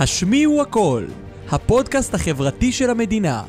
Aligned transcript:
השמיעו 0.00 0.62
הכל, 0.62 1.04
הפודקאסט 1.50 2.14
החברתי 2.14 2.72
של 2.72 2.90
המדינה, 2.90 3.42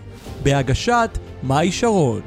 בהגשת 0.44 1.10
מאי 1.44 1.72
שרון. 1.72 2.22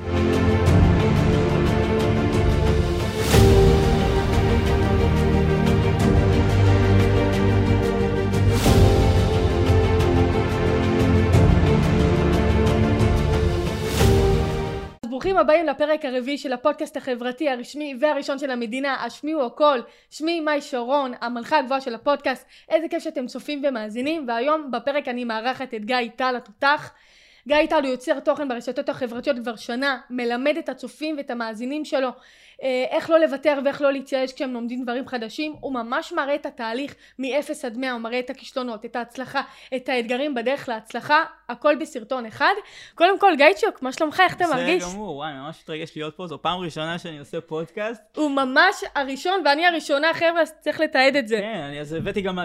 הבאים 15.43 15.67
לפרק 15.67 16.05
הרביעי 16.05 16.39
של 16.39 16.53
הפודקאסט 16.53 16.97
החברתי 16.97 17.49
הרשמי 17.49 17.95
והראשון 18.01 18.39
של 18.39 18.51
המדינה, 18.51 19.05
השמיעו 19.05 19.47
הכל, 19.47 19.81
שמי 20.11 20.41
מאי 20.41 20.61
שרון, 20.61 21.13
המלכה 21.21 21.59
הגבוהה 21.59 21.81
של 21.81 21.95
הפודקאסט, 21.95 22.47
איזה 22.69 22.89
כיף 22.89 23.03
שאתם 23.03 23.27
צופים 23.27 23.63
ומאזינים, 23.69 24.25
והיום 24.29 24.71
בפרק 24.71 25.09
אני 25.09 25.25
מארחת 25.25 25.75
את 25.75 25.85
גיא 25.85 25.97
טל 26.17 26.37
התותח. 26.37 26.93
גיא 27.47 27.67
טל 27.71 27.83
הוא 27.83 27.91
יוצר 27.91 28.21
תוכן 28.21 28.49
ברשתות 28.49 28.89
החברתיות 28.89 29.37
כבר 29.43 29.57
שנה, 29.57 29.99
מלמד 30.11 30.57
את 30.59 30.69
הצופים 30.69 31.17
ואת 31.17 31.31
המאזינים 31.31 31.85
שלו 31.85 32.09
אה, 32.63 32.85
איך 32.91 33.11
לא 33.11 33.19
לוותר 33.19 33.59
ואיך 33.65 33.83
לא 33.83 33.93
להתייאש 33.93 34.33
כשהם 34.33 34.53
לומדים 34.53 34.83
דברים 34.83 35.09
חדשים, 35.09 35.55
הוא 35.61 35.75
ממש 35.75 36.13
מראה 36.13 36.35
את 36.35 36.47
התהליך 36.47 36.95
מ-0 37.19 37.67
עד 37.67 37.79
100, 37.79 37.93
הוא 37.93 38.01
מראה 38.01 38.19
את 38.19 38.31
הכישלונות, 38.31 38.85
את 38.85 38.97
ההצלחה, 38.97 39.43
את 39.77 39.89
האתגרים 39.89 40.35
בדרך 40.35 40.69
להצלחה, 40.69 41.25
הכל 41.53 41.75
בסרטון 41.81 42.27
אחד. 42.27 42.55
קודם 42.95 43.19
כל 43.19 43.33
גייצ'וק, 43.37 43.83
מה 43.83 43.93
שלומך? 43.93 44.21
איך 44.21 44.37
אתה 44.37 44.45
מרגיש? 44.47 44.83
בסדר 44.83 44.95
גמור, 44.95 45.17
וואי, 45.17 45.33
ממש 45.33 45.61
מתרגש 45.63 45.97
להיות 45.97 46.17
פה, 46.17 46.27
זו 46.27 46.43
פעם 46.43 46.61
ראשונה 46.61 46.99
שאני 46.99 47.19
עושה 47.19 47.41
פודקאסט. 47.41 48.03
הוא 48.17 48.31
ממש 48.31 48.85
הראשון 48.95 49.43
ואני 49.45 49.67
הראשונה, 49.67 50.15
חבר'ה, 50.15 50.47
צריך 50.61 50.81
לתעד 50.81 51.17
את 51.17 51.29
זה. 51.29 51.37
כן, 51.37 51.71
אז 51.81 51.93
הבאתי 51.93 52.21
גם 52.21 52.39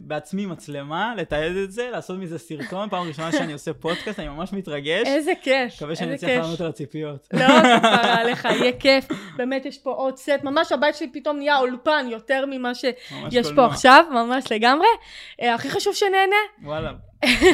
בעצמי 0.00 0.46
מצלמה, 0.46 1.14
לתעד 1.16 1.56
את 1.56 1.72
זה, 1.72 1.90
לעשות 1.90 2.18
מזה 2.18 2.38
סרטון, 2.38 2.88
פעם 2.88 3.08
ראשונה 3.08 3.32
שאני 3.32 3.52
עושה 3.52 3.72
פודקאסט, 3.74 4.18
אני 4.18 4.28
ממש 4.28 4.52
מתרגש. 4.52 5.06
איזה 5.06 5.32
כיף, 5.42 5.74
מקווה 5.76 5.96
שאני 5.96 6.14
אצליח. 6.14 6.42
לענות 6.42 6.60
על 6.60 6.66
הציפיות. 6.66 7.28
לא, 7.32 7.40
כפרה 7.78 8.14
עליך, 8.20 8.44
יהיה 8.44 8.72
כיף. 8.72 9.08
באמת 9.36 9.66
יש 9.66 9.78
פה 9.78 9.90
עוד 9.90 10.16
סט, 10.16 10.30
ממש 10.42 10.72
הבית 10.72 10.94
שלי 10.94 11.10
פתאום 11.12 11.36
נהיה 11.36 11.58
אולפן 11.58 12.06
יותר 12.10 12.44
ממה 12.46 12.74
שיש 12.74 13.52
פה. 13.56 13.66
עכשיו, 13.66 14.04
ממש 14.10 14.52
לגמרי. 14.52 14.86
אה, 15.42 15.54
הכי 15.54 15.70
חשוב 15.70 15.94
שנהנה. 15.94 16.36
וואלה, 16.62 16.92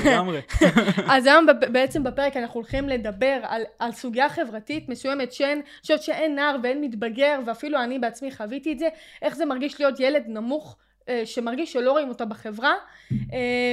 לגמרי. 0.05 0.41
אז 1.15 1.27
היום 1.27 1.47
בעצם 1.73 2.05
בפרק 2.05 2.37
אנחנו 2.37 2.61
הולכים 2.61 2.89
לדבר 2.89 3.39
על, 3.43 3.63
על 3.79 3.93
סוגיה 3.93 4.29
חברתית 4.29 4.89
מסוימת 4.89 5.33
שאין, 5.33 5.59
אני 5.59 5.81
חושבת 5.83 6.03
שאין 6.03 6.35
נער 6.35 6.57
ואין 6.63 6.81
מתבגר, 6.81 7.41
ואפילו 7.47 7.83
אני 7.83 7.99
בעצמי 7.99 8.31
חוויתי 8.33 8.73
את 8.73 8.79
זה, 8.79 8.89
איך 9.23 9.37
זה 9.37 9.45
מרגיש 9.45 9.81
להיות 9.81 10.01
ילד 10.01 10.23
נמוך. 10.27 10.77
אה, 11.09 11.23
שמרגיש 11.25 11.73
שלא 11.73 11.91
רואים 11.93 12.09
אותה 12.09 12.25
בחברה, 12.25 12.73
אה, 13.13 13.17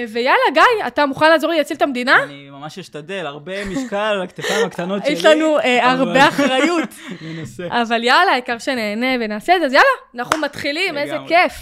ויאללה 0.10 0.44
גיא, 0.54 0.88
אתה 0.88 1.06
מוכן 1.06 1.30
לעזור 1.30 1.52
לי 1.52 1.58
להציל 1.58 1.78
את 1.78 1.82
המדינה? 1.82 2.24
אני 2.24 2.50
ממש 2.50 2.80
אשתדל, 2.80 3.26
הרבה 3.26 3.66
משקל 3.66 3.96
על 3.96 4.22
הכתפיים 4.22 4.66
הקטנות 4.68 5.06
שלי. 5.06 5.14
יש 5.14 5.26
לנו 5.26 5.59
אה, 5.59 5.94
אבל- 5.94 6.00
הרבה 6.08 6.28
אחריות. 6.28 6.90
ננסה. 7.22 7.68
אבל 7.82 8.04
יאללה, 8.04 8.32
העיקר 8.32 8.58
שנהנה 8.58 9.08
ונעשה 9.20 9.56
את 9.56 9.59
זה, 9.62 9.66
אז 9.66 9.74
יאללה, 9.74 9.86
אנחנו 10.16 10.42
מתחילים, 10.42 10.98
איזה. 10.98 11.18
כיף. 11.28 11.54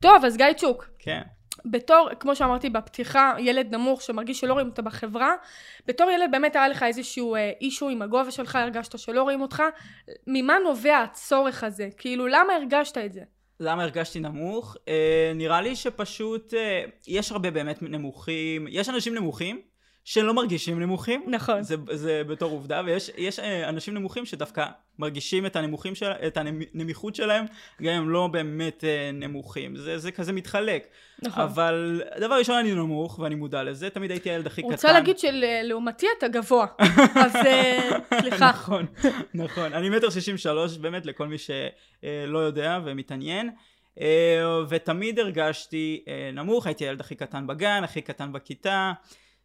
טוב, 0.00 0.24
אז 0.24 0.36
גיא 0.36 0.52
צ'וק, 0.56 0.86
כן. 0.98 1.20
בתור, 1.64 2.08
כמו 2.20 2.36
שאמרתי 2.36 2.70
בפתיחה, 2.70 3.34
ילד 3.38 3.74
נמוך 3.74 4.02
שמרגיש 4.02 4.40
שלא 4.40 4.52
רואים 4.52 4.66
אותו 4.66 4.82
בחברה, 4.82 5.32
בתור 5.86 6.10
ילד 6.10 6.30
באמת 6.30 6.56
היה 6.56 6.68
לך 6.68 6.82
איזשהו 6.82 7.34
אה, 7.34 7.52
אישו 7.60 7.88
עם 7.88 8.02
הגובה 8.02 8.30
שלך, 8.30 8.56
הרגשת 8.56 8.98
שלא 8.98 9.22
רואים 9.22 9.40
אותך, 9.40 9.62
ממה 10.26 10.58
נובע 10.64 10.98
הצורך 10.98 11.64
הזה? 11.64 11.88
כאילו, 11.96 12.26
למה 12.26 12.52
הרגשת 12.52 12.98
את 12.98 13.12
זה? 13.12 13.20
למה 13.60 13.82
הרגשתי 13.82 14.20
נמוך? 14.20 14.76
אה, 14.88 15.32
נראה 15.34 15.60
לי 15.60 15.76
שפשוט 15.76 16.54
אה, 16.54 16.84
יש 17.06 17.32
הרבה 17.32 17.50
באמת 17.50 17.82
נמוכים, 17.82 18.66
יש 18.70 18.88
אנשים 18.88 19.14
נמוכים 19.14 19.60
שלא 20.04 20.34
מרגישים 20.34 20.80
נמוכים. 20.80 21.24
נכון. 21.26 21.62
זה, 21.62 21.76
זה 21.92 22.22
בתור 22.26 22.50
עובדה, 22.50 22.82
ויש 22.84 23.10
יש, 23.16 23.38
אה, 23.38 23.68
אנשים 23.68 23.94
נמוכים 23.94 24.26
שדווקא 24.26 24.66
מרגישים 24.98 25.46
את 25.46 25.56
הנמוכים 25.56 25.94
של, 25.94 26.10
את 26.26 26.36
הנמיכות 26.36 27.14
שלהם, 27.14 27.44
גם 27.82 27.92
אם 27.92 27.98
הם 27.98 28.10
לא 28.10 28.26
באמת 28.26 28.84
אה, 28.84 29.10
נמוכים. 29.12 29.76
זה, 29.76 29.98
זה 29.98 30.12
כזה 30.12 30.32
מתחלק. 30.32 30.86
נכון. 31.22 31.42
אבל 31.42 32.02
דבר 32.20 32.34
ראשון 32.34 32.56
אני 32.56 32.74
נמוך, 32.74 33.18
ואני 33.18 33.34
מודע 33.34 33.62
לזה, 33.62 33.90
תמיד 33.90 34.10
הייתי 34.10 34.30
הילד 34.30 34.46
הכי 34.46 34.62
קטן. 34.62 34.70
רוצה 34.70 34.92
להגיד 34.92 35.18
שלעומתי 35.18 36.06
אתה 36.18 36.28
גבוה, 36.28 36.66
אז 37.24 37.36
אה, 37.36 37.88
סליחה. 38.20 38.48
נכון, 38.50 38.86
נכון. 39.34 39.72
אני 39.72 39.90
מטר 39.90 40.10
שישים 40.10 40.38
שלוש, 40.38 40.76
באמת, 40.76 41.06
לכל 41.06 41.26
מי 41.26 41.36
שלא 41.38 42.38
יודע 42.38 42.80
ומתעניין. 42.84 43.50
ותמיד 44.68 45.18
הרגשתי 45.18 46.04
נמוך, 46.32 46.66
הייתי 46.66 46.84
הילד 46.84 47.00
הכי 47.00 47.14
קטן 47.14 47.46
בגן, 47.46 47.84
הכי 47.84 48.00
קטן 48.00 48.32
בכיתה. 48.32 48.92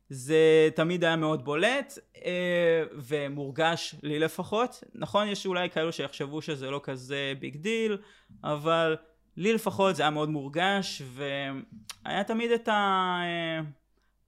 זה 0.09 0.69
תמיד 0.75 1.03
היה 1.03 1.15
מאוד 1.15 1.45
בולט, 1.45 1.97
אה, 2.25 2.83
ומורגש 2.93 3.95
לי 4.03 4.19
לפחות. 4.19 4.83
נכון, 4.95 5.27
יש 5.27 5.45
אולי 5.45 5.69
כאלו 5.69 5.91
שיחשבו 5.91 6.41
שזה 6.41 6.69
לא 6.69 6.81
כזה 6.83 7.33
big 7.39 7.55
deal, 7.55 7.97
אבל 8.43 8.95
לי 9.37 9.53
לפחות 9.53 9.95
זה 9.95 10.03
היה 10.03 10.09
מאוד 10.09 10.29
מורגש, 10.29 11.01
והיה 11.05 12.23
תמיד 12.23 12.51
את 12.51 12.69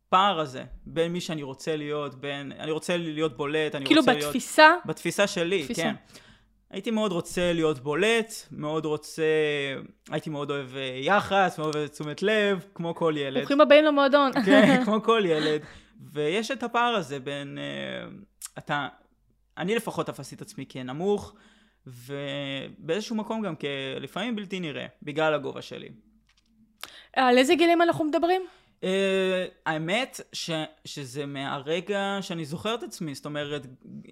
הפער 0.08 0.40
הזה 0.40 0.64
בין 0.86 1.12
מי 1.12 1.22
שאני 1.22 1.44
רוצה 1.44 1.75
להיות, 1.75 2.16
בין... 2.16 2.52
אני 2.52 2.72
רוצה 2.72 2.97
להיות 2.97 3.38
בולט, 3.38 3.75
אני 3.75 3.86
כאילו 3.86 4.02
רוצה 4.02 4.14
להיות... 4.14 4.25
בתפיסה, 4.25 4.74
בתפיסה 4.86 5.28
שלי, 5.28 5.64
תפיסה. 5.64 5.81
כן. 5.81 5.96
הייתי 6.72 6.92
מאוד 6.92 7.12
רוצה 7.12 7.54
להיות 7.54 7.80
בולט, 7.80 8.34
מאוד 8.52 8.86
רוצה, 8.86 9.24
הייתי 10.09 10.30
מאוד 10.30 10.52
אוהב 10.52 10.76
אה, 10.76 11.00
יח"צ, 11.02 11.59
מאוד 11.59 11.76
אוהב 11.76 11.88
תשומת 11.88 12.24
לב, 12.24 12.66
כמו 12.76 12.96
כל 12.96 13.14
ילד. 13.18 13.38
ברוכים 13.38 13.62
הבאים 13.62 13.86
למועדון. 13.86 14.32
כן, 14.46 14.82
כמו 14.86 15.04
כל 15.04 15.24
ילד. 15.26 15.62
ויש 16.14 16.52
את 16.52 16.64
הפער 16.64 16.96
הזה 16.96 17.20
בין, 17.20 17.58
אה, 17.58 18.08
אתה, 18.58 18.88
אני 19.58 19.76
לפחות 19.76 20.08
תפסתי 20.08 20.36
את 20.36 20.42
עצמי 20.42 20.66
כנמוך, 20.70 21.34
ובאיזשהו 21.88 23.16
מקום 23.16 23.42
גם 23.42 23.53
כלפעמים 23.56 24.36
בלתי 24.36 24.59
נראה, 24.59 24.86
בגלל 25.03 25.34
הגובה 25.34 25.62
שלי. 25.62 25.90
על 27.16 27.38
איזה 27.38 27.56
גילים 27.56 27.82
אנחנו 27.82 28.06
מדברים? 28.06 28.42
Uh, 28.81 28.84
האמת 29.66 30.22
ש, 30.34 30.50
שזה 30.86 31.25
מהרגע 31.25 32.18
שאני 32.22 32.46
זוכר 32.46 32.75
את 32.75 32.84
עצמי, 32.84 33.16
זאת 33.16 33.25
אומרת, 33.25 33.66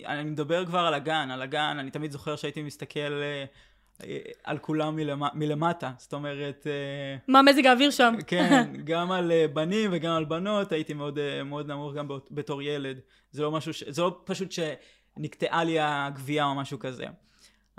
אני 0.06 0.30
מדבר 0.30 0.66
כבר 0.66 0.80
על 0.80 0.94
הגן, 0.94 1.32
על 1.32 1.42
הגן, 1.42 1.78
אני 1.80 1.92
תמיד 1.92 2.12
זוכר 2.12 2.36
שהייתי 2.36 2.62
מסתכל 2.62 3.00
uh, 3.00 4.02
uh, 4.02 4.06
על 4.44 4.58
כולם 4.58 4.96
מלמ, 4.96 5.24
מלמטה, 5.34 5.92
זאת 5.98 6.14
אומרת, 6.14 6.68
uh, 6.68 7.22
מה 7.32 7.42
מזג 7.42 7.66
האוויר 7.66 7.92
שם? 7.92 8.14
כן, 8.28 8.72
גם 8.90 9.12
על 9.12 9.32
uh, 9.32 9.52
בנים 9.54 9.90
וגם 9.94 10.14
על 10.16 10.26
בנות, 10.26 10.72
הייתי 10.72 10.94
מאוד, 10.94 11.18
uh, 11.18 11.44
מאוד 11.44 11.68
נמוך 11.68 11.94
גם 11.94 12.08
בתור 12.32 12.62
ילד, 12.62 13.00
זה 13.32 13.42
לא 13.44 13.52
משהו, 13.52 13.74
ש, 13.74 13.84
זה 13.84 14.02
לא 14.02 14.22
פשוט 14.24 14.52
שנקטעה 14.52 15.64
לי 15.64 15.78
הגבייה 15.80 16.46
או 16.46 16.56
משהו 16.56 16.80
כזה. 16.80 17.06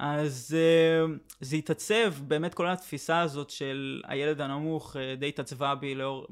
אז 0.03 0.57
uh, 0.57 1.11
זה 1.41 1.57
התעצב, 1.57 2.15
באמת 2.21 2.55
כל 2.55 2.69
התפיסה 2.69 3.21
הזאת 3.21 3.51
של 3.51 4.03
הילד 4.07 4.41
הנמוך 4.41 4.97
uh, 4.97 5.21
די 5.21 5.29
התעצבה 5.29 5.75
בי 5.75 5.95
לאור, 5.95 6.27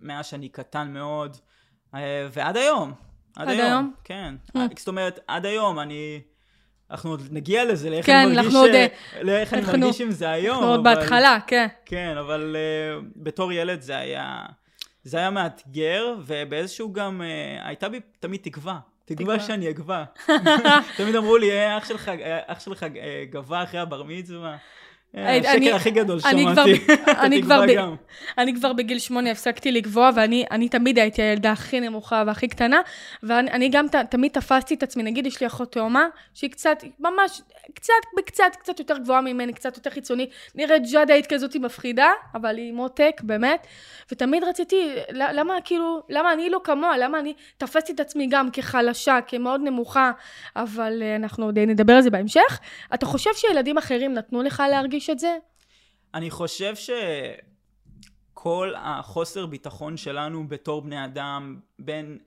מאז 0.00 0.26
שאני 0.26 0.48
קטן 0.48 0.88
מאוד, 0.92 1.36
uh, 1.94 1.96
ועד 2.32 2.56
היום. 2.56 2.92
עד 3.36 3.48
היום? 3.48 3.94
כן. 4.04 4.34
Hmm. 4.56 4.60
זאת 4.78 4.88
אומרת, 4.88 5.18
עד 5.26 5.46
היום 5.46 5.78
אני... 5.80 6.20
אנחנו 6.90 7.10
עוד 7.10 7.22
נגיע 7.30 7.64
לזה, 7.64 7.90
לאיך 7.90 8.06
כן, 8.06 8.12
אני 8.16 8.26
מרגיש, 8.26 8.44
אנחנו 8.44 8.58
עוד, 8.58 8.70
לאיך 9.22 9.54
אני 9.54 9.62
אנחנו- 9.62 9.78
מרגיש 9.78 10.00
עם 10.00 10.10
זה 10.10 10.30
היום. 10.30 10.56
אנחנו 10.56 10.70
עוד 10.70 10.86
אבל- 10.86 10.94
בהתחלה, 10.94 11.38
כן. 11.46 11.66
כן, 11.86 12.16
אבל 12.18 12.56
uh, 12.56 13.04
בתור 13.16 13.52
ילד 13.52 13.80
זה 13.80 13.96
היה, 13.96 14.46
זה 15.04 15.18
היה 15.18 15.30
מאתגר, 15.30 16.14
ובאיזשהו 16.26 16.92
גם, 16.92 17.20
uh, 17.20 17.66
הייתה 17.66 17.88
בי 17.88 18.00
תמיד 18.20 18.40
תקווה. 18.42 18.78
תקווה. 19.04 19.40
שאני 19.40 19.70
אגבה. 19.70 20.04
תמיד 20.96 21.16
אמרו 21.16 21.36
לי, 21.36 21.50
"אה, 21.52 21.78
אח 21.78 21.88
שלך, 21.88 22.08
אה, 22.08 22.38
אה, 22.96 23.24
גבה 23.30 23.62
אחרי 23.62 23.80
הבר 23.80 24.02
מצווה. 24.02 24.56
אה, 25.16 25.36
אני- 25.36 25.46
השקר 25.48 25.76
הכי 25.76 25.90
גדול 25.90 26.18
אני 26.24 26.42
כבר- 26.44 26.54
שמעתי. 26.54 26.72
את 27.02 27.08
אני 27.18 27.42
כבר 27.42 27.54
התקווה 27.62 27.66
ב- 27.66 27.86
גם. 27.88 27.94
אני 28.38 28.54
כבר 28.54 28.72
בגיל 28.72 28.98
שמונה 28.98 29.30
הפסקתי 29.30 29.72
לגבוה, 29.72 30.10
ואני 30.14 30.44
אני 30.50 30.68
תמיד 30.68 30.98
הייתי 30.98 31.22
הילדה 31.22 31.52
הכי 31.52 31.80
נמוכה 31.80 32.22
והכי 32.26 32.48
קטנה, 32.48 32.80
ואני 33.22 33.50
אני 33.50 33.68
גם 33.68 33.86
תמיד 34.10 34.32
תפסתי 34.32 34.74
את 34.74 34.82
עצמי, 34.82 35.02
נגיד 35.02 35.26
יש 35.26 35.40
לי 35.40 35.46
אחות 35.46 35.72
תאומה, 35.72 36.06
שהיא 36.34 36.50
קצת, 36.50 36.78
ממש, 37.00 37.42
קצת, 37.74 37.92
בקצת, 38.18 38.56
קצת 38.58 38.78
יותר 38.78 38.98
גבוהה 38.98 39.20
ממני, 39.20 39.52
קצת 39.52 39.76
יותר 39.76 39.90
חיצונית, 39.90 40.30
נראית 40.54 40.82
ג'אדאית 40.92 41.26
כזאת 41.26 41.56
מפחידה, 41.56 42.10
אבל 42.34 42.56
היא 42.56 42.72
מותק, 42.72 43.20
באמת, 43.24 43.66
ותמיד 44.12 44.44
רציתי, 44.44 44.88
למה 45.10 45.54
כאילו, 45.64 46.02
למה 46.08 46.32
אני 46.32 46.50
לא 46.50 46.60
כמוה, 46.64 46.98
למה 46.98 47.18
אני 47.18 47.34
תפסתי 47.58 47.92
את 47.92 48.00
עצמי 48.00 48.26
גם 48.30 48.50
כחלשה, 48.50 49.18
כמאוד 49.26 49.60
נמוכה, 49.64 50.10
אבל 50.56 51.02
אה, 51.02 51.16
אנחנו 51.16 51.44
עוד 51.44 51.58
נדבר 51.58 51.92
על 51.92 52.02
זה 52.02 52.10
בהמשך. 52.10 52.60
אתה 52.94 53.06
חושב 53.06 53.30
שילדים 53.34 53.78
אחרים 53.78 54.14
נתנו 54.14 54.42
לך 54.42 54.62
להרגיש 54.70 55.01
את 55.10 55.18
זה? 55.18 55.38
אני 56.14 56.30
חושב 56.30 56.74
שכל 58.34 58.72
החוסר 58.76 59.46
ביטחון 59.46 59.96
שלנו 59.96 60.48
בתור 60.48 60.82
בני 60.82 61.04
אדם, 61.04 61.60
בין... 61.78 62.18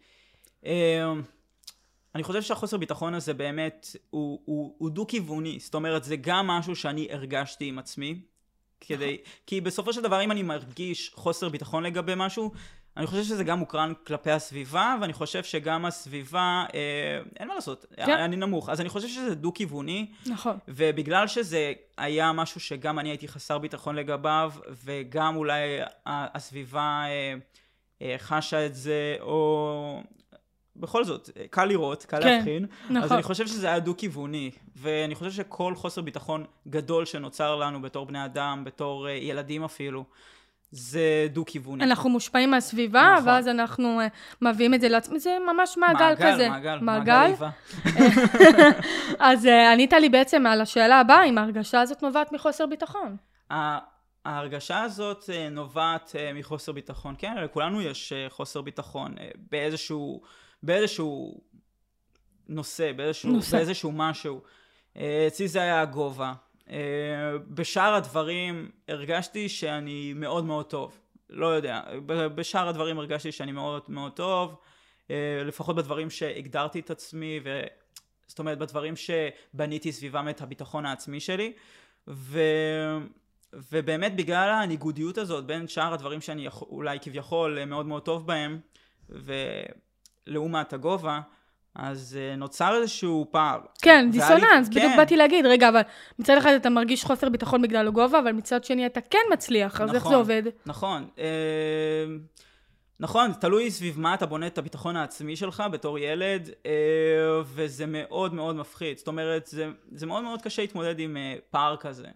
אה, 0.65 1.13
אני 2.15 2.23
חושב 2.23 2.41
שהחוסר 2.41 2.77
ביטחון 2.77 3.13
הזה 3.13 3.33
באמת 3.33 3.95
הוא, 4.09 4.41
הוא, 4.45 4.75
הוא 4.77 4.89
דו-כיווני, 4.89 5.59
זאת 5.59 5.75
אומרת 5.75 6.03
זה 6.03 6.15
גם 6.15 6.47
משהו 6.47 6.75
שאני 6.75 7.07
הרגשתי 7.11 7.65
עם 7.65 7.79
עצמי. 7.79 8.19
כדי, 8.81 9.17
כי 9.47 9.61
בסופו 9.61 9.93
של 9.93 10.01
דבר 10.01 10.23
אם 10.23 10.31
אני 10.31 10.43
מרגיש 10.43 11.11
חוסר 11.15 11.49
ביטחון 11.49 11.83
לגבי 11.83 12.13
משהו, 12.15 12.51
אני 12.97 13.07
חושב 13.07 13.23
שזה 13.23 13.43
גם 13.43 13.59
מוקרן 13.59 13.93
כלפי 14.07 14.31
הסביבה, 14.31 14.95
ואני 15.01 15.13
חושב 15.13 15.43
שגם 15.43 15.85
הסביבה, 15.85 16.65
אה, 16.73 17.21
אין 17.39 17.47
מה 17.47 17.55
לעשות, 17.55 17.85
כן. 17.95 18.17
אני 18.17 18.35
נמוך. 18.35 18.69
אז 18.69 18.81
אני 18.81 18.89
חושב 18.89 19.07
שזה 19.07 19.35
דו-כיווני, 19.35 20.11
נכון. 20.25 20.57
ובגלל 20.67 21.27
שזה 21.27 21.73
היה 21.97 22.31
משהו 22.31 22.59
שגם 22.59 22.99
אני 22.99 23.09
הייתי 23.09 23.27
חסר 23.27 23.57
ביטחון 23.57 23.95
לגביו, 23.95 24.53
וגם 24.85 25.35
אולי 25.35 25.79
הסביבה 26.05 27.03
אה, 27.07 27.33
אה, 28.01 28.15
חשה 28.17 28.65
את 28.65 28.75
זה, 28.75 29.15
או... 29.19 30.01
בכל 30.75 31.03
זאת, 31.03 31.29
אה, 31.37 31.45
קל 31.49 31.65
לראות, 31.65 32.05
קל 32.05 32.21
כן, 32.21 32.27
להבחין. 32.27 32.65
אז 32.65 32.89
נכון. 32.89 33.11
אני 33.11 33.23
חושב 33.23 33.47
שזה 33.47 33.67
היה 33.67 33.79
דו-כיווני, 33.79 34.51
ואני 34.75 35.15
חושב 35.15 35.31
שכל 35.31 35.75
חוסר 35.75 36.01
ביטחון 36.01 36.45
גדול 36.67 37.05
שנוצר 37.05 37.55
לנו 37.55 37.81
בתור 37.81 38.05
בני 38.05 38.25
אדם, 38.25 38.63
בתור 38.63 39.07
אה, 39.07 39.11
ילדים 39.11 39.63
אפילו, 39.63 40.03
זה 40.75 41.27
דו-כיווני. 41.29 41.83
אנחנו 41.83 42.09
מושפעים 42.09 42.51
מהסביבה, 42.51 43.13
נכון. 43.15 43.27
ואז 43.27 43.47
אנחנו 43.47 43.99
אה, 43.99 44.07
מביאים 44.41 44.73
את 44.73 44.81
זה 44.81 44.89
לעצמי, 44.89 45.19
זה 45.19 45.37
ממש 45.47 45.77
מעגל 45.77 46.15
כזה. 46.15 46.49
מעגל, 46.49 46.79
מעגל. 46.79 46.79
מעגל 46.81 47.31
איבה. 47.31 47.49
אז 49.29 49.45
אה, 49.45 49.71
ענית 49.71 49.93
לי 49.93 50.09
בעצם 50.09 50.45
על 50.45 50.61
השאלה 50.61 50.99
הבאה, 50.99 51.25
אם 51.25 51.37
ההרגשה 51.37 51.81
הזאת 51.81 52.03
נובעת 52.03 52.31
מחוסר 52.31 52.65
ביטחון. 52.65 53.17
ההרגשה 54.25 54.81
הזאת 54.81 55.29
אה, 55.33 55.49
נובעת 55.49 56.15
מחוסר 56.33 56.71
ביטחון. 56.71 57.15
כן, 57.17 57.35
לכולנו 57.43 57.81
יש 57.81 58.13
חוסר 58.29 58.61
ביטחון 58.61 59.15
באיזשהו, 59.51 60.21
באיזשהו 60.63 61.41
נושא, 62.47 62.91
באיזשהו, 62.91 63.31
נושא. 63.31 63.57
באיזשהו 63.57 63.91
משהו. 63.91 64.41
אצלי 65.27 65.47
זה 65.47 65.61
היה 65.61 65.81
הגובה. 65.81 66.33
אה, 66.69 66.77
בשאר 67.47 67.93
הדברים 67.93 68.71
הרגשתי 68.87 69.49
שאני 69.49 70.13
מאוד 70.15 70.45
מאוד 70.45 70.65
טוב. 70.65 70.99
לא 71.29 71.47
יודע, 71.47 71.81
בשאר 72.35 72.67
הדברים 72.67 72.99
הרגשתי 72.99 73.31
שאני 73.31 73.51
מאוד 73.51 73.83
מאוד 73.87 74.11
טוב, 74.11 74.55
אה, 75.11 75.41
לפחות 75.45 75.75
בדברים 75.75 76.09
שהגדרתי 76.09 76.79
את 76.79 76.89
עצמי, 76.89 77.39
ו... 77.43 77.61
זאת 78.27 78.39
אומרת 78.39 78.57
בדברים 78.57 78.93
שבניתי 78.95 79.91
סביבם 79.91 80.29
את 80.29 80.41
הביטחון 80.41 80.85
העצמי 80.85 81.19
שלי, 81.19 81.53
ו... 82.07 82.39
ובאמת 83.53 84.15
בגלל 84.15 84.49
הניגודיות 84.49 85.17
הזאת 85.17 85.45
בין 85.45 85.67
שאר 85.67 85.93
הדברים 85.93 86.21
שאני 86.21 86.47
אולי 86.61 86.99
כביכול 86.99 87.65
מאוד 87.65 87.85
מאוד 87.85 88.01
טוב 88.05 88.27
בהם, 88.27 88.59
ולעומת 90.27 90.73
הגובה, 90.73 91.21
אז 91.75 92.17
אה, 92.21 92.35
נוצר 92.35 92.75
איזשהו 92.75 93.27
פער. 93.31 93.59
כן, 93.81 94.09
דיסוננס, 94.11 94.69
בדיוק 94.69 94.91
כן. 94.91 94.97
באתי 94.97 95.17
להגיד, 95.17 95.45
רגע, 95.45 95.69
אבל 95.69 95.81
מצד 96.19 96.37
אחד 96.37 96.51
אתה 96.51 96.69
מרגיש 96.69 97.03
חוסר 97.03 97.29
ביטחון 97.29 97.61
בגלל 97.61 97.87
הגובה, 97.87 98.19
אבל 98.19 98.31
מצד 98.31 98.63
שני 98.63 98.85
אתה 98.85 99.01
כן 99.01 99.19
מצליח, 99.33 99.81
אז 99.81 99.89
איך 99.89 99.97
נכון. 99.97 100.11
זה 100.11 100.15
עובד? 100.15 100.43
נכון. 100.65 101.07
אה, 101.19 101.25
נכון, 102.99 103.31
תלוי 103.33 103.71
סביב 103.71 103.99
מה 103.99 104.13
אתה 104.13 104.25
בונה 104.25 104.47
את 104.47 104.57
הביטחון 104.57 104.95
העצמי 104.95 105.35
שלך 105.35 105.63
בתור 105.71 105.99
ילד, 105.99 106.49
אה, 106.65 106.71
וזה 107.45 107.85
מאוד 107.87 108.33
מאוד 108.33 108.55
מפחיד. 108.55 108.97
זאת 108.97 109.07
אומרת, 109.07 109.47
זה, 109.47 109.69
זה 109.91 110.05
מאוד 110.05 110.23
מאוד 110.23 110.41
קשה 110.41 110.61
להתמודד 110.61 110.99
עם 110.99 111.17
אה, 111.17 111.35
פער 111.49 111.77
כזה. 111.77 112.07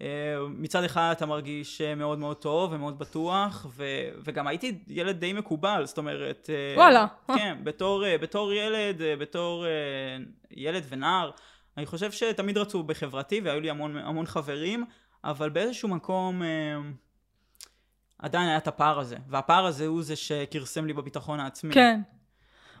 אה, 0.00 0.06
מצד 0.48 0.84
אחד 0.84 1.14
אתה 1.16 1.26
מרגיש 1.26 1.80
מאוד 1.80 2.18
מאוד 2.18 2.36
טוב 2.36 2.72
ומאוד 2.72 2.98
בטוח, 2.98 3.66
ו, 3.70 3.84
וגם 4.24 4.46
הייתי 4.46 4.78
ילד 4.88 5.20
די 5.20 5.32
מקובל, 5.32 5.86
זאת 5.86 5.98
אומרת... 5.98 6.50
אה, 6.52 6.76
וואלה. 6.76 7.06
כן, 7.36 7.58
בתור, 7.64 8.04
אה, 8.04 8.18
בתור 8.18 8.52
ילד, 8.52 9.00
בתור 9.20 9.66
ילד 10.50 10.84
ונער, 10.88 11.30
אני 11.76 11.86
חושב 11.86 12.12
שתמיד 12.12 12.58
רצו 12.58 12.82
בחברתי 12.82 13.40
והיו 13.44 13.60
לי 13.60 13.70
המון, 13.70 13.96
המון 13.96 14.26
חברים, 14.26 14.84
אבל 15.24 15.50
באיזשהו 15.50 15.88
מקום 15.88 16.42
עדיין 18.18 18.48
היה 18.48 18.56
את 18.56 18.68
הפער 18.68 18.98
הזה, 18.98 19.16
והפער 19.28 19.66
הזה 19.66 19.86
הוא 19.86 20.02
זה 20.02 20.16
שכרסם 20.16 20.86
לי 20.86 20.92
בביטחון 20.92 21.40
העצמי. 21.40 21.74
כן. 21.74 22.00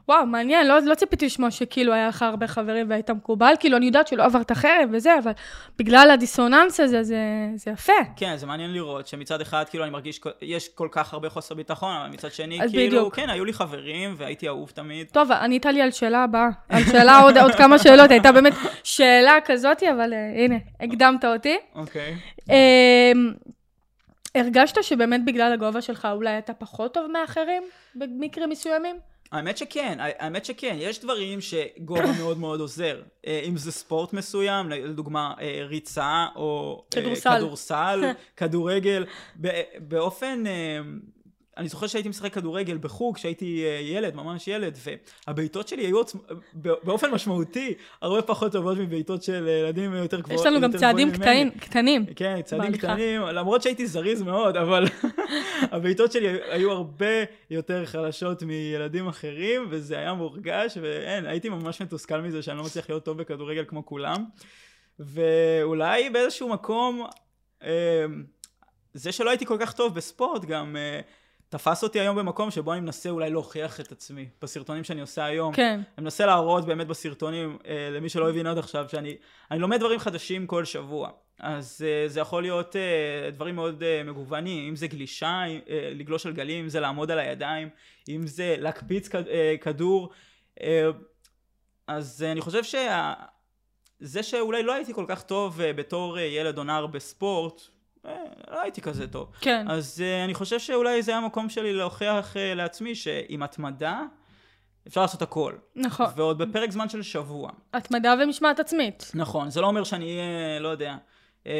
וואו, 0.08 0.26
מעניין, 0.26 0.66
לא, 0.66 0.78
לא 0.84 0.94
ציפיתי 0.94 1.26
לשמוע 1.26 1.50
שכאילו 1.50 1.92
היה 1.92 2.08
לך 2.08 2.22
הרבה 2.22 2.46
חברים 2.46 2.90
והיית 2.90 3.10
מקובל, 3.10 3.54
כאילו 3.60 3.76
אני 3.76 3.86
יודעת 3.86 4.08
שלא 4.08 4.24
עברת 4.24 4.52
חרם 4.52 4.88
וזה, 4.92 5.18
אבל 5.18 5.32
בגלל 5.78 6.10
הדיסוננס 6.10 6.80
הזה, 6.80 7.02
זה, 7.02 7.18
זה 7.54 7.70
יפה. 7.70 7.92
כן, 8.16 8.36
זה 8.36 8.46
מעניין 8.46 8.72
לראות 8.72 9.06
שמצד 9.06 9.40
אחד 9.40 9.64
כאילו 9.70 9.84
אני 9.84 9.92
מרגיש, 9.92 10.20
יש 10.42 10.68
כל 10.68 10.88
כך 10.90 11.12
הרבה 11.12 11.30
חוסר 11.30 11.54
ביטחון, 11.54 11.94
אבל 11.96 12.10
מצד 12.14 12.32
שני 12.32 12.58
כאילו, 12.58 12.86
בדיוק. 12.86 13.14
כן, 13.16 13.30
היו 13.30 13.44
לי 13.44 13.52
חברים 13.52 14.14
והייתי 14.16 14.48
אהוב 14.48 14.70
תמיד. 14.70 15.06
טוב, 15.12 15.32
ענית 15.32 15.66
לי 15.66 15.82
על 15.82 15.90
שאלה 15.90 16.24
הבאה, 16.24 16.48
על 16.68 16.82
שאלה 16.84 17.18
עוד, 17.18 17.38
עוד 17.38 17.54
כמה 17.54 17.78
שאלות, 17.78 18.10
הייתה 18.10 18.32
באמת 18.32 18.52
שאלה 18.84 19.38
כזאת, 19.44 19.82
אבל 19.82 20.12
uh, 20.12 20.38
הנה, 20.38 20.56
הקדמת 20.80 21.24
אותי. 21.24 21.56
אוקיי. 21.74 22.16
Uh, 22.40 22.52
הרגשת 24.34 24.82
שבאמת 24.82 25.24
בגלל 25.24 25.52
הגובה 25.52 25.80
שלך 25.80 26.08
אולי 26.12 26.38
אתה 26.38 26.54
פחות 26.54 26.94
טוב 26.94 27.06
מאחרים 27.10 27.62
במקרים 27.94 28.50
מסוימים? 28.50 28.96
האמת 29.34 29.58
שכן, 29.58 29.98
האמת 30.00 30.44
שכן, 30.44 30.76
יש 30.78 31.00
דברים 31.00 31.40
שגובה 31.40 32.12
מאוד 32.20 32.38
מאוד 32.38 32.60
עוזר. 32.60 33.02
אה, 33.26 33.40
אם 33.44 33.56
זה 33.56 33.72
ספורט 33.72 34.12
מסוים, 34.12 34.68
לדוגמה 34.70 35.34
אה, 35.40 35.66
ריצה 35.68 36.26
או 36.36 36.82
אה, 36.84 37.00
כדורסל. 37.00 37.36
כדורסל, 37.36 38.00
כדורגל, 38.36 39.06
באופן... 39.78 40.44
אני 41.56 41.68
זוכר 41.68 41.86
שהייתי 41.86 42.08
משחק 42.08 42.34
כדורגל 42.34 42.78
בחוג, 42.78 43.16
כשהייתי 43.16 43.64
אה, 43.64 43.80
ילד, 43.82 44.14
ממש 44.14 44.48
ילד, 44.48 44.78
והבעיטות 45.26 45.68
שלי 45.68 45.86
היו. 45.86 46.02
באופן 46.54 47.10
משמעותי 47.10 47.74
הרבה 48.02 48.22
פחות 48.22 48.52
טובות 48.52 48.78
מבעיטות 48.78 49.22
של 49.22 49.48
ילדים 49.48 49.94
יותר 49.94 50.20
גבוהות. 50.20 50.40
יש 50.40 50.46
לנו 50.46 50.60
גם 50.60 50.72
צעדים 50.72 51.10
גבוהים. 51.10 51.50
קטנים, 51.50 51.60
קטנים. 51.60 52.14
כן, 52.16 52.42
צעדים 52.42 52.64
בהליכה. 52.64 52.88
קטנים, 52.88 53.20
למרות 53.20 53.62
שהייתי 53.62 53.86
זריז 53.86 54.22
מאוד, 54.22 54.56
אבל 54.56 54.84
הבעיטות 55.72 56.12
שלי 56.12 56.28
היו 56.50 56.70
הרבה 56.72 57.14
יותר 57.50 57.86
חלשות 57.86 58.42
מילדים 58.42 59.08
אחרים, 59.08 59.66
וזה 59.70 59.98
היה 59.98 60.14
מורגש, 60.14 60.78
ואין, 60.82 61.26
הייתי 61.26 61.48
ממש 61.48 61.82
מתוסכל 61.82 62.20
מזה 62.20 62.42
שאני 62.42 62.58
לא 62.58 62.64
מצליח 62.64 62.88
להיות 62.88 63.04
טוב 63.04 63.18
בכדורגל 63.18 63.64
כמו 63.68 63.86
כולם. 63.86 64.24
ואולי 64.98 66.10
באיזשהו 66.10 66.48
מקום, 66.48 67.06
אה, 67.62 68.04
זה 68.94 69.12
שלא 69.12 69.30
הייתי 69.30 69.46
כל 69.46 69.56
כך 69.60 69.72
טוב 69.72 69.94
בספורט 69.94 70.44
גם 70.44 70.76
אה, 70.76 71.00
תפס 71.54 71.82
אותי 71.82 72.00
היום 72.00 72.16
במקום 72.16 72.50
שבו 72.50 72.72
אני 72.72 72.80
מנסה 72.80 73.10
אולי 73.10 73.30
להוכיח 73.30 73.80
את 73.80 73.92
עצמי, 73.92 74.28
בסרטונים 74.42 74.84
שאני 74.84 75.00
עושה 75.00 75.24
היום. 75.24 75.54
כן. 75.54 75.80
אני 75.98 76.04
מנסה 76.04 76.26
להראות 76.26 76.64
באמת 76.64 76.86
בסרטונים, 76.86 77.58
אה, 77.66 77.88
למי 77.92 78.08
שלא 78.08 78.30
הבין 78.30 78.46
עד 78.46 78.58
עכשיו, 78.58 78.88
שאני 78.88 79.16
אני 79.50 79.58
לומד 79.58 79.80
דברים 79.80 79.98
חדשים 79.98 80.46
כל 80.46 80.64
שבוע. 80.64 81.10
אז 81.38 81.84
אה, 81.86 82.08
זה 82.08 82.20
יכול 82.20 82.42
להיות 82.42 82.76
אה, 82.76 83.30
דברים 83.30 83.54
מאוד 83.54 83.82
אה, 83.82 84.02
מגוונים, 84.04 84.68
אם 84.68 84.76
זה 84.76 84.86
גלישה, 84.86 85.42
אה, 85.68 85.90
לגלוש 85.94 86.26
על 86.26 86.32
גלים, 86.32 86.64
אם 86.64 86.68
זה 86.68 86.80
לעמוד 86.80 87.10
על 87.10 87.18
הידיים, 87.18 87.68
אם 88.08 88.26
זה 88.26 88.56
להקפיץ 88.58 89.08
כד, 89.08 89.28
אה, 89.28 89.54
כדור. 89.60 90.10
אה, 90.62 90.90
אז 91.86 92.22
אה, 92.26 92.32
אני 92.32 92.40
חושב 92.40 92.64
שה... 92.64 93.12
זה 94.00 94.22
שאולי 94.22 94.62
לא 94.62 94.72
הייתי 94.72 94.94
כל 94.94 95.04
כך 95.08 95.22
טוב 95.22 95.60
אה, 95.60 95.72
בתור 95.72 96.18
אה, 96.18 96.22
ילד 96.22 96.58
או 96.58 96.64
נער 96.64 96.86
בספורט, 96.86 97.62
לא 98.50 98.62
הייתי 98.62 98.80
כזה 98.80 99.06
טוב. 99.08 99.28
כן. 99.40 99.66
אז 99.68 100.02
uh, 100.02 100.24
אני 100.24 100.34
חושב 100.34 100.58
שאולי 100.58 101.02
זה 101.02 101.16
המקום 101.16 101.48
שלי 101.48 101.72
להוכיח 101.72 102.34
uh, 102.34 102.38
לעצמי 102.56 102.94
שעם 102.94 103.42
התמדה 103.42 104.02
אפשר 104.88 105.00
לעשות 105.00 105.22
הכל. 105.22 105.52
נכון. 105.76 106.06
ועוד 106.16 106.38
בפרק 106.38 106.70
זמן 106.70 106.88
של 106.88 107.02
שבוע. 107.02 107.50
התמדה 107.74 108.14
ומשמעת 108.22 108.60
עצמית. 108.60 109.10
נכון, 109.14 109.50
זה 109.50 109.60
לא 109.60 109.66
אומר 109.66 109.84
שאני 109.84 110.04
אהיה, 110.04 110.60
לא 110.60 110.68
יודע, 110.68 110.96
אה, 111.46 111.52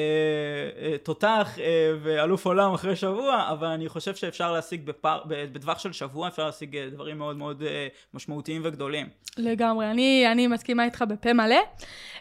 אה, 0.83 0.99
תותח 0.99 1.59
אה, 1.59 1.93
ואלוף 2.03 2.47
עולם 2.47 2.75
אחרי 2.75 2.97
שבוע, 2.97 3.49
אבל 3.51 3.67
אני 3.67 3.89
חושב 3.89 4.15
שאפשר 4.15 4.53
להשיג 4.53 4.87
בפר, 4.87 5.21
בטווח 5.27 5.79
של 5.79 5.93
שבוע, 5.93 6.29
אפשר 6.29 6.47
להשיג 6.47 6.77
אה, 6.77 6.89
דברים 6.91 7.19
מאוד 7.19 7.37
מאוד 7.37 7.63
אה, 7.63 7.89
משמעותיים 8.15 8.63
וגדולים. 8.65 9.09
לגמרי, 9.37 9.91
אני, 9.91 10.25
אני 10.33 10.47
מסכימה 10.47 10.85
איתך 10.85 11.05
בפה 11.09 11.33
מלא. 11.33 11.61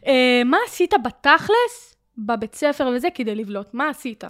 אה, 0.08 0.42
מה 0.46 0.58
עשית 0.68 0.94
בתכלס, 1.04 1.93
בבית 2.18 2.56
ספר 2.56 2.88
וזה, 2.96 3.08
כדי 3.16 3.36
לבלוט? 3.36 3.74
מה 3.74 3.90
עשית? 3.90 4.24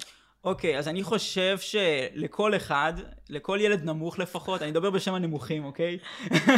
אוקיי, 0.44 0.78
אז 0.78 0.88
אני 0.88 1.04
חושב 1.04 1.58
שלכל 1.60 2.56
אחד, 2.56 2.94
לכל 3.30 3.58
ילד 3.62 3.84
נמוך 3.84 4.20
לפחות, 4.20 4.62
אני 4.62 4.72
מדבר 4.72 4.90
בשם 4.90 5.13
הנמוכים, 5.13 5.66
אוקיי? 5.66 5.98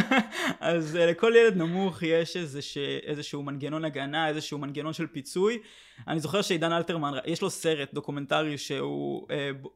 אז 0.60 0.96
אה, 0.96 0.98
לכל 0.98 1.32
ילד 1.36 1.56
נמוך 1.56 2.02
יש 2.02 2.36
איזשה, 2.36 2.98
איזשהו 3.02 3.42
מנגנון 3.42 3.84
הגנה, 3.84 4.28
איזשהו 4.28 4.58
מנגנון 4.58 4.92
של 4.92 5.06
פיצוי. 5.06 5.58
אני 6.08 6.20
זוכר 6.20 6.42
שעידן 6.42 6.72
אלתרמן, 6.72 7.12
יש 7.26 7.42
לו 7.42 7.50
סרט 7.50 7.94
דוקומנטרי 7.94 8.58
שהוא, 8.58 9.28
אה, 9.28 9.32
ב- 9.62 9.68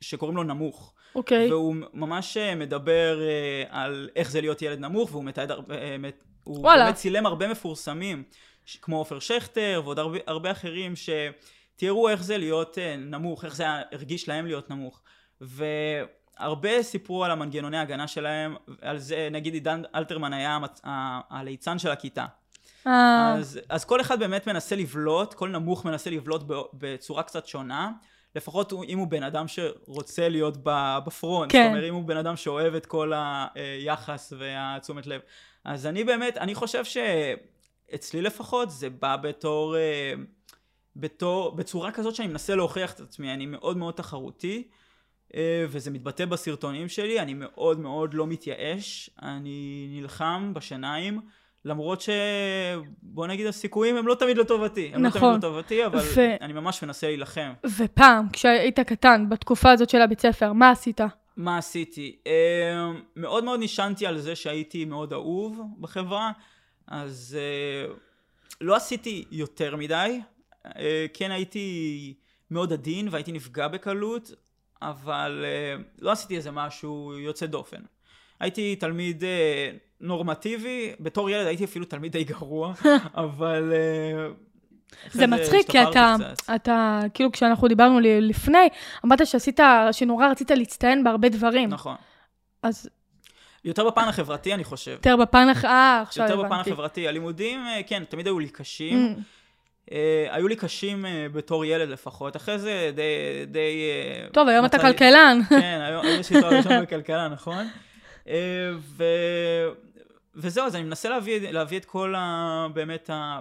שקוראים 0.00 0.36
לו 0.36 0.42
נמוך. 0.42 0.94
אוקיי. 1.14 1.52
והוא 1.52 1.74
ממש 1.94 2.36
אה, 2.36 2.54
מדבר 2.54 3.20
uh, 3.20 3.68
על 3.70 4.08
איך 4.16 4.30
זה 4.30 4.40
להיות 4.40 4.62
ילד 4.62 4.78
נמוך, 4.78 5.12
והוא 5.12 5.24
מתעד 5.24 5.50
הרבה, 5.50 5.74
אה, 5.74 5.98
מת, 5.98 6.24
הוא 6.44 6.58
וואלה. 6.60 6.84
באמת 6.84 6.94
צילם 6.96 7.26
הרבה 7.26 7.48
מפורסמים, 7.48 8.22
ש- 8.64 8.76
כמו 8.76 8.98
עופר 8.98 9.18
שכטר 9.18 9.80
ועוד 9.84 9.98
הרבה, 9.98 10.18
הרבה 10.26 10.50
אחרים, 10.50 10.94
שתראו 10.96 12.08
איך 12.08 12.22
זה 12.22 12.38
להיות 12.38 12.74
uh, 12.78 12.80
נמוך, 12.98 13.44
איך 13.44 13.56
זה 13.56 13.64
הרגיש 13.92 14.28
להם 14.28 14.46
להיות 14.46 14.70
נמוך. 14.70 15.00
והרבה 15.40 16.82
סיפרו 16.82 17.24
על 17.24 17.30
המנגנוני 17.30 17.78
ההגנה 17.78 18.08
שלהם, 18.08 18.56
על 18.82 18.98
זה, 18.98 19.28
נגיד 19.30 19.54
עידן 19.54 19.82
אלתרמן 19.94 20.32
היה 20.32 20.58
המצ- 20.62 20.80
הליצן 21.30 21.78
של 21.78 21.90
הכיתה. 21.90 22.26
אה, 22.86 23.34
אז, 23.38 23.60
אז 23.68 23.84
כל 23.84 24.00
אחד 24.00 24.18
באמת 24.18 24.46
מנסה 24.46 24.76
לבלוט, 24.76 25.34
כל 25.34 25.48
נמוך 25.48 25.84
מנסה 25.84 26.10
לבלוט 26.10 26.42
בצורה 26.74 27.22
קצת 27.22 27.46
שונה. 27.46 27.90
לפחות 28.36 28.72
אם 28.88 28.98
הוא 28.98 29.06
בן 29.08 29.22
אדם 29.22 29.48
שרוצה 29.48 30.28
להיות 30.28 30.56
בפרונט, 30.64 31.52
כן. 31.52 31.62
זאת 31.62 31.68
אומרת 31.70 31.88
אם 31.88 31.94
הוא 31.94 32.04
בן 32.04 32.16
אדם 32.16 32.36
שאוהב 32.36 32.74
את 32.74 32.86
כל 32.86 33.12
היחס 33.54 34.32
והתשומת 34.38 35.06
לב. 35.06 35.20
אז 35.64 35.86
אני 35.86 36.04
באמת, 36.04 36.36
אני 36.38 36.54
חושב 36.54 36.84
שאצלי 37.90 38.22
לפחות 38.22 38.70
זה 38.70 38.90
בא 38.90 39.16
בתור, 39.16 39.76
אה, 39.76 40.12
בתור, 40.96 41.56
בצורה 41.56 41.92
כזאת 41.92 42.14
שאני 42.14 42.28
מנסה 42.28 42.54
להוכיח 42.54 42.92
את 42.92 43.00
עצמי, 43.00 43.34
אני 43.34 43.46
מאוד 43.46 43.76
מאוד 43.76 43.94
תחרותי. 43.94 44.68
אה, 45.34 45.66
וזה 45.68 45.90
מתבטא 45.90 46.24
בסרטונים 46.24 46.88
שלי, 46.88 47.20
אני 47.20 47.34
מאוד 47.34 47.80
מאוד 47.80 48.14
לא 48.14 48.26
מתייאש, 48.26 49.10
אני 49.22 49.88
נלחם 49.90 50.52
בשיניים, 50.54 51.20
למרות 51.64 52.00
ש... 52.00 52.08
בוא 53.02 53.26
נגיד 53.26 53.46
הסיכויים 53.46 53.96
הם 53.96 54.06
לא 54.06 54.14
תמיד 54.14 54.38
לטובתי, 54.38 54.90
הם 54.94 55.02
נכון. 55.02 55.22
לא 55.22 55.28
תמיד 55.28 55.44
לטובתי, 55.44 55.86
אבל 55.86 56.00
ו- 56.14 56.36
אני 56.40 56.52
ממש 56.52 56.82
מנסה 56.82 57.06
להילחם. 57.06 57.52
ופעם, 57.78 58.28
כשהיית 58.32 58.80
קטן, 58.80 59.26
בתקופה 59.28 59.70
הזאת 59.70 59.90
של 59.90 60.00
הבית 60.00 60.20
ספר, 60.20 60.52
מה 60.52 60.70
עשית? 60.70 61.00
מה 61.36 61.58
עשיתי? 61.58 62.16
אה, 62.26 62.90
מאוד 63.16 63.44
מאוד 63.44 63.60
נשענתי 63.62 64.06
על 64.06 64.18
זה 64.18 64.36
שהייתי 64.36 64.84
מאוד 64.84 65.12
אהוב 65.12 65.60
בחברה, 65.80 66.32
אז 66.86 67.38
אה, 67.40 67.94
לא 68.60 68.76
עשיתי 68.76 69.24
יותר 69.30 69.76
מדי. 69.76 70.20
אה, 70.66 71.06
כן 71.14 71.30
הייתי 71.30 72.14
מאוד 72.50 72.72
עדין 72.72 73.08
והייתי 73.10 73.32
נפגע 73.32 73.68
בקלות, 73.68 74.30
אבל 74.82 75.44
אה, 75.44 75.82
לא 75.98 76.12
עשיתי 76.12 76.36
איזה 76.36 76.50
משהו 76.50 77.12
יוצא 77.18 77.46
דופן. 77.46 77.80
הייתי 78.40 78.76
תלמיד 78.76 79.24
אה, 79.24 79.70
נורמטיבי, 80.00 80.92
בתור 81.00 81.30
ילד 81.30 81.46
הייתי 81.46 81.64
אפילו 81.64 81.84
תלמיד 81.84 82.12
די 82.12 82.24
גרוע, 82.24 82.72
אבל... 83.24 83.72
אה, 83.72 84.28
זה 85.12 85.26
מצחיק, 85.26 85.70
כי 85.70 85.82
אתה, 85.82 86.16
קצת. 86.34 86.50
אתה, 86.54 87.00
כאילו 87.14 87.32
כשאנחנו 87.32 87.68
דיברנו 87.68 88.00
לפני, 88.02 88.68
אמרת 89.04 89.26
שעשית, 89.26 89.60
שנורא 89.92 90.26
רצית 90.28 90.50
להצטיין 90.50 91.04
בהרבה 91.04 91.28
דברים. 91.28 91.68
נכון. 91.68 91.96
אז 92.62 92.88
יותר 93.64 93.90
בפן 93.90 94.08
החברתי 94.08 94.54
אני 94.54 94.64
חושב. 94.64 94.90
יותר 94.90 95.16
בפן. 95.16 95.46
אה, 95.64 96.00
עכשיו 96.02 96.24
יותר 96.24 96.40
הבנתי. 96.40 96.54
בפן 96.54 96.72
החברתי. 96.72 97.08
הלימודים, 97.08 97.66
אה, 97.66 97.80
כן, 97.86 98.04
תמיד 98.04 98.26
היו 98.26 98.38
לי 98.38 98.48
קשים. 98.48 99.14
Mm, 99.18 99.20
אה, 99.92 100.26
היו 100.30 100.48
לי 100.48 100.56
קשים 100.56 101.06
אה, 101.06 101.26
בתור 101.32 101.64
ילד 101.64 101.88
לפחות. 101.88 102.36
אחרי 102.36 102.58
זה 102.58 102.90
די... 102.94 103.46
די 103.46 103.82
טוב, 104.32 104.48
היום 104.48 104.64
אתה 104.66 104.78
כלכלן. 104.78 105.38
כן, 105.48 105.80
היום 105.82 106.06
יש 106.06 106.30
לי 106.30 106.40
תואר 106.40 106.56
ראשון 106.56 106.80
בכלכלה, 106.84 107.28
נכון? 107.28 107.68
ו... 108.74 109.04
וזהו, 110.34 110.66
אז 110.66 110.74
אני 110.74 110.82
מנסה 110.84 111.08
להביא, 111.08 111.50
להביא 111.50 111.78
את 111.78 111.84
כל 111.84 112.14
ה... 112.14 112.66
באמת 112.74 113.10
ה... 113.10 113.40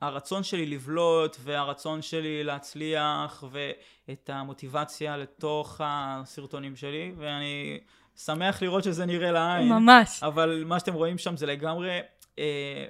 הרצון 0.00 0.42
שלי 0.42 0.66
לבלוט 0.66 1.36
והרצון 1.40 2.02
שלי 2.02 2.44
להצליח 2.44 3.44
ואת 3.50 4.30
המוטיבציה 4.32 5.16
לתוך 5.16 5.80
הסרטונים 5.84 6.76
שלי 6.76 7.12
ואני 7.16 7.78
שמח 8.24 8.62
לראות 8.62 8.84
שזה 8.84 9.06
נראה 9.06 9.32
לעין. 9.32 9.68
ממש. 9.68 10.22
אבל 10.22 10.64
מה 10.66 10.78
שאתם 10.78 10.94
רואים 10.94 11.18
שם 11.18 11.36
זה 11.36 11.46
לגמרי 11.46 12.00
אה, 12.38 12.84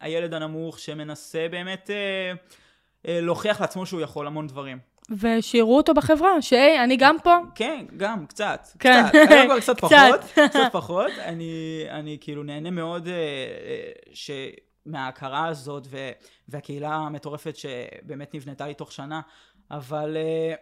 הילד 0.00 0.34
הנמוך 0.34 0.78
שמנסה 0.78 1.46
באמת 1.50 1.90
אה, 1.90 2.32
אה, 3.06 3.20
להוכיח 3.20 3.60
לעצמו 3.60 3.86
שהוא 3.86 4.00
יכול 4.00 4.26
המון 4.26 4.46
דברים. 4.46 4.78
ושיראו 5.10 5.76
אותו 5.76 5.94
בחברה, 5.94 6.42
שהי, 6.42 6.84
אני 6.84 6.96
גם 6.96 7.16
פה. 7.24 7.36
כן, 7.54 7.84
גם, 7.96 8.26
קצת. 8.26 8.68
כן. 8.78 9.02
קצת. 9.08 9.30
היום 9.30 9.46
כבר 9.46 9.60
קצת 9.60 9.76
קצת. 9.84 9.88
פחות, 9.88 10.20
קצת 10.50 10.68
פחות. 10.72 11.10
אני, 11.18 11.84
אני 11.90 12.18
כאילו 12.20 12.42
נהנה 12.42 12.70
מאוד 12.70 13.06
אה, 13.06 13.12
אה, 13.12 13.92
ש... 14.12 14.30
מההכרה 14.86 15.46
הזאת 15.46 15.86
ו... 15.90 16.10
והקהילה 16.48 16.94
המטורפת 16.94 17.56
שבאמת 17.56 18.34
נבנתה 18.34 18.66
לי 18.66 18.74
תוך 18.74 18.92
שנה. 18.92 19.20
אבל 19.70 20.16
אה, 20.16 20.54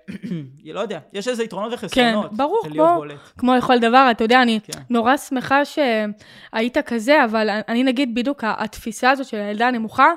לא 0.75 0.81
יודע, 0.81 0.99
יש 1.13 1.29
איזה 1.29 1.45
יתרונות 1.45 1.73
וחסרונות. 1.73 2.31
כן, 2.31 2.37
ברור, 2.37 2.61
כמו- 2.73 2.95
בולט. 2.97 3.17
כמו 3.39 3.55
לכל 3.55 3.79
דבר, 3.79 4.09
אתה 4.11 4.25
יודע, 4.25 4.43
אני 4.43 4.61
כן. 4.65 4.81
נורא 4.91 5.17
שמחה 5.17 5.61
שהיית 5.65 6.79
כזה, 6.79 7.25
אבל 7.25 7.49
אני 7.69 7.83
נגיד 7.85 8.15
בדיוק 8.15 8.45
התפיסה 8.47 9.11
הזאת 9.11 9.27
של 9.27 9.37
הילדה 9.37 9.69
הנמוכה, 9.69 10.09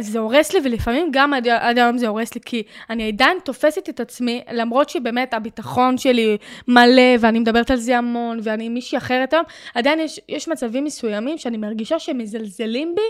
זה 0.00 0.18
הורס 0.18 0.52
לי, 0.52 0.60
ולפעמים 0.64 1.08
גם 1.12 1.34
עד, 1.34 1.48
עד 1.48 1.78
היום 1.78 1.98
זה 1.98 2.08
הורס 2.08 2.34
לי, 2.34 2.40
כי 2.44 2.62
אני 2.90 3.08
עדיין 3.08 3.38
תופסת 3.44 3.88
את 3.88 4.00
עצמי, 4.00 4.42
למרות 4.52 4.88
שבאמת 4.88 5.34
הביטחון 5.34 5.98
שלי 5.98 6.36
מלא, 6.68 7.02
ואני 7.20 7.38
מדברת 7.38 7.70
על 7.70 7.76
זה 7.76 7.98
המון, 7.98 8.40
ואני 8.42 8.68
מישהי 8.68 8.98
אחרת 8.98 9.32
היום, 9.32 9.44
עדיין 9.74 10.00
יש, 10.00 10.20
יש 10.28 10.48
מצבים 10.48 10.84
מסוימים 10.84 11.38
שאני 11.38 11.56
מרגישה 11.56 11.98
שמזלזלים 11.98 12.94
בי, 12.94 13.02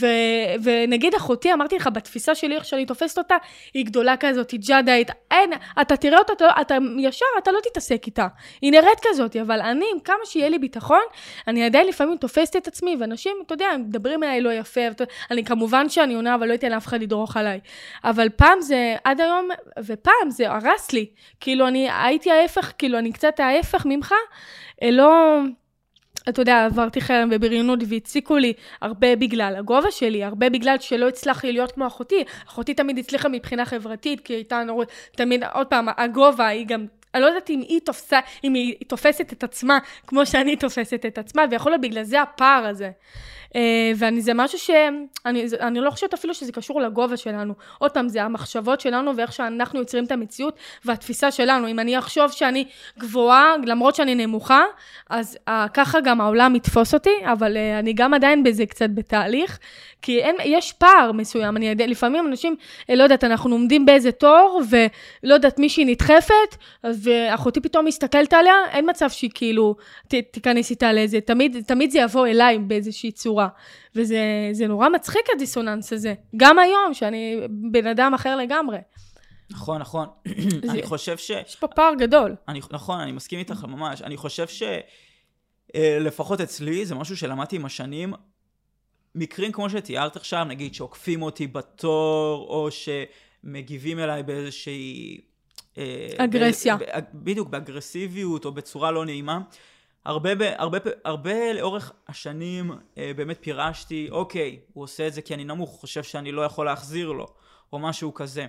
ו, 0.00 0.06
ונגיד 0.62 1.14
אחותי, 1.14 1.52
אמרתי 1.52 1.76
לך, 1.76 1.88
בתפיסה 1.92 2.34
שלי, 2.34 2.56
איך 2.56 2.64
שאני 2.64 2.86
תופסת 2.86 3.18
אותה, 3.18 3.36
היא 3.74 3.86
גדולה 3.86 4.16
כזאת, 4.16 4.50
היא 4.50 4.60
ג'אדאית, 4.68 5.10
אין, 5.30 5.50
אתה 5.80 5.96
תראה 5.96 6.18
אותה, 6.18 6.32
אתה, 6.32 6.46
אתה 6.60 6.76
ישר, 6.98 7.24
אתה 7.38 7.52
לא 7.52 7.58
תתעסק 7.60 8.02
איתה. 8.06 8.26
היא 8.62 8.72
נראית 8.72 8.98
כזאת, 9.08 9.36
אבל 9.36 9.60
אני, 9.60 9.84
עם 9.94 10.00
כמה 10.00 10.16
שיהיה 10.24 10.48
לי 10.48 10.58
ביטחון, 10.58 11.00
אני 11.48 11.64
עדיין 11.64 11.86
לפעמים 11.86 12.16
תופסת 12.16 12.56
את 12.56 12.66
עצמי, 12.68 12.96
ואנשים, 13.00 13.36
אתה 13.46 13.54
יודע, 13.54 13.66
מדברים 13.78 14.22
אליי 14.22 14.40
לא 14.40 14.52
יפה, 14.52 14.80
ואתה- 14.88 15.04
אני 15.30 15.44
כמובן 15.44 15.88
שאני 15.88 16.14
עונה, 16.14 16.34
אבל 16.34 16.48
לא 16.48 16.54
אתן 16.54 16.72
לאף 16.72 16.86
אחד 16.86 17.02
לדרוך 17.02 17.36
עליי. 17.36 17.60
אבל 18.04 18.28
פעם 18.28 18.60
זה, 18.60 18.96
עד 19.04 19.20
היום, 19.20 19.48
ופעם 19.84 20.30
זה 20.30 20.50
הרס 20.50 20.92
לי. 20.92 21.06
כאילו, 21.40 21.66
אני 21.68 21.88
הייתי 22.04 22.30
ההפך, 22.30 22.72
כאילו, 22.78 22.98
אני 22.98 23.12
קצת 23.12 23.40
ההפך 23.40 23.86
ממך, 23.86 24.14
אה, 24.82 24.90
לא... 24.90 25.38
אתה 26.28 26.42
יודע, 26.42 26.64
עברתי 26.64 27.00
חרם 27.00 27.28
ובריונות 27.32 27.78
והציקו 27.88 28.36
לי 28.36 28.52
הרבה 28.80 29.16
בגלל 29.16 29.54
הגובה 29.58 29.90
שלי, 29.90 30.24
הרבה 30.24 30.50
בגלל 30.50 30.76
שלא 30.80 31.08
הצלחתי 31.08 31.52
להיות 31.52 31.72
כמו 31.72 31.86
אחותי. 31.86 32.24
אחותי 32.48 32.74
תמיד 32.74 32.98
הצליחה 32.98 33.28
מבחינה 33.28 33.64
חברתית, 33.64 34.20
כי 34.20 34.32
הייתה 34.32 34.64
נורא, 34.64 34.84
תמיד, 35.16 35.44
עוד 35.44 35.66
פעם, 35.66 35.88
הגובה 35.96 36.46
היא 36.46 36.66
גם... 36.66 36.86
אני 37.14 37.22
לא 37.22 37.26
יודעת 37.26 37.50
אם 37.50 37.60
היא 37.68 37.80
תופסה, 37.84 38.20
אם 38.44 38.54
היא 38.54 38.74
תופסת 38.86 39.32
את 39.32 39.44
עצמה 39.44 39.78
כמו 40.06 40.26
שאני 40.26 40.56
תופסת 40.56 41.06
את 41.06 41.18
עצמה, 41.18 41.42
ויכול 41.50 41.72
להיות 41.72 41.82
בגלל 41.82 42.02
זה 42.02 42.22
הפער 42.22 42.66
הזה. 42.66 42.90
אה, 43.56 43.92
ואני, 43.96 44.20
זה 44.20 44.34
משהו 44.34 44.58
שאני 44.58 45.80
לא 45.80 45.90
חושבת 45.90 46.14
אפילו 46.14 46.34
שזה 46.34 46.52
קשור 46.52 46.80
לגובה 46.80 47.16
שלנו. 47.16 47.54
עוד 47.78 47.90
פעם, 47.90 48.08
זה 48.08 48.22
המחשבות 48.22 48.80
שלנו 48.80 49.16
ואיך 49.16 49.32
שאנחנו 49.32 49.78
יוצרים 49.78 50.04
את 50.04 50.12
המציאות 50.12 50.56
והתפיסה 50.84 51.30
שלנו. 51.30 51.68
אם 51.68 51.78
אני 51.78 51.98
אחשוב 51.98 52.32
שאני 52.32 52.64
גבוהה, 52.98 53.54
למרות 53.66 53.94
שאני 53.94 54.14
נמוכה, 54.14 54.62
אז 55.10 55.38
אה, 55.48 55.66
ככה 55.74 56.00
גם 56.00 56.20
העולם 56.20 56.56
יתפוס 56.56 56.94
אותי, 56.94 57.16
אבל 57.32 57.56
אה, 57.56 57.78
אני 57.78 57.92
גם 57.92 58.14
עדיין 58.14 58.42
בזה 58.42 58.66
קצת 58.66 58.90
בתהליך, 58.94 59.58
כי 60.02 60.18
אין, 60.18 60.36
יש 60.44 60.72
פער 60.72 61.12
מסוים. 61.12 61.56
אני 61.56 61.74
לפעמים 61.74 62.26
אנשים, 62.26 62.56
לא 62.88 63.02
יודעת, 63.02 63.24
אנחנו 63.24 63.50
עומדים 63.50 63.86
באיזה 63.86 64.12
תור, 64.12 64.62
ולא 64.70 65.34
יודעת, 65.34 65.58
מישהי 65.58 65.84
נדחפת, 65.84 66.56
אז 66.82 67.08
אה, 67.08 67.34
אחותי 67.34 67.60
פתאום 67.60 67.84
מסתכלת 67.84 68.32
עליה, 68.32 68.54
אין 68.72 68.90
מצב 68.90 69.10
שהיא 69.10 69.30
כאילו 69.34 69.76
תיכנס 70.08 70.70
איתה 70.70 70.92
לאיזה, 70.92 71.20
תמיד, 71.20 71.56
תמיד 71.66 71.90
זה 71.90 71.98
יבוא 71.98 72.26
אליי 72.26 72.58
באיזושהי 72.58 73.12
צורה. 73.12 73.41
וזה 73.96 74.48
זה 74.52 74.66
נורא 74.66 74.88
מצחיק 74.88 75.22
הדיסוננס 75.34 75.92
הזה. 75.92 76.14
גם 76.36 76.58
היום, 76.58 76.94
שאני 76.94 77.36
בן 77.70 77.86
אדם 77.86 78.14
אחר 78.14 78.36
לגמרי. 78.36 78.78
נכון, 79.50 79.80
נכון. 79.80 80.06
אני 80.70 80.82
חושב 80.82 81.16
ש... 81.16 81.30
יש 81.30 81.56
פה 81.56 81.66
פער 81.68 81.94
גדול. 81.98 82.34
אני, 82.48 82.60
נכון, 82.70 83.00
אני 83.00 83.12
מסכים 83.12 83.38
איתך 83.38 83.64
ממש. 83.68 84.02
אני 84.02 84.16
חושב 84.16 84.48
ש... 84.48 84.62
אה, 85.74 85.98
לפחות 86.00 86.40
אצלי, 86.40 86.86
זה 86.86 86.94
משהו 86.94 87.16
שלמדתי 87.16 87.56
עם 87.56 87.64
השנים. 87.64 88.12
מקרים 89.14 89.52
כמו 89.52 89.70
שתיארת 89.70 90.16
עכשיו, 90.16 90.44
נגיד 90.44 90.74
שעוקפים 90.74 91.22
אותי 91.22 91.46
בתור, 91.46 92.46
או 92.48 92.68
שמגיבים 92.70 93.98
אליי 93.98 94.22
באיזושהי... 94.22 95.20
אה, 95.78 96.08
אגרסיה. 96.18 96.76
בדיוק, 97.14 97.48
באגרסיביות 97.48 98.44
או 98.44 98.52
בצורה 98.52 98.90
לא 98.90 99.04
נעימה. 99.04 99.40
הרבה, 100.04 100.30
הרבה, 100.56 100.80
פ- 100.80 100.86
הרבה 101.04 101.52
לאורך 101.52 101.92
השנים 102.08 102.70
אה, 102.98 103.12
באמת 103.16 103.38
פירשתי, 103.40 104.08
אוקיי, 104.10 104.60
הוא 104.72 104.84
עושה 104.84 105.06
את 105.06 105.12
זה 105.12 105.22
כי 105.22 105.34
אני 105.34 105.44
נמוך, 105.44 105.70
הוא 105.70 105.78
חושב 105.78 106.02
שאני 106.02 106.32
לא 106.32 106.42
יכול 106.42 106.66
להחזיר 106.66 107.12
לו, 107.12 107.26
או 107.72 107.78
משהו 107.78 108.14
כזה. 108.14 108.46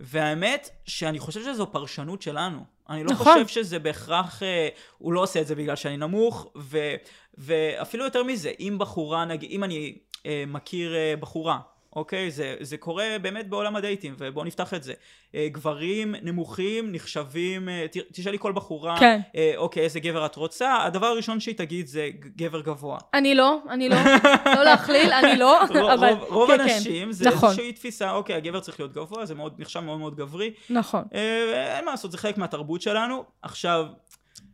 והאמת 0.00 0.70
שאני 0.86 1.18
חושב 1.18 1.42
שזו 1.42 1.66
פרשנות 1.72 2.22
שלנו. 2.22 2.64
אני 2.88 3.04
לא 3.04 3.10
נכון. 3.12 3.32
חושב 3.32 3.46
שזה 3.46 3.78
בהכרח, 3.78 4.42
אה, 4.42 4.68
הוא 4.98 5.12
לא 5.12 5.22
עושה 5.22 5.40
את 5.40 5.46
זה 5.46 5.54
בגלל 5.54 5.76
שאני 5.76 5.96
נמוך, 5.96 6.46
ו, 6.56 6.94
ואפילו 7.38 8.04
יותר 8.04 8.22
מזה, 8.22 8.52
אם 8.60 8.76
בחורה, 8.78 9.24
נגיד, 9.24 9.50
אם 9.50 9.64
אני 9.64 9.98
אה, 10.26 10.44
מכיר 10.46 10.94
אה, 10.94 11.14
בחורה, 11.20 11.58
אוקיי? 11.96 12.30
זה, 12.30 12.54
זה 12.60 12.76
קורה 12.76 13.04
באמת 13.22 13.48
בעולם 13.48 13.76
הדייטים, 13.76 14.14
ובואו 14.18 14.44
נפתח 14.44 14.74
את 14.74 14.82
זה. 14.82 14.92
אה, 15.34 15.48
גברים 15.52 16.14
נמוכים 16.22 16.92
נחשבים, 16.92 17.68
אה, 17.68 17.86
ת- 17.92 18.12
תשאלי 18.12 18.38
כל 18.38 18.52
בחורה, 18.52 18.96
כן. 19.00 19.20
אה, 19.36 19.52
אוקיי, 19.56 19.82
איזה 19.82 20.00
גבר 20.00 20.26
את 20.26 20.36
רוצה? 20.36 20.76
הדבר 20.84 21.06
הראשון 21.06 21.40
שהיא 21.40 21.54
תגיד 21.54 21.86
זה 21.86 22.08
גבר 22.36 22.60
גבוה. 22.60 22.98
אני 23.14 23.34
לא, 23.34 23.58
אני 23.70 23.88
לא. 23.88 23.96
לא 24.56 24.62
להכליל, 24.64 25.12
אני 25.12 25.36
לא. 25.38 25.60
רוב, 25.68 25.76
אבל... 25.90 26.08
רוב, 26.08 26.22
רוב 26.32 26.50
כן, 26.50 26.56
כן. 26.68 26.74
הנשים 26.74 27.12
זה 27.12 27.28
נכון. 27.30 27.48
איזושהי 27.48 27.72
תפיסה, 27.72 28.10
אוקיי, 28.12 28.36
הגבר 28.36 28.60
צריך 28.60 28.80
להיות 28.80 28.92
גבוה, 28.92 29.26
זה 29.26 29.34
מאוד, 29.34 29.54
נחשב 29.58 29.80
מאוד 29.80 29.98
מאוד 29.98 30.16
גברי. 30.16 30.50
נכון. 30.70 31.04
אה, 31.14 31.76
אין 31.76 31.84
מה 31.84 31.90
לעשות, 31.90 32.12
זה 32.12 32.18
חלק 32.18 32.38
מהתרבות 32.38 32.82
שלנו. 32.82 33.24
עכשיו, 33.42 33.86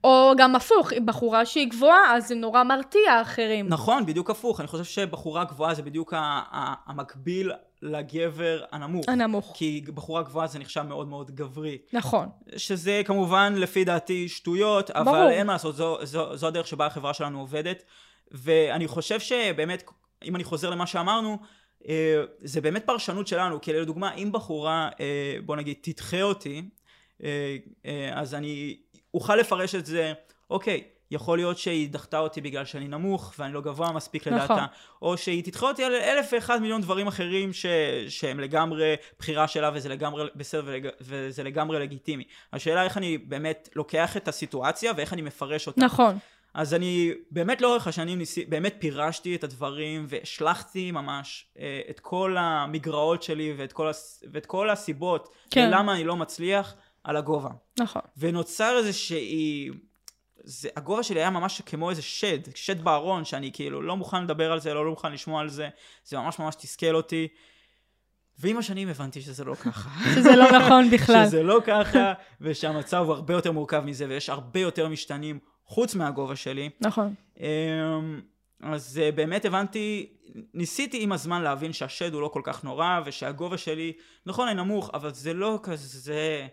או 0.05 0.33
גם 0.39 0.57
הפוך, 0.57 0.93
בחורה 1.05 1.47
שהיא 1.47 1.69
גבוהה, 1.71 2.17
אז 2.17 2.29
זה 2.29 2.35
נורא 2.35 2.63
מרתיע 2.63 3.23
אחרים. 3.23 3.69
נכון, 3.69 4.07
בדיוק 4.07 4.31
הפוך. 4.31 4.61
אני 4.61 4.69
חושב 4.69 4.85
שבחורה 4.85 5.45
גבוהה 5.45 5.75
זה 5.75 5.83
בדיוק 5.83 6.15
המקביל 6.87 7.53
לגבר 7.83 8.65
הנמוך. 8.73 9.09
הנמוך. 9.09 9.53
כי 9.57 9.85
בחורה 9.95 10.23
גבוהה 10.23 10.47
זה 10.47 10.59
נחשב 10.59 10.83
מאוד 10.83 11.09
מאוד 11.09 11.31
גברי. 11.31 11.79
נכון. 11.93 12.29
שזה 12.57 13.03
כמובן 13.05 13.55
לפי 13.57 13.85
דעתי 13.85 14.29
שטויות, 14.29 14.91
אבל 14.91 15.05
ברור. 15.05 15.29
אין 15.29 15.47
מה 15.47 15.53
לעשות, 15.53 15.77
זו, 15.77 15.99
זו, 16.03 16.37
זו 16.37 16.47
הדרך 16.47 16.67
שבה 16.67 16.87
החברה 16.87 17.15
שלנו 17.15 17.41
עובדת. 17.41 17.83
ואני 18.33 18.89
חושב 18.89 19.21
שבאמת, 19.21 19.83
אם 20.25 20.37
אני 20.37 20.45
חוזר 20.45 20.71
למה 20.71 20.87
שאמרנו, 20.87 21.39
אה, 21.89 22.23
זה 22.41 22.61
באמת 22.61 22.87
פרשנות 22.87 23.27
שלנו, 23.27 23.61
כי 23.61 23.73
לדוגמה, 23.73 24.15
אם 24.15 24.33
בחורה, 24.33 24.91
אה, 25.01 25.37
בוא 25.45 25.57
נגיד, 25.57 25.77
תדחה 25.81 26.23
אותי, 26.23 26.63
אה, 27.25 27.57
אז 28.13 28.35
אני 28.35 28.77
אוכל 29.15 29.37
לפרש 29.37 29.75
את 29.75 29.87
זה, 29.87 30.13
אוקיי, 30.51 30.85
יכול 31.11 31.39
להיות 31.39 31.59
שהיא 31.59 31.91
דחתה 31.91 32.19
אותי 32.19 32.41
בגלל 32.41 32.65
שאני 32.65 32.89
נמוך 32.89 33.35
ואני 33.39 33.53
לא 33.53 33.61
גבוה 33.61 33.93
מספיק 33.93 34.29
נכון. 34.29 34.39
לדעתה, 34.39 34.67
או 35.03 35.17
שהיא 35.17 35.45
תדחה 35.45 35.67
אותי 35.67 35.85
על 35.85 35.95
אלף 35.95 36.31
ואחד 36.33 36.61
מיליון 36.61 36.81
דברים 36.81 37.07
אחרים 37.07 37.53
ש... 37.53 37.67
שהם 38.09 38.41
לגמרי 38.41 38.95
בחירה 39.19 39.49
שלה 39.49 39.71
וזה 39.75 39.89
לגמרי 39.89 40.25
בסדר 40.37 40.63
ולג... 40.67 40.89
וזה 41.01 41.43
לגמרי 41.43 41.81
לגיטימי. 41.81 42.25
השאלה 42.53 42.85
איך 42.85 42.97
אני 42.97 43.19
באמת 43.19 43.69
לוקח 43.77 44.17
את 44.17 44.29
הסיטואציה 44.29 44.93
ואיך 44.97 45.13
אני 45.13 45.23
מפרש 45.23 45.67
אותה. 45.67 45.81
נכון. 45.81 46.19
אז 46.55 46.75
אני 46.75 47.13
באמת 47.31 47.61
לאורך 47.61 47.87
השנים 47.87 48.19
ניסי, 48.19 48.45
באמת 48.45 48.75
פירשתי 48.79 49.35
את 49.35 49.45
הדברים 49.45 50.07
והשלכתי 50.09 50.91
ממש 50.91 51.47
אה, 51.59 51.81
את 51.91 52.01
כל 52.01 52.37
המגרעות 52.39 53.23
שלי 53.23 53.55
ואת 53.57 53.73
כל, 53.73 53.89
הס... 53.89 54.25
ואת 54.33 54.47
כל 54.47 54.71
הסיבות 54.71 55.29
כן. 55.51 55.71
למה 55.71 55.95
אני 55.95 56.05
לא 56.05 56.17
מצליח 56.17 56.75
על 57.05 57.17
הגובה. 57.17 57.51
נכון. 57.81 58.03
ונוצר 58.17 58.79
איזה 58.79 58.93
שהיא... 58.93 59.73
זה, 60.45 60.69
הגובה 60.77 61.03
שלי 61.03 61.21
היה 61.21 61.31
ממש 61.31 61.63
כמו 61.67 61.91
איזה 61.91 62.03
שד, 62.03 62.39
שד 62.55 62.85
בארון, 62.85 63.25
שאני 63.25 63.51
כאילו 63.53 63.83
לא 63.83 63.97
מוכן 63.97 64.25
לדבר 64.25 64.53
על 64.53 64.61
זה, 64.61 64.75
לא, 64.75 64.85
לא 64.85 64.91
מוכן 64.91 65.13
לשמוע 65.13 65.41
על 65.41 65.49
זה, 65.49 65.69
זה 66.05 66.17
ממש 66.17 66.39
ממש 66.39 66.55
תסכל 66.55 66.95
אותי. 66.95 67.29
ועם 68.39 68.59
השנים 68.59 68.89
הבנתי 68.89 69.21
שזה 69.21 69.45
לא 69.45 69.55
ככה. 69.55 69.91
שזה 70.15 70.37
לא 70.37 70.53
נכון 70.53 70.91
בכלל. 70.91 71.27
שזה 71.27 71.43
לא 71.43 71.61
ככה, 71.65 72.13
ושהמצב 72.41 73.05
הוא 73.07 73.15
הרבה 73.15 73.35
יותר 73.35 73.53
מורכב 73.53 73.81
מזה, 73.81 74.07
ויש 74.09 74.31
הרבה 74.31 74.61
יותר 74.61 74.89
משתנים 74.89 75.39
חוץ 75.65 75.95
מהגובה 75.95 76.37
שלי. 76.37 76.71
נכון. 76.81 77.15
אמ, 77.41 78.21
אז 78.63 79.01
אה, 79.03 79.13
באמת 79.13 79.45
הבנתי, 79.45 80.13
ניסיתי 80.55 81.03
עם 81.03 81.13
הזמן 81.13 81.43
להבין 81.43 81.73
שהשד 81.73 82.15
הוא 82.15 82.23
לא 82.23 82.29
כל 82.29 82.41
כך 82.45 82.65
נורא, 82.65 83.01
ושהגובה 83.05 83.59
שלי, 83.59 83.93
נכון, 84.27 84.49
אני 84.49 84.57
נמוך, 84.57 84.91
אבל 84.95 85.15
זה 85.15 85.35
לא 85.35 85.61
כזה, 85.63 86.47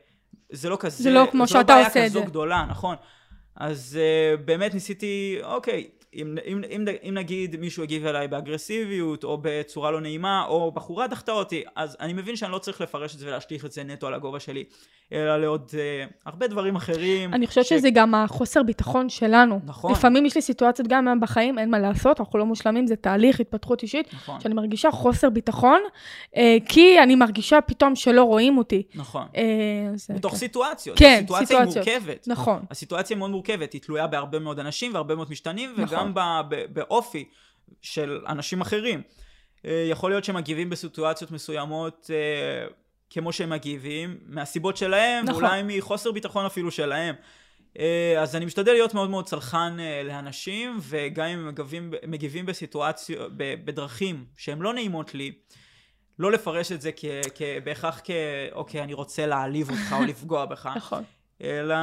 זה 0.52 0.70
לא 0.70 0.78
כזה, 0.80 1.04
זה 1.04 1.10
לא 1.10 1.28
כמו 1.32 1.46
זו 1.46 1.52
שאתה 1.52 1.64
בעיה 1.74 1.88
עושה 1.88 2.06
את 2.06 2.10
כזו 2.10 2.20
זה. 2.20 2.26
גדולה, 2.26 2.66
נכון. 2.70 2.96
אז 3.56 4.00
uh, 4.00 4.42
באמת 4.42 4.74
ניסיתי, 4.74 5.38
אוקיי, 5.44 5.90
אם, 6.14 6.36
אם, 6.46 6.62
אם, 6.70 6.86
אם 7.10 7.14
נגיד 7.14 7.56
מישהו 7.56 7.84
הגיב 7.84 8.06
אליי 8.06 8.28
באגרסיביות, 8.28 9.24
או 9.24 9.38
בצורה 9.42 9.92
לא 9.92 10.02
נעימה, 10.02 10.46
או 10.48 10.72
בחורה 10.72 11.08
דחתה 11.08 11.32
אותי, 11.32 11.64
אז 11.76 11.98
אני 12.00 12.14
מבין 12.14 12.36
שאני 12.36 12.52
לא 12.52 12.58
צריך 12.58 12.82
לפרש 12.82 13.14
את 13.14 13.20
זה 13.20 13.28
ולהשליך 13.28 13.66
את 13.66 13.72
זה 13.72 13.84
נטו 13.84 14.08
על 14.08 14.14
הגובה 14.14 14.40
שלי, 14.40 14.64
אלא 15.14 15.38
לעוד 15.38 15.70
uh, 15.70 16.14
הרבה 16.26 16.48
דברים 16.48 16.76
אחרים. 16.76 17.34
אני 17.34 17.48
חושבת 17.48 17.66
שזה 17.66 17.90
גם 17.90 18.16
החוסר 18.16 18.64
ביטחון 18.64 19.10
שלנו. 19.10 19.60
נכון. 19.66 19.92
לפעמים 19.92 20.26
יש 20.26 20.36
לי 20.36 20.42
סיטואציות 20.42 20.88
גם 20.88 21.20
בחיים, 21.22 21.60
אין 21.60 21.70
מה 21.70 21.80
לעשות, 21.80 22.20
אנחנו 22.20 22.40
לא 22.40 22.46
מושלמים, 22.46 22.88
זה 22.88 22.96
תהליך 22.96 23.40
התפתחות 23.40 23.84
אישית, 23.84 24.14
נכון, 24.14 24.40
שאני 24.40 24.54
מרגישה 24.54 24.92
חוסר 24.92 25.30
ביטחון, 25.30 25.82
אה, 26.36 26.58
כי 26.66 27.00
אני 27.04 27.16
מרגישה 27.16 27.62
פתאום 27.62 27.96
שלא 27.96 28.24
רואים 28.24 28.58
אותי. 28.58 28.84
נכון. 28.96 29.24
אה, 29.36 29.44
זה- 29.96 30.14
מתוך 30.14 30.32
כן. 30.32 30.38
סיטואציות. 30.38 30.98
כן, 30.98 31.16
הסיטואציה 31.18 31.48
סיטואציות. 31.48 31.88
היא 31.88 31.94
מורכבת. 31.96 32.28
נכון. 32.28 32.60
הסיטואציה 32.72 33.16
היא 33.16 33.20
מאוד 33.20 33.32
מורכבת, 33.32 33.74
היא 33.74 33.82
תלויה 33.82 34.08
בהרבה 34.08 34.40
מאוד 34.40 34.60
אנשים 34.60 34.94
והרבה 34.94 35.16
מאוד 35.16 35.28
משתנים, 35.32 35.74
נכון. 35.78 35.98
וגם 35.98 35.99
ב- 36.14 36.42
ב- 36.50 36.66
באופי 36.74 37.26
של 37.82 38.22
אנשים 38.28 38.62
אחרים. 38.62 39.02
אה, 39.66 39.88
יכול 39.90 40.12
להיות 40.12 40.24
שהם 40.24 40.36
מגיבים 40.36 40.70
בסיטואציות 40.70 41.32
מסוימות 41.32 42.10
אה, 42.14 42.68
כמו 43.10 43.34
שהם 43.34 43.50
מגיבים, 43.50 44.18
מהסיבות 44.26 44.78
שלהם, 44.78 45.26
נכון. 45.26 45.46
אולי 45.46 45.62
מחוסר 45.66 46.12
ביטחון 46.12 46.46
אפילו 46.46 46.72
שלהם. 46.72 47.16
אה, 47.80 48.16
אז 48.22 48.36
אני 48.36 48.46
משתדל 48.46 48.72
להיות 48.72 48.94
מאוד 48.94 49.10
מאוד 49.10 49.26
צלחן 49.26 49.78
לאנשים, 50.06 50.78
וגם 50.82 51.26
אם 51.26 51.40
הם 51.40 51.48
מגיבים, 51.48 51.94
מגיבים 52.08 52.46
בסיטואציות, 52.46 53.32
בדרכים 53.38 54.26
שהן 54.38 54.60
לא 54.60 54.74
נעימות 54.74 55.16
לי, 55.16 55.32
לא 56.20 56.32
לפרש 56.32 56.72
את 56.72 56.82
זה 56.82 56.92
כ- 56.96 57.06
כ- 57.36 57.42
בהכרח 57.64 58.02
כ... 58.04 58.12
אוקיי, 58.52 58.84
אני 58.84 58.94
רוצה 58.94 59.26
להעליב 59.26 59.70
אותך 59.70 59.94
או 60.00 60.04
לפגוע 60.04 60.46
בך. 60.46 60.70
נכון. 60.76 61.04
אלא 61.44 61.76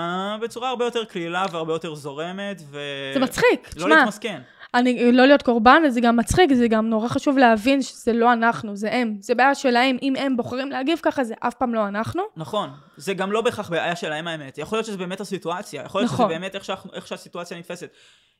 בצורה 0.42 0.68
הרבה 0.68 0.84
יותר 0.84 1.04
קלילה 1.04 1.44
והרבה 1.52 1.72
יותר 1.72 1.94
זורמת, 1.94 2.62
ו... 2.70 2.78
זה 3.14 3.20
מצחיק, 3.20 3.70
לא 3.76 3.84
תשמע, 3.84 3.96
להתמסכן. 3.96 4.40
אני, 4.74 5.12
לא 5.12 5.26
להיות 5.26 5.42
קורבן, 5.42 5.82
וזה 5.86 6.00
גם 6.00 6.16
מצחיק, 6.16 6.52
זה 6.52 6.68
גם 6.68 6.90
נורא 6.90 7.08
חשוב 7.08 7.38
להבין 7.38 7.82
שזה 7.82 8.12
לא 8.12 8.32
אנחנו, 8.32 8.76
זה 8.76 8.92
הם. 8.92 9.16
זה 9.20 9.34
בעיה 9.34 9.54
שלהם, 9.54 9.96
אם 10.02 10.16
הם 10.16 10.36
בוחרים 10.36 10.70
להגיב 10.70 10.98
ככה, 11.02 11.24
זה 11.24 11.34
אף 11.40 11.54
פעם 11.54 11.74
לא 11.74 11.88
אנחנו. 11.88 12.22
נכון. 12.36 12.70
זה 12.96 13.14
גם 13.14 13.32
לא 13.32 13.40
בהכרח 13.40 13.70
בעיה 13.70 13.96
שלהם 13.96 14.28
האמת. 14.28 14.58
יכול 14.58 14.76
להיות 14.76 14.86
שזה 14.86 14.96
באמת 14.96 15.20
הסיטואציה. 15.20 15.82
יכול 15.82 16.00
להיות 16.00 16.12
נכון. 16.12 16.26
שזה 16.26 16.38
באמת 16.38 16.54
איך, 16.54 16.64
שאנחנו, 16.64 16.90
איך 16.94 17.06
שהסיטואציה 17.06 17.58
נתפסת. 17.58 17.90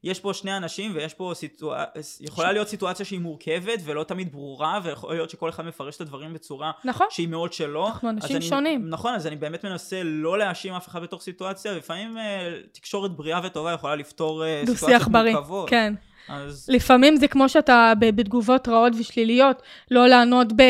יש 0.07 0.21
פה 0.21 0.35
שני 0.35 0.57
אנשים 0.57 0.93
ויש 0.95 1.15
פה 1.15 1.33
סיטואציה, 1.35 2.03
יכולה 2.27 2.53
להיות 2.53 2.69
סיטואציה 2.69 3.07
שהיא 3.07 3.21
מורכבת 3.21 3.81
ולא 3.85 4.05
תמיד 4.05 4.33
ברורה, 4.33 4.81
ויכול 4.85 5.15
להיות 5.15 5.31
שכל 5.31 5.49
אחד 5.49 5.65
מפרש 5.67 5.97
את 5.97 6.01
הדברים 6.01 6.35
בצורה 6.35 6.71
נכון? 6.85 7.07
שהיא 7.11 7.29
מאוד 7.29 7.53
שלו. 7.53 7.87
אנחנו 7.87 8.11
אנשים 8.11 8.37
אני, 8.37 8.45
שונים. 8.45 8.91
נכון, 8.91 9.15
אז 9.15 9.27
אני 9.27 9.37
באמת 9.37 9.65
מנסה 9.65 10.01
לא 10.05 10.39
להאשים 10.39 10.75
אף 10.75 10.89
אחד 10.89 11.03
בתוך 11.03 11.23
סיטואציה, 11.23 11.73
לפעמים 11.73 12.19
אה, 12.19 12.55
תקשורת 12.73 13.11
בריאה 13.11 13.41
וטובה 13.45 13.73
יכולה 13.73 13.97
לפתור 13.97 14.45
אה, 14.45 14.63
סיטואציות 14.67 15.09
בריא, 15.13 15.33
מורכבות. 15.33 15.71
כן. 15.71 15.95
אז 16.29 16.67
לפעמים 16.69 17.17
זה 17.17 17.29
כמו 17.29 17.49
שאתה 17.49 17.93
בתגובות 17.99 18.69
רעות 18.69 18.93
ושליליות, 18.99 19.63
לא 19.91 20.07
לענות 20.07 20.53
ב... 20.53 20.63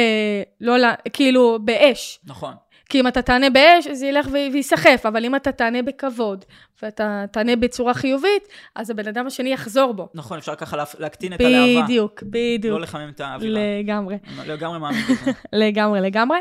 לא, 0.60 0.76
לה- 0.76 0.94
כאילו, 1.12 1.58
באש. 1.64 2.20
נכון. 2.24 2.54
כי 2.88 3.00
אם 3.00 3.06
אתה 3.06 3.22
תענה 3.22 3.50
באש, 3.50 3.88
זה 3.92 4.06
ילך 4.06 4.28
וייסחף, 4.32 5.02
אבל 5.08 5.24
אם 5.24 5.36
אתה 5.36 5.52
תענה 5.52 5.82
בכבוד, 5.82 6.44
ואתה 6.82 7.24
תענה 7.30 7.56
בצורה 7.56 7.94
חיובית, 7.94 8.48
אז 8.74 8.90
הבן 8.90 9.08
אדם 9.08 9.26
השני 9.26 9.52
יחזור 9.52 9.94
בו. 9.94 10.08
נכון, 10.14 10.38
אפשר 10.38 10.54
ככה 10.54 10.76
להקטין 10.98 11.32
את 11.32 11.40
הלהבה. 11.40 11.82
בדיוק, 11.82 12.22
לא 12.22 12.28
בדיוק. 12.30 12.80
לחמם 12.80 13.08
את 13.08 13.20
האווירה. 13.20 13.60
לגמרי, 13.80 14.16
לגמרי 14.46 14.78
מאמין 14.78 15.04
בזה. 15.04 15.30
לגמרי, 15.52 16.00
לגמרי. 16.00 16.38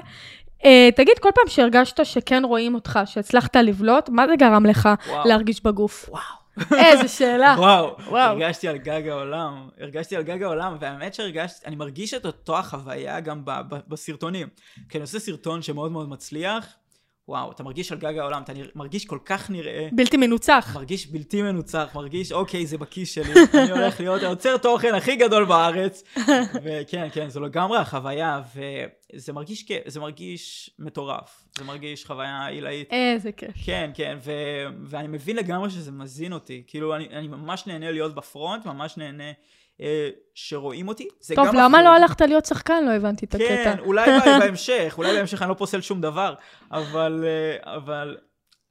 Uh, 0.61 0.67
תגיד, 0.95 1.19
כל 1.19 1.29
פעם 1.35 1.47
שהרגשת 1.47 2.05
שכן 2.05 2.45
רואים 2.45 2.75
אותך, 2.75 2.99
שהצלחת 3.05 3.55
לבלוט, 3.55 4.09
מה 4.09 4.27
זה 4.27 4.35
גרם 4.35 4.65
לך 4.65 4.89
וואו. 5.07 5.27
להרגיש 5.27 5.63
בגוף? 5.63 6.09
וואו. 6.09 6.44
איזה 6.77 7.07
שאלה. 7.07 7.55
וואו, 7.57 7.95
וואו. 8.07 8.31
הרגשתי 8.31 8.67
על 8.67 8.77
גג 8.77 9.07
העולם, 9.07 9.69
הרגשתי 9.79 10.15
על 10.15 10.23
גג 10.23 10.43
העולם, 10.43 10.77
והאמת 10.79 11.13
שהרגשתי, 11.13 11.65
אני 11.65 11.75
מרגיש 11.75 12.13
את 12.13 12.25
אותו 12.25 12.57
החוויה 12.57 13.19
גם 13.19 13.45
ב- 13.45 13.61
ב- 13.69 13.79
בסרטונים. 13.87 14.47
כי 14.89 14.97
אני 14.97 15.01
עושה 15.01 15.19
סרטון 15.19 15.61
שמאוד 15.61 15.91
מאוד 15.91 16.09
מצליח, 16.09 16.67
וואו, 17.27 17.51
אתה 17.51 17.63
מרגיש 17.63 17.91
על 17.91 17.97
גג 17.97 18.17
העולם, 18.17 18.41
אתה 18.41 18.53
מרגיש 18.75 19.05
כל 19.05 19.19
כך 19.25 19.49
נראה, 19.49 19.87
בלתי 19.91 20.17
מנוצח. 20.17 20.71
מרגיש 20.75 21.07
בלתי 21.07 21.41
מנוצח, 21.41 21.91
מרגיש, 21.95 22.31
אוקיי, 22.31 22.65
זה 22.65 22.77
בכיס 22.77 23.11
שלי, 23.11 23.33
אני 23.53 23.71
הולך 23.71 23.99
להיות 23.99 24.23
היוצר 24.23 24.57
תוכן 24.57 24.95
הכי 24.95 25.15
גדול 25.15 25.45
בארץ. 25.45 26.03
וכן, 26.63 27.07
כן, 27.13 27.29
זו 27.29 27.39
לגמרי 27.41 27.77
החוויה, 27.77 28.41
וזה 28.55 29.33
מרגיש, 29.33 29.65
זה 29.85 29.99
מרגיש 29.99 30.69
מטורף, 30.79 31.45
זה 31.57 31.63
מרגיש 31.63 32.05
חוויה 32.05 32.47
עילאית. 32.47 32.91
איזה 32.91 33.31
כיף. 33.31 33.51
כן, 33.65 33.91
כן, 33.93 34.17
ו- 34.21 34.67
ואני 34.83 35.07
מבין 35.07 35.35
לגמרי 35.35 35.69
שזה 35.69 35.91
מזין 35.91 36.33
אותי. 36.33 36.63
כאילו, 36.67 36.95
אני, 36.95 37.07
אני 37.07 37.27
ממש 37.27 37.67
נהנה 37.67 37.91
להיות 37.91 38.15
בפרונט, 38.15 38.65
ממש 38.65 38.97
נהנה 38.97 39.31
שרואים 40.35 40.87
אותי. 40.87 41.07
זה 41.19 41.35
טוב, 41.35 41.47
גם 41.47 41.55
למה 41.55 41.67
מפחיד. 41.69 41.83
לא 41.85 41.95
הלכת 41.95 42.21
להיות 42.21 42.45
שחקן? 42.45 42.85
לא 42.85 42.91
הבנתי 42.91 43.25
את 43.25 43.35
הקטע. 43.35 43.47
כן, 43.47 43.79
אולי 43.79 44.05
בה- 44.19 44.39
בהמשך, 44.39 44.93
אולי 44.97 45.13
בהמשך 45.15 45.41
אני 45.41 45.49
לא 45.49 45.53
פוסל 45.53 45.81
שום 45.81 46.01
דבר, 46.01 46.35
אבל, 46.71 47.23
אה, 47.27 47.75
אבל 47.75 48.17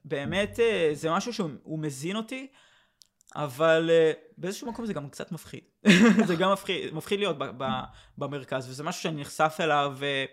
באמת 0.05 0.61
אה, 0.61 0.91
זה 0.93 1.11
משהו 1.11 1.33
שהוא 1.33 1.51
הוא 1.63 1.79
מזין 1.79 2.17
אותי, 2.17 2.47
אבל 3.37 3.91
אה, 3.93 4.13
באיזשהו 4.39 4.69
מקום 4.73 4.87
זה 4.87 4.93
גם 4.93 5.09
קצת 5.09 5.33
מפחיד. 5.33 5.61
זה 6.29 6.37
גם 6.37 6.53
מפחיד, 6.53 6.95
מפחיד 6.95 7.19
להיות 7.19 7.39
ב- 7.39 7.51
ב- 7.65 7.83
במרכז, 8.19 8.69
וזה 8.71 8.83
משהו 8.83 9.03
שאני 9.03 9.21
נחשף 9.21 9.57
אליו 9.61 9.97
אה, 10.03 10.25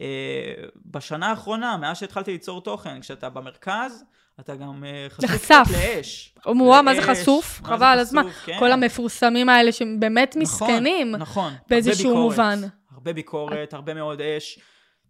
אה, 0.00 0.54
בשנה 0.86 1.30
האחרונה, 1.30 1.76
מאז 1.76 1.98
שהתחלתי 1.98 2.32
ליצור 2.32 2.60
תוכן, 2.62 3.00
כשאתה 3.00 3.28
במרכז, 3.30 4.04
אתה 4.40 4.56
גם 4.56 4.84
אה, 4.84 5.06
חשוף 5.10 5.50
לאש. 5.70 6.34
וואו, 6.46 6.82
מה 6.82 6.94
זה 6.94 7.02
חשוף? 7.02 7.60
חבל 7.64 7.86
על 7.86 7.98
הזמן. 7.98 8.22
כן. 8.44 8.58
כל 8.58 8.72
המפורסמים 8.72 9.48
האלה 9.48 9.72
שהם 9.72 10.00
באמת 10.00 10.36
נכון, 10.36 10.42
מסכנים. 10.42 11.16
נכון. 11.16 11.52
באיזשהו 11.68 12.10
הרבה 12.10 12.28
ביקורת, 12.28 12.58
מובן. 12.58 12.68
הרבה 12.90 13.12
ביקורת, 13.12 13.74
הרבה 13.74 13.94
מאוד 13.94 14.20
אש, 14.20 14.58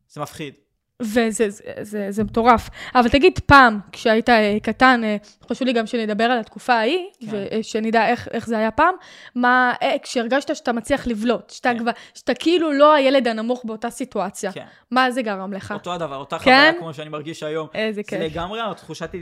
זה 0.08 0.20
מפחיד. 0.20 0.54
וזה 1.00 1.50
זה, 1.50 1.72
זה, 1.80 2.06
זה 2.10 2.24
מטורף. 2.24 2.68
אבל 2.94 3.08
תגיד, 3.08 3.38
פעם, 3.46 3.80
כשהיית 3.92 4.28
אה, 4.28 4.56
קטן, 4.62 5.04
אה, 5.04 5.16
חשוב 5.50 5.66
לי 5.66 5.72
גם 5.72 5.86
שנדבר 5.86 6.24
על 6.24 6.38
התקופה 6.38 6.74
ההיא, 6.74 7.06
כן. 7.20 7.46
ושנדע 7.60 8.08
איך, 8.08 8.28
איך 8.30 8.46
זה 8.46 8.58
היה 8.58 8.70
פעם, 8.70 8.94
מה, 9.34 9.74
אה, 9.82 9.96
כשהרגשת 10.02 10.56
שאתה 10.56 10.72
מצליח 10.72 11.06
לבלוט, 11.06 11.50
שאתה, 11.50 11.72
כן. 11.72 11.78
כבר, 11.78 11.90
שאתה 12.14 12.34
כאילו 12.34 12.72
לא 12.72 12.94
הילד 12.94 13.28
הנמוך 13.28 13.64
באותה 13.64 13.90
סיטואציה, 13.90 14.52
כן. 14.52 14.64
מה 14.90 15.10
זה 15.10 15.22
גרם 15.22 15.52
לך? 15.52 15.72
אותו 15.72 15.92
הדבר, 15.92 16.16
אותה 16.16 16.38
כן? 16.38 16.44
חוויה 16.44 16.80
כמו 16.80 16.94
שאני 16.94 17.08
מרגיש 17.08 17.42
היום. 17.42 17.68
איזה 17.74 17.96
זה 17.96 18.02
כיף. 18.02 18.20
לגמרי 18.20 18.60
התחושת 18.60 19.14
אה, 19.14 19.20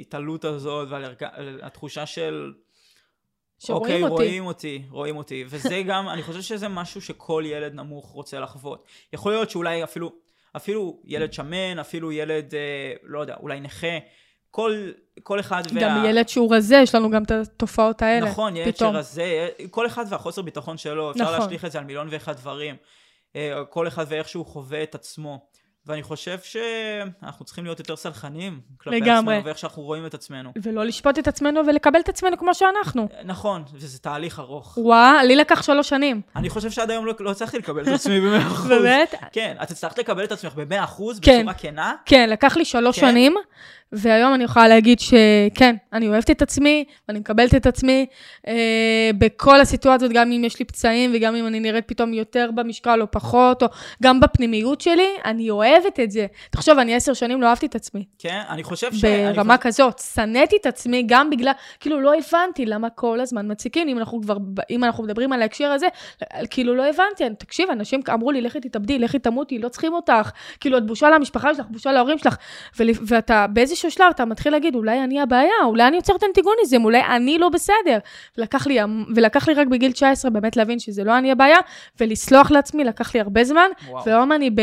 התעלות 0.00 0.44
הזאת, 0.44 0.88
והתחושה 0.90 2.06
של... 2.06 2.52
שרואים 3.58 3.82
אוקיי, 3.82 4.02
אותי. 4.02 4.14
רואים 4.14 4.46
אותי, 4.46 4.82
רואים 4.90 5.16
אותי. 5.16 5.44
וזה 5.48 5.82
גם, 5.86 6.08
אני 6.08 6.22
חושב 6.22 6.42
שזה 6.42 6.68
משהו 6.68 7.00
שכל 7.00 7.42
ילד 7.46 7.74
נמוך 7.74 8.10
רוצה 8.10 8.40
לחוות. 8.40 8.84
יכול 9.12 9.32
להיות 9.32 9.50
שאולי 9.50 9.84
אפילו, 9.84 10.12
אפילו 10.56 11.00
ילד 11.04 11.32
שמן, 11.32 11.78
אפילו 11.78 12.12
ילד, 12.12 12.54
אה, 12.54 12.92
לא 13.02 13.20
יודע, 13.20 13.34
אולי 13.40 13.60
נכה, 13.60 13.98
כל, 14.50 14.90
כל 15.22 15.40
אחד 15.40 15.62
וה... 15.74 15.80
גם 15.80 16.04
ילד 16.04 16.28
שהוא 16.28 16.54
רזה, 16.54 16.76
יש 16.76 16.94
לנו 16.94 17.10
גם 17.10 17.22
את 17.22 17.30
התופעות 17.30 18.02
האלה. 18.02 18.26
נכון, 18.26 18.56
ילד 18.56 18.74
פתאום. 18.74 18.94
שרזה, 18.94 19.48
כל 19.70 19.86
אחד 19.86 20.04
והחוסר 20.08 20.42
ביטחון 20.42 20.76
שלו, 20.76 21.10
אפשר 21.10 21.24
נכון. 21.24 21.38
להשליך 21.38 21.64
את 21.64 21.72
זה 21.72 21.78
על 21.78 21.84
מיליון 21.84 22.08
ואחד 22.10 22.36
דברים. 22.36 22.76
אה, 23.36 23.64
כל 23.70 23.88
אחד 23.88 24.04
ואיך 24.08 24.28
שהוא 24.28 24.46
חווה 24.46 24.82
את 24.82 24.94
עצמו. 24.94 25.46
ואני 25.86 26.02
חושב 26.02 26.38
שאנחנו 26.42 27.44
צריכים 27.44 27.64
להיות 27.64 27.78
יותר 27.78 27.96
סלחנים 27.96 28.60
כלפי 28.78 28.96
לגמרי. 28.96 29.34
עצמנו, 29.34 29.44
ואיך 29.44 29.58
שאנחנו 29.58 29.82
רואים 29.82 30.06
את 30.06 30.14
עצמנו. 30.14 30.52
ולא 30.62 30.84
לשפוט 30.84 31.18
את 31.18 31.28
עצמנו 31.28 31.60
ולקבל 31.66 32.00
את 32.00 32.08
עצמנו 32.08 32.38
כמו 32.38 32.54
שאנחנו. 32.54 33.08
נכון, 33.24 33.64
וזה 33.74 33.98
תהליך 33.98 34.38
ארוך. 34.38 34.78
וואה, 34.78 35.24
לי 35.24 35.36
לקח 35.36 35.62
שלוש 35.62 35.88
שנים. 35.88 36.20
אני 36.36 36.50
חושב 36.50 36.70
שעד 36.70 36.90
היום 36.90 37.06
לא, 37.06 37.14
לא 37.20 37.30
הצלחתי 37.30 37.58
לקבל 37.58 37.82
את 37.82 37.88
עצמי 37.88 38.20
במאה 38.20 38.46
אחוז. 38.52 38.68
באמת? 38.68 39.14
כן, 39.32 39.56
את 39.62 39.70
הצלחת 39.70 39.98
לקבל 39.98 40.24
את 40.24 40.32
עצמך 40.32 40.54
במאה 40.54 40.84
אחוז, 40.84 41.20
כן. 41.20 41.38
בצורה 41.40 41.54
כנה? 41.54 41.94
כן, 42.06 42.30
לקח 42.30 42.56
לי 42.56 42.64
שלוש 42.64 43.00
כן? 43.00 43.10
שנים, 43.10 43.34
והיום 43.92 44.34
אני 44.34 44.44
יכולה 44.44 44.68
להגיד 44.68 44.98
שכן, 45.00 45.76
אני 45.92 46.08
אוהבת 46.08 46.30
את 46.30 46.42
עצמי, 46.42 46.84
ואני 47.08 47.18
מקבלת 47.18 47.54
את 47.54 47.66
עצמי 47.66 48.06
אה, 48.48 48.54
בכל 49.18 49.60
הסיטואציות, 49.60 50.12
גם 50.12 50.32
אם 50.32 50.44
יש 50.44 50.58
לי 50.58 50.64
פצעים, 50.64 51.10
וגם 51.14 51.34
אם 51.36 51.46
אני 51.46 51.60
נראית 51.60 51.84
פתאום 51.88 52.14
יותר 52.14 52.50
במשקל 52.54 53.02
או 53.02 53.10
פחות, 53.10 53.62
או 53.62 53.68
גם 54.02 54.20
בפנימיות 54.20 54.80
שלי, 54.80 55.08
אני 55.24 55.50
אוהבת 55.50 56.00
את 56.00 56.10
זה. 56.10 56.26
תחשוב, 56.50 56.78
אני 56.78 56.94
עשר 56.94 57.14
שנים 57.14 57.42
לא 57.42 57.46
אהבתי 57.46 57.66
את 57.66 57.74
עצמי. 57.74 58.04
כן, 58.18 58.40
אני 58.48 58.62
חושב 58.64 58.92
ש... 58.94 59.04
ברמה 59.04 59.56
חושב- 59.56 59.68
כזאת, 59.68 59.98
שנאתי 60.14 60.56
את 60.60 60.66
עצמי 60.66 61.02
גם 61.06 61.30
בגלל, 61.30 61.52
כאילו 61.80 62.00
לא 62.00 62.12
הבנתי 62.14 62.66
למה 62.66 62.90
כל 62.90 63.20
הזמן 63.20 63.50
מציקים, 63.50 63.88
אם 63.88 63.98
אנחנו 63.98 64.20
כבר, 64.22 64.36
אם 64.70 64.84
אנחנו 64.84 65.04
מדברים 65.04 65.32
על 65.32 65.42
ההקשר 65.42 65.66
הזה, 65.68 65.86
כאילו 66.50 66.74
לא 66.74 66.86
הבנתי, 66.88 67.26
אני- 67.26 67.34
תקשיב, 67.34 67.70
אנשים 67.70 68.00
אמרו 68.12 68.30
לי, 68.30 68.40
לכי 68.40 68.60
תתאבדי, 68.60 68.98
לכי 68.98 69.18
תמותי, 69.18 69.58
לא 69.58 69.68
צריכים 69.68 69.92
אותך, 69.94 70.30
כאילו 70.60 70.78
את 70.78 70.86
בושה 70.86 71.10
למשפחה 71.10 71.54
שלך, 71.54 71.66
בושה 71.70 71.92
להורים 71.92 72.18
שלך, 72.18 72.36
ול- 72.78 72.88
ואתה 73.06 73.46
באיזשהו 73.52 73.85
שלב, 73.90 74.06
אתה 74.10 74.24
מתחיל 74.24 74.52
להגיד, 74.52 74.74
אולי 74.74 75.04
אני 75.04 75.20
הבעיה, 75.20 75.64
אולי 75.64 75.86
אני 75.86 75.96
יוצרת 75.96 76.24
אנטיגוניזם, 76.24 76.84
אולי 76.84 77.00
אני 77.00 77.38
לא 77.38 77.48
בסדר. 77.48 77.98
ולקח 78.38 78.66
לי, 78.66 78.78
ולקח 79.16 79.48
לי 79.48 79.54
רק 79.54 79.66
בגיל 79.66 79.92
19 79.92 80.30
באמת 80.30 80.56
להבין 80.56 80.78
שזה 80.78 81.04
לא 81.04 81.18
אני 81.18 81.32
הבעיה, 81.32 81.58
ולסלוח 82.00 82.50
לעצמי 82.50 82.84
לקח 82.84 83.14
לי 83.14 83.20
הרבה 83.20 83.44
זמן, 83.44 83.70
וואו. 83.88 84.04
והיום 84.06 84.32
אני 84.32 84.50
ב... 84.50 84.60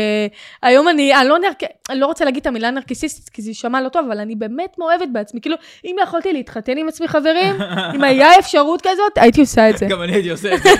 היום 0.62 0.88
אני, 0.88 1.14
אני 1.14 1.28
לא, 1.28 1.38
נרק... 1.38 1.62
אני 1.90 2.00
לא 2.00 2.06
רוצה 2.06 2.24
להגיד 2.24 2.40
את 2.40 2.46
המילה 2.46 2.70
נרקיסיסטית, 2.70 3.28
כי 3.28 3.42
זה 3.42 3.50
יישמע 3.50 3.80
לא 3.80 3.88
טוב, 3.88 4.06
אבל 4.06 4.18
אני 4.18 4.34
באמת 4.34 4.78
מאוהבת 4.78 5.08
בעצמי. 5.12 5.40
כאילו, 5.40 5.56
אם 5.84 5.96
יכולתי 6.02 6.32
להתחתן 6.32 6.78
עם 6.78 6.88
עצמי, 6.88 7.08
חברים, 7.08 7.54
אם 7.94 8.04
היה 8.10 8.38
אפשרות 8.38 8.80
כזאת, 8.80 9.12
הייתי 9.16 9.40
עושה 9.40 9.70
את 9.70 9.78
זה. 9.78 9.86
גם 9.86 10.02
אני 10.02 10.12
הייתי 10.12 10.30
עושה 10.30 10.54
את 10.54 10.62
זה. 10.62 10.70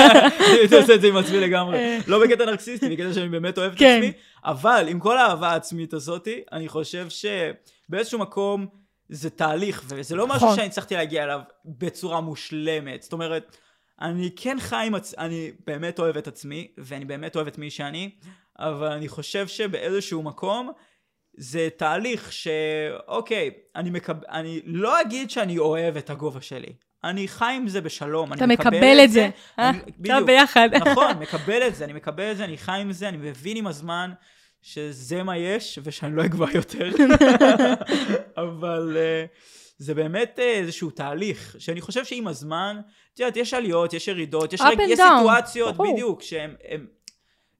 הייתי 0.60 0.76
עושה 0.76 0.94
את 0.94 1.00
זה 1.00 1.08
עם 1.08 1.16
עצמי 1.16 1.40
לגמרי. 1.40 1.98
לא 2.06 2.24
בקטע 2.24 2.44
נרקסיסטי, 2.44 2.88
בקטע 2.88 3.12
שאני 3.12 3.28
באמת 3.28 3.58
אוהב 3.58 3.72
את 3.72 3.78
כן. 3.78 3.96
עצמי, 3.96 4.12
אבל 4.44 4.86
עם 4.88 5.00
כל 5.00 5.18
האהבה 5.18 5.48
העצמית 5.48 5.94
הזאתי, 5.94 6.42
אני 6.52 6.68
חושב 6.68 7.06
שבאיזשהו 7.08 8.18
מקום 8.18 8.66
זה 9.08 9.30
תהליך, 9.30 9.82
וזה 9.88 10.16
לא 10.16 10.26
משהו 10.26 10.46
נכון. 10.46 10.56
שאני 10.56 10.66
הצלחתי 10.66 10.94
להגיע 10.94 11.24
אליו 11.24 11.40
בצורה 11.64 12.20
מושלמת. 12.20 13.02
זאת 13.02 13.12
אומרת, 13.12 13.56
אני 14.00 14.30
כן 14.36 14.56
חי 14.60 14.84
עם 14.86 14.94
עצמי, 14.94 15.18
אני 15.18 15.52
באמת 15.66 15.98
אוהב 15.98 16.16
את 16.16 16.28
עצמי, 16.28 16.72
ואני 16.78 17.04
באמת 17.04 17.36
אוהב 17.36 17.46
את 17.46 17.58
מי 17.58 17.70
שאני, 17.70 18.10
אבל 18.58 18.92
אני 18.92 19.08
חושב 19.08 19.48
שבאיזשהו 19.48 20.22
מקום, 20.22 20.72
זה 21.36 21.68
תהליך 21.76 22.32
שאוקיי, 22.32 23.50
אני, 23.76 23.90
מקב... 23.90 24.24
אני 24.24 24.60
לא 24.64 25.00
אגיד 25.00 25.30
שאני 25.30 25.58
אוהב 25.58 25.96
את 25.96 26.10
הגובה 26.10 26.40
שלי. 26.40 26.72
אני 27.04 27.28
חי 27.28 27.52
עם 27.56 27.68
זה 27.68 27.80
בשלום, 27.80 28.32
אתה 28.32 28.44
אני 28.44 28.54
מקבל 28.54 29.00
את 29.04 29.10
זה. 29.10 29.28
אה? 29.58 29.70
אני, 29.70 29.78
אתה 29.78 29.90
בדיוק, 29.98 30.26
ביחד. 30.26 30.68
נכון, 30.74 31.18
מקבל 31.22 31.66
את 31.66 31.74
זה, 31.74 31.84
אני 31.84 31.92
מקבל 31.92 32.32
את 32.32 32.36
זה, 32.36 32.44
אני 32.44 32.58
חי 32.58 32.78
עם 32.80 32.92
זה, 32.92 33.08
אני 33.08 33.16
מבין 33.16 33.56
עם 33.56 33.66
הזמן 33.66 34.12
שזה 34.62 35.22
מה 35.22 35.36
יש, 35.36 35.78
ושאני 35.82 36.16
לא 36.16 36.24
אגבה 36.24 36.46
יותר. 36.54 36.90
אבל 38.42 38.96
uh, 38.96 39.36
זה 39.78 39.94
באמת 39.94 40.38
uh, 40.38 40.40
איזשהו 40.40 40.90
תהליך, 40.90 41.56
שאני 41.58 41.80
חושב 41.80 42.04
שעם 42.04 42.26
הזמן, 42.26 42.80
את 43.14 43.20
יודעת, 43.20 43.36
יש 43.36 43.54
עליות, 43.54 43.92
יש 43.92 44.08
ירידות, 44.08 44.52
יש, 44.52 44.60
רג... 44.60 44.78
יש 44.88 45.00
סיטואציות, 45.00 45.76
ברור. 45.76 45.92
בדיוק, 45.92 46.22
שהם... 46.22 46.54
הם... 46.68 46.86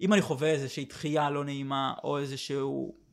אם 0.01 0.13
אני 0.13 0.23
חווה 0.23 0.49
איזושהי 0.51 0.85
דחייה 0.85 1.31
לא 1.31 1.45
נעימה, 1.45 1.93
או 2.05 2.19
איזשהו... 2.19 3.08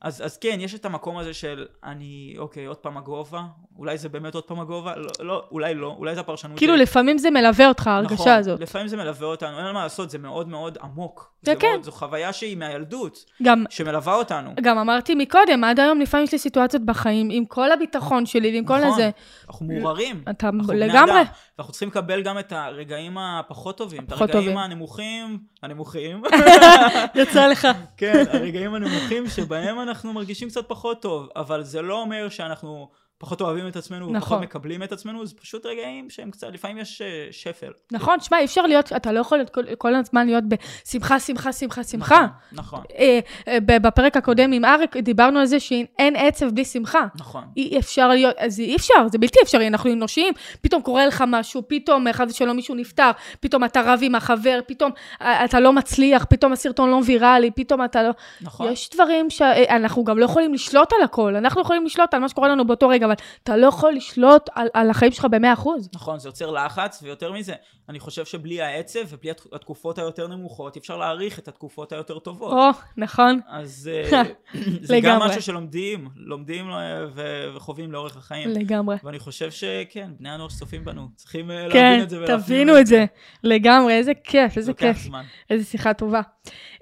אז, 0.00 0.22
אז 0.24 0.36
כן, 0.36 0.56
יש 0.60 0.74
את 0.74 0.84
המקום 0.84 1.18
הזה 1.18 1.34
של 1.34 1.66
אני, 1.84 2.34
אוקיי, 2.38 2.66
עוד 2.66 2.76
פעם 2.76 2.96
הגובה, 2.96 3.42
אולי 3.78 3.98
זה 3.98 4.08
באמת 4.08 4.34
עוד 4.34 4.44
פעם 4.44 4.60
הגובה, 4.60 4.96
לא, 4.96 5.10
לא, 5.20 5.44
אולי 5.50 5.74
לא, 5.74 5.94
אולי 5.98 6.14
זה 6.14 6.20
הפרשנות 6.20 6.58
כאילו, 6.58 6.74
שלי. 6.74 6.82
לפעמים 6.82 7.18
זה 7.18 7.30
מלווה 7.30 7.68
אותך, 7.68 7.86
ההרגשה 7.86 8.14
נכון, 8.14 8.32
הזאת. 8.32 8.60
לפעמים 8.60 8.88
זה 8.88 8.96
מלווה 8.96 9.26
אותנו, 9.26 9.58
אין 9.58 9.74
מה 9.74 9.82
לעשות, 9.82 10.10
זה 10.10 10.18
מאוד 10.18 10.48
מאוד 10.48 10.78
עמוק. 10.82 11.32
זה 11.42 11.54
כן. 11.56 11.68
מאוד, 11.72 11.82
זו 11.82 11.92
חוויה 11.92 12.32
שהיא 12.32 12.56
מהילדות, 12.56 13.24
גם 13.42 13.64
שמלווה 13.70 14.14
אותנו. 14.14 14.50
גם 14.62 14.78
אמרתי 14.78 15.14
מקודם, 15.14 15.64
עד 15.64 15.80
היום 15.80 16.00
לפעמים 16.00 16.24
יש 16.24 16.32
לי 16.32 16.38
סיטואציות 16.38 16.82
בחיים, 16.82 17.28
עם 17.32 17.44
כל 17.44 17.72
הביטחון 17.72 18.26
שלי 18.26 18.52
ועם 18.54 18.64
כל 18.64 18.78
נכון, 18.78 18.88
הזה. 18.92 19.10
אנחנו 19.48 19.66
מעורערים. 19.66 20.22
אתה 20.30 20.50
לגמרי. 20.74 21.20
ואנחנו 21.58 21.72
צריכים 21.72 21.88
לקבל 21.88 22.22
גם 22.22 22.38
את 22.38 22.52
הרגעים 22.52 23.18
הפחות 23.18 23.78
טובים, 23.78 24.04
את 24.04 24.12
הרגעים 24.12 24.32
טובים. 24.32 24.58
הנמוכים, 24.58 25.38
הנמוכים, 25.62 26.22
יצא 27.14 27.46
לך. 27.46 27.68
כן, 27.96 28.24
הרגעים 28.32 28.74
הנמוכים 28.74 29.28
שבהם 29.28 29.80
אנחנו 29.80 30.12
מרגישים 30.12 30.48
קצת 30.48 30.68
פחות 30.68 31.02
טוב, 31.02 31.28
אבל 31.36 31.62
זה 31.62 31.82
לא 31.82 32.00
אומר 32.00 32.28
שאנחנו 32.28 32.88
פחות 33.18 33.40
אוהבים 33.40 33.68
את 33.68 33.76
עצמנו, 33.76 34.06
נכון. 34.06 34.18
ופחות 34.18 34.42
מקבלים 34.42 34.82
את 34.82 34.92
עצמנו, 34.92 35.26
זה 35.26 35.34
פשוט 35.40 35.66
רגעים 35.66 36.10
שהם 36.10 36.30
קצת, 36.30 36.46
לפעמים 36.52 36.78
יש 36.78 37.02
אה, 37.02 37.28
שפל. 37.30 37.72
נכון, 37.92 38.20
שמע, 38.20 38.38
אי 38.38 38.44
אפשר 38.44 38.62
להיות, 38.62 38.92
אתה 38.92 39.12
לא 39.12 39.20
יכול 39.20 39.38
להיות 39.38 39.50
כל, 39.50 39.74
כל 39.78 39.94
הזמן 39.94 40.26
להיות 40.26 40.44
בשמחה, 40.48 41.20
שמחה, 41.20 41.52
שמחה, 41.52 41.84
שמחה. 41.84 42.26
נכון, 42.52 42.80
אה, 42.98 43.20
אה, 43.48 43.60
ב- 43.60 43.86
בפרק 43.86 44.16
הקודם 44.16 44.52
עם 44.52 44.64
אריק 44.64 44.96
דיברנו 44.96 45.38
על 45.38 45.46
זה 45.46 45.60
שאין 45.60 46.16
עצב 46.16 46.50
בלי 46.50 46.64
שמחה. 46.64 47.06
נכון. 47.14 47.44
אי 47.56 47.78
אפשר 47.78 48.08
להיות, 48.08 48.34
אז 48.38 48.60
אי 48.60 48.76
אפשר, 48.76 49.08
זה 49.12 49.18
בלתי 49.18 49.38
אפשרי, 49.42 49.66
אנחנו 49.66 49.92
אנושיים, 49.92 50.34
פתאום 50.60 50.82
קורה 50.82 51.06
לך 51.06 51.24
משהו, 51.26 51.62
פתאום 51.68 52.12
חס 52.12 52.30
ושלום 52.30 52.56
מישהו 52.56 52.74
נפטר, 52.74 53.10
פתאום 53.40 53.64
אתה 53.64 53.80
רב 53.84 54.00
עם 54.02 54.14
החבר, 54.14 54.60
פתאום 54.66 54.90
אה, 55.22 55.44
אתה 55.44 55.60
לא 55.60 55.72
מצליח, 55.72 56.24
פתאום 56.24 56.52
הסרטון 56.52 56.90
לא 56.90 57.00
ויראלי, 57.06 57.50
פתאום 57.50 57.84
אתה 57.84 58.02
לא... 58.02 58.10
נכון. 58.40 58.72
יש 58.72 58.90
דברים 58.94 59.30
שאנחנו 59.30 60.04
גם 60.04 60.18
לא 60.18 60.24
יכולים 60.24 60.54
לשלוט 60.54 60.92
על 60.92 61.02
הכל, 61.04 61.36
אנחנו 61.36 61.60
יכולים 61.60 61.84
לשלוט 61.84 62.14
על 62.14 62.20
מה 62.20 62.28
שקורה 62.28 62.48
לנו 62.48 62.66
באותו 62.66 62.88
רגע, 62.88 63.05
אבל 63.06 63.14
אתה 63.42 63.56
לא 63.56 63.66
יכול 63.66 63.92
לשלוט 63.92 64.48
על, 64.54 64.68
על 64.74 64.90
החיים 64.90 65.12
שלך 65.12 65.24
במאה 65.30 65.52
אחוז. 65.52 65.88
נכון, 65.94 66.18
זה 66.18 66.28
יוצר 66.28 66.50
לחץ, 66.50 67.00
ויותר 67.02 67.32
מזה, 67.32 67.54
אני 67.88 68.00
חושב 68.00 68.24
שבלי 68.24 68.62
העצב 68.62 69.00
ובלי 69.08 69.30
הת- 69.30 69.46
התקופות 69.52 69.98
היותר 69.98 70.26
נמוכות, 70.26 70.76
אפשר 70.76 70.96
להעריך 70.96 71.38
את 71.38 71.48
התקופות 71.48 71.92
היותר 71.92 72.18
טובות. 72.18 72.52
או, 72.52 72.68
נכון. 72.96 73.40
אז 73.48 73.90
אה, 74.12 74.22
זה 74.82 74.98
גם. 75.02 75.20
משהו 75.20 75.42
שלומדים, 75.42 76.08
לומדים 76.16 76.70
אה, 76.70 76.76
ו- 77.14 77.50
וחווים 77.54 77.92
לאורך 77.92 78.16
החיים. 78.16 78.48
לגמרי. 78.50 78.96
ואני 79.04 79.18
חושב 79.18 79.50
שכן, 79.50 80.10
בני 80.18 80.30
הנוער 80.30 80.48
שצופים 80.48 80.84
בנו, 80.84 81.08
צריכים 81.16 81.50
אה, 81.50 81.66
כן, 81.72 81.82
להבין 81.84 82.02
את 82.02 82.10
זה 82.10 82.16
ולהפנים 82.18 82.38
תבינו 82.40 82.78
את 82.80 82.86
זה. 82.86 83.04
לגמרי, 83.44 83.92
איזה 83.94 84.12
כיף, 84.24 84.56
איזה 84.56 84.72
כיף. 84.74 84.98
זמן. 84.98 85.24
איזה 85.50 85.64
שיחה 85.64 85.94
טובה. 85.94 86.20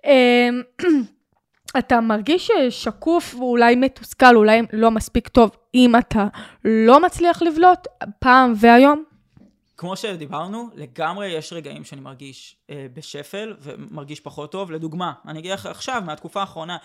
אמ, 0.04 0.62
אתה 1.78 2.00
מרגיש 2.00 2.50
שקוף 2.70 3.34
ואולי 3.34 3.76
מתוסכל, 3.76 4.36
אולי 4.36 4.62
לא 4.72 4.90
מספיק 4.90 5.28
טוב, 5.28 5.50
אם 5.74 5.96
אתה 5.98 6.26
לא 6.64 7.02
מצליח 7.02 7.42
לבלוט 7.42 7.86
פעם 8.18 8.52
והיום? 8.60 9.04
כמו 9.76 9.96
שדיברנו, 9.96 10.70
לגמרי 10.74 11.26
יש 11.26 11.52
רגעים 11.52 11.84
שאני 11.84 12.00
מרגיש 12.00 12.56
אה, 12.70 12.86
בשפל 12.92 13.56
ומרגיש 13.60 14.20
פחות 14.20 14.52
טוב. 14.52 14.70
לדוגמה, 14.70 15.12
אני 15.28 15.38
אגיד 15.38 15.52
לך 15.52 15.66
עכשיו, 15.66 16.02
מהתקופה 16.06 16.40
האחרונה, 16.40 16.76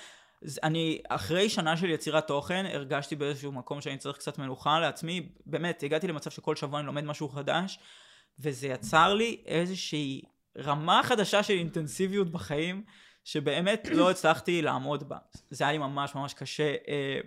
אני 0.63 1.01
אחרי 1.09 1.49
שנה 1.49 1.77
של 1.77 1.89
יצירת 1.89 2.27
תוכן, 2.27 2.65
הרגשתי 2.73 3.15
באיזשהו 3.15 3.51
מקום 3.51 3.81
שאני 3.81 3.97
צריך 3.97 4.17
קצת 4.17 4.37
מנוחה 4.37 4.79
לעצמי. 4.79 5.29
באמת, 5.45 5.83
הגעתי 5.83 6.07
למצב 6.07 6.31
שכל 6.31 6.55
שבוע 6.55 6.79
אני 6.79 6.87
לומד 6.87 7.03
משהו 7.03 7.29
חדש, 7.29 7.79
וזה 8.39 8.67
יצר 8.67 9.13
לי 9.13 9.41
איזושהי 9.45 10.21
רמה 10.57 11.01
חדשה 11.03 11.43
של 11.43 11.53
אינטנסיביות 11.53 12.31
בחיים, 12.31 12.83
שבאמת 13.23 13.87
לא 13.91 14.11
הצלחתי 14.11 14.61
לעמוד 14.61 15.09
בה. 15.09 15.17
זה 15.49 15.63
היה 15.63 15.71
לי 15.71 15.77
ממש 15.77 16.15
ממש 16.15 16.33
קשה. 16.33 16.75
אה, 16.87 17.19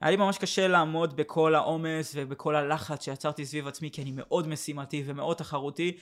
היה 0.00 0.10
לי 0.10 0.16
ממש 0.16 0.38
קשה 0.38 0.68
לעמוד 0.68 1.16
בכל 1.16 1.54
העומס 1.54 2.12
ובכל 2.14 2.56
הלחץ 2.56 3.04
שיצרתי 3.04 3.46
סביב 3.46 3.68
עצמי, 3.68 3.90
כי 3.90 4.02
אני 4.02 4.12
מאוד 4.14 4.48
משימתי 4.48 5.02
ומאוד 5.06 5.36
תחרותי. 5.36 5.96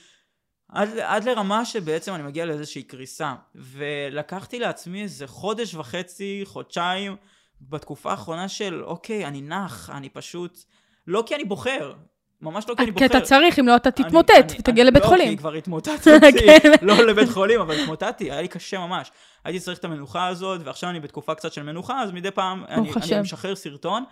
עד, 0.69 0.97
עד 0.97 1.23
לרמה 1.23 1.65
שבעצם 1.65 2.13
אני 2.15 2.23
מגיע 2.23 2.45
לאיזושהי 2.45 2.83
קריסה. 2.83 3.35
ולקחתי 3.55 4.59
לעצמי 4.59 5.01
איזה 5.03 5.27
חודש 5.27 5.75
וחצי, 5.75 6.41
חודשיים, 6.45 7.15
בתקופה 7.61 8.11
האחרונה 8.11 8.47
של, 8.47 8.83
אוקיי, 8.83 9.25
אני 9.25 9.41
נח, 9.41 9.89
אני 9.89 10.09
פשוט... 10.09 10.59
לא 11.07 11.23
כי 11.25 11.35
אני 11.35 11.43
בוחר, 11.43 11.93
ממש 12.41 12.69
לא 12.69 12.75
כי 12.75 12.81
אני 12.83 12.87
כי 12.87 12.91
בוחר. 12.93 13.05
אתה 13.05 13.21
צריך, 13.21 13.59
אם 13.59 13.67
לא 13.67 13.75
אתה 13.75 13.91
תתמוטט 13.91 14.31
ותגיע 14.59 14.83
אני- 14.83 14.91
לבית 14.91 15.03
לא, 15.03 15.07
חולים. 15.07 15.29
כי 15.29 15.37
כבר 15.37 15.53
התמוטטתי, 15.53 16.09
כן. 16.39 16.71
לא 16.81 17.05
לבית 17.05 17.29
חולים, 17.29 17.59
אבל 17.61 17.75
התמוטטתי, 17.75 18.31
היה 18.31 18.41
לי 18.41 18.47
קשה 18.47 18.79
ממש. 18.79 19.11
הייתי 19.45 19.59
צריך 19.59 19.79
את 19.79 19.85
המנוחה 19.85 20.27
הזאת, 20.27 20.61
ועכשיו 20.63 20.89
אני 20.89 20.99
בתקופה 20.99 21.35
קצת 21.35 21.53
של 21.53 21.63
מנוחה, 21.63 22.01
אז 22.01 22.11
מדי 22.11 22.31
פעם 22.31 22.63
אני. 22.69 22.91
אני 23.11 23.21
משחרר 23.21 23.55
סרטון, 23.55 24.03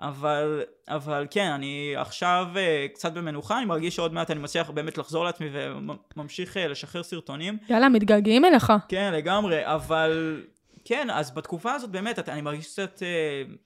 אבל, 0.00 0.62
אבל 0.88 1.26
כן, 1.30 1.50
אני 1.50 1.92
עכשיו 1.96 2.46
אה, 2.56 2.86
קצת 2.94 3.12
במנוחה, 3.12 3.58
אני 3.58 3.64
מרגיש 3.64 3.96
שעוד 3.96 4.12
מעט 4.14 4.30
אני 4.30 4.40
מצליח 4.40 4.70
באמת 4.70 4.98
לחזור 4.98 5.24
לעצמי 5.24 5.46
וממשיך 5.52 6.56
אה, 6.56 6.68
לשחרר 6.68 7.02
סרטונים. 7.02 7.58
יאללה, 7.68 7.88
מתגעגעים 7.88 8.44
אליך. 8.44 8.72
כן, 8.88 9.12
לגמרי, 9.14 9.60
אבל... 9.64 10.42
כן, 10.84 11.08
אז 11.12 11.30
בתקופה 11.34 11.72
הזאת 11.72 11.90
באמת 11.90 12.28
אני 12.28 12.40
מרגיש 12.40 12.66
קצת 12.66 13.02
אה, 13.02 13.08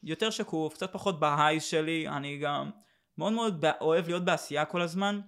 יותר 0.04 0.30
שקוף, 0.30 0.74
קצת 0.74 0.92
פחות 0.92 1.20
בהייז 1.20 1.62
שלי, 1.62 2.08
אני 2.08 2.36
גם 2.36 2.70
מאוד 3.20 3.32
מאוד 3.32 3.64
אוהב 3.80 4.06
להיות 4.08 4.24
בעשייה 4.24 4.64
כל 4.64 4.80
הזמן. 4.82 5.20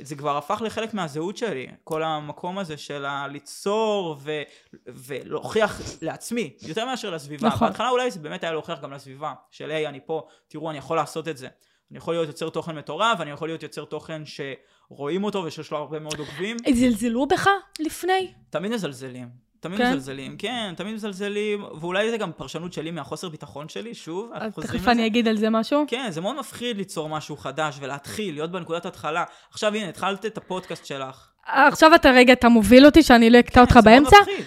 זה 0.00 0.16
כבר 0.16 0.36
הפך 0.36 0.62
לחלק 0.64 0.94
מהזהות 0.94 1.36
שלי, 1.36 1.66
כל 1.84 2.02
המקום 2.02 2.58
הזה 2.58 2.76
של 2.76 3.04
ה- 3.04 3.26
ליצור 3.28 4.16
ו- 4.20 4.42
ולהוכיח 4.86 5.80
לעצמי, 6.02 6.56
יותר 6.62 6.86
מאשר 6.86 7.10
לסביבה. 7.10 7.48
נכון. 7.48 7.68
בהתחלה 7.68 7.88
אולי 7.90 8.10
זה 8.10 8.20
באמת 8.20 8.42
היה 8.42 8.52
להוכיח 8.52 8.80
גם 8.80 8.92
לסביבה, 8.92 9.34
של 9.50 9.70
היי, 9.70 9.88
אני 9.88 10.00
פה, 10.06 10.26
תראו, 10.48 10.70
אני 10.70 10.78
יכול 10.78 10.96
לעשות 10.96 11.28
את 11.28 11.36
זה. 11.36 11.48
אני 11.90 11.98
יכול 11.98 12.14
להיות 12.14 12.28
יוצר 12.28 12.48
תוכן 12.50 12.76
מטורף, 12.78 13.20
אני 13.20 13.30
יכול 13.30 13.48
להיות 13.48 13.62
יוצר 13.62 13.84
תוכן 13.84 14.22
שרואים 14.26 15.24
אותו 15.24 15.44
ושיש 15.44 15.70
לו 15.70 15.78
הרבה 15.78 15.98
מאוד 15.98 16.18
עוקבים. 16.18 16.56
זלזלו 16.74 17.26
בך 17.26 17.48
לפני? 17.80 18.32
תמיד 18.50 18.72
מזלזלים. 18.72 19.43
תמיד 19.64 19.78
כן? 19.78 19.90
מזלזלים, 19.90 20.36
כן, 20.36 20.74
תמיד 20.76 20.94
מזלזלים, 20.94 21.64
ואולי 21.80 22.10
זה 22.10 22.16
גם 22.16 22.32
פרשנות 22.32 22.72
שלי 22.72 22.90
מהחוסר 22.90 23.28
ביטחון 23.28 23.68
שלי, 23.68 23.94
שוב, 23.94 24.30
אנחנו 24.34 24.52
חוזרים 24.52 24.72
תכף 24.72 24.82
לזה. 24.82 24.92
אני 24.92 25.06
אגיד 25.06 25.28
על 25.28 25.36
זה 25.36 25.50
משהו. 25.50 25.84
כן, 25.88 26.06
זה 26.10 26.20
מאוד 26.20 26.36
מפחיד 26.38 26.76
ליצור 26.76 27.08
משהו 27.08 27.36
חדש 27.36 27.76
ולהתחיל, 27.80 28.34
להיות 28.34 28.50
בנקודת 28.50 28.86
התחלה. 28.86 29.24
עכשיו 29.50 29.74
הנה, 29.74 29.88
התחלת 29.88 30.26
את 30.26 30.38
הפודקאסט 30.38 30.86
שלך. 30.86 31.28
עכשיו 31.46 31.94
אתה 31.94 32.10
רגע, 32.10 32.32
אתה 32.32 32.48
מוביל 32.48 32.86
אותי 32.86 33.02
שאני 33.02 33.30
לא 33.30 33.38
אקטע 33.38 33.60
אותך 33.60 33.72
כן, 33.72 33.80
זה 33.80 33.90
מאוד 33.90 34.02
באמצע? 34.02 34.16
מפחיד. 34.20 34.44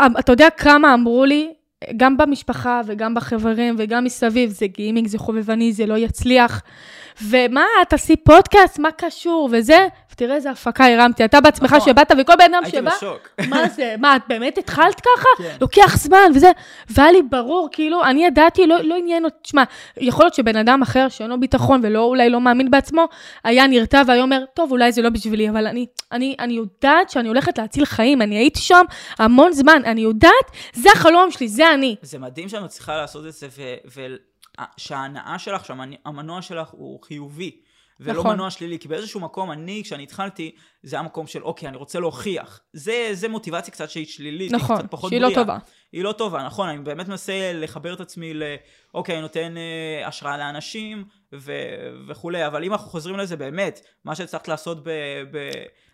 אה, 0.00 0.06
אתה 0.18 0.32
יודע 0.32 0.50
כמה 0.50 0.94
אמרו 0.94 1.24
לי, 1.24 1.52
גם 1.96 2.16
במשפחה 2.16 2.80
וגם 2.86 3.14
בחברים 3.14 3.74
וגם 3.78 4.04
מסביב, 4.04 4.50
זה 4.50 4.66
גימיק, 4.66 5.08
זה 5.08 5.18
חובבני, 5.18 5.72
זה 5.72 5.86
לא 5.86 5.98
יצליח. 5.98 6.62
ומה, 7.22 7.64
תעשי 7.88 8.16
פודקאסט, 8.16 8.78
מה 8.78 8.88
קשור 8.96 9.48
וזה? 9.52 9.86
ותראה 10.12 10.34
איזה 10.34 10.50
הפקה 10.50 10.86
הרמתי. 10.86 11.24
אתה 11.24 11.40
בעצמך 11.40 11.72
נכון. 11.72 11.92
שבאת, 11.92 12.12
וכל 12.18 12.32
בן 12.38 12.54
אדם 12.54 12.64
הייתי 12.64 12.78
שבא, 12.78 12.90
בשוק. 12.96 13.28
מה 13.50 13.68
זה, 13.68 13.94
מה, 13.98 14.16
את 14.16 14.22
באמת 14.28 14.58
התחלת 14.58 15.00
ככה? 15.00 15.28
כן. 15.38 15.56
לוקח 15.60 15.96
זמן 15.96 16.30
וזה, 16.34 16.50
והיה 16.90 17.12
לי 17.12 17.22
ברור, 17.22 17.68
כאילו, 17.72 18.04
אני 18.04 18.26
ידעתי, 18.26 18.66
לא, 18.66 18.80
לא 18.80 18.96
עניין 18.96 19.24
אותי, 19.24 19.36
תשמע, 19.42 19.64
יכול 19.96 20.24
להיות 20.24 20.34
שבן 20.34 20.56
אדם 20.56 20.82
אחר 20.82 21.08
שאין 21.08 21.30
לו 21.30 21.40
ביטחון 21.40 21.80
ולא, 21.82 22.04
אולי 22.04 22.30
לא 22.30 22.40
מאמין 22.40 22.70
בעצמו, 22.70 23.08
היה 23.44 23.66
נרתע 23.66 24.02
והיה 24.06 24.22
אומר, 24.22 24.44
טוב, 24.54 24.70
אולי 24.70 24.92
זה 24.92 25.02
לא 25.02 25.10
בשבילי, 25.10 25.50
אבל 25.50 25.66
אני, 25.66 25.86
אני, 26.12 26.36
אני 26.38 26.52
יודעת 26.52 27.10
שאני 27.10 27.28
הולכת 27.28 27.58
להציל 27.58 27.84
חיים, 27.84 28.22
אני 28.22 28.36
הייתי 28.36 28.60
שם 28.60 28.84
המון 29.18 29.52
זמן, 29.52 29.82
אני 29.84 30.00
יודעת, 30.00 30.50
זה 30.72 30.88
החלום 30.94 31.30
שלי, 31.30 31.48
זה 31.48 31.74
אני. 31.74 31.96
זה 32.02 32.18
מדהים 32.18 32.48
שאת 32.48 32.62
מצליחה 32.62 32.96
לעשות 32.96 33.26
את 33.26 33.32
זה, 33.32 33.48
ושההנאה 34.78 35.38
שלך, 35.38 35.64
שהמנוע 35.64 36.42
שלך 36.42 36.68
הוא 36.70 37.02
חיובי. 37.02 37.50
ולא 38.00 38.20
נכון. 38.20 38.34
מנוע 38.34 38.50
שלילי, 38.50 38.78
כי 38.78 38.88
באיזשהו 38.88 39.20
מקום, 39.20 39.52
אני, 39.52 39.82
כשאני 39.84 40.02
התחלתי, 40.02 40.50
זה 40.82 40.96
היה 40.96 41.02
מקום 41.02 41.26
של, 41.26 41.42
אוקיי, 41.42 41.68
אני 41.68 41.76
רוצה 41.76 42.00
להוכיח. 42.00 42.60
זה, 42.72 43.08
זה 43.12 43.28
מוטיבציה 43.28 43.72
קצת 43.72 43.90
שהיא 43.90 44.06
שלילית, 44.06 44.52
היא 44.52 44.56
נכון, 44.60 44.78
קצת 44.78 44.90
פחות 44.90 45.10
שהיא 45.10 45.20
לא 45.20 45.28
בריאה. 45.28 45.40
טובה. 45.40 45.58
היא 45.92 46.04
לא 46.04 46.12
טובה, 46.12 46.42
נכון, 46.46 46.68
אני 46.68 46.78
באמת 46.78 47.08
מנסה 47.08 47.52
לחבר 47.54 47.94
את 47.94 48.00
עצמי 48.00 48.34
ל... 48.34 48.42
אוקיי, 48.94 49.14
אני 49.14 49.22
נותן 49.22 49.54
אה, 49.56 50.08
השראה 50.08 50.38
לאנשים 50.38 51.04
ו... 51.32 51.52
וכולי, 52.08 52.46
אבל 52.46 52.64
אם 52.64 52.72
אנחנו 52.72 52.90
חוזרים 52.90 53.16
לזה 53.16 53.36
באמת, 53.36 53.80
מה 54.04 54.14
שהצלחת 54.14 54.48
לעשות 54.48 54.84
ב... 54.84 54.90
ב... 55.30 55.50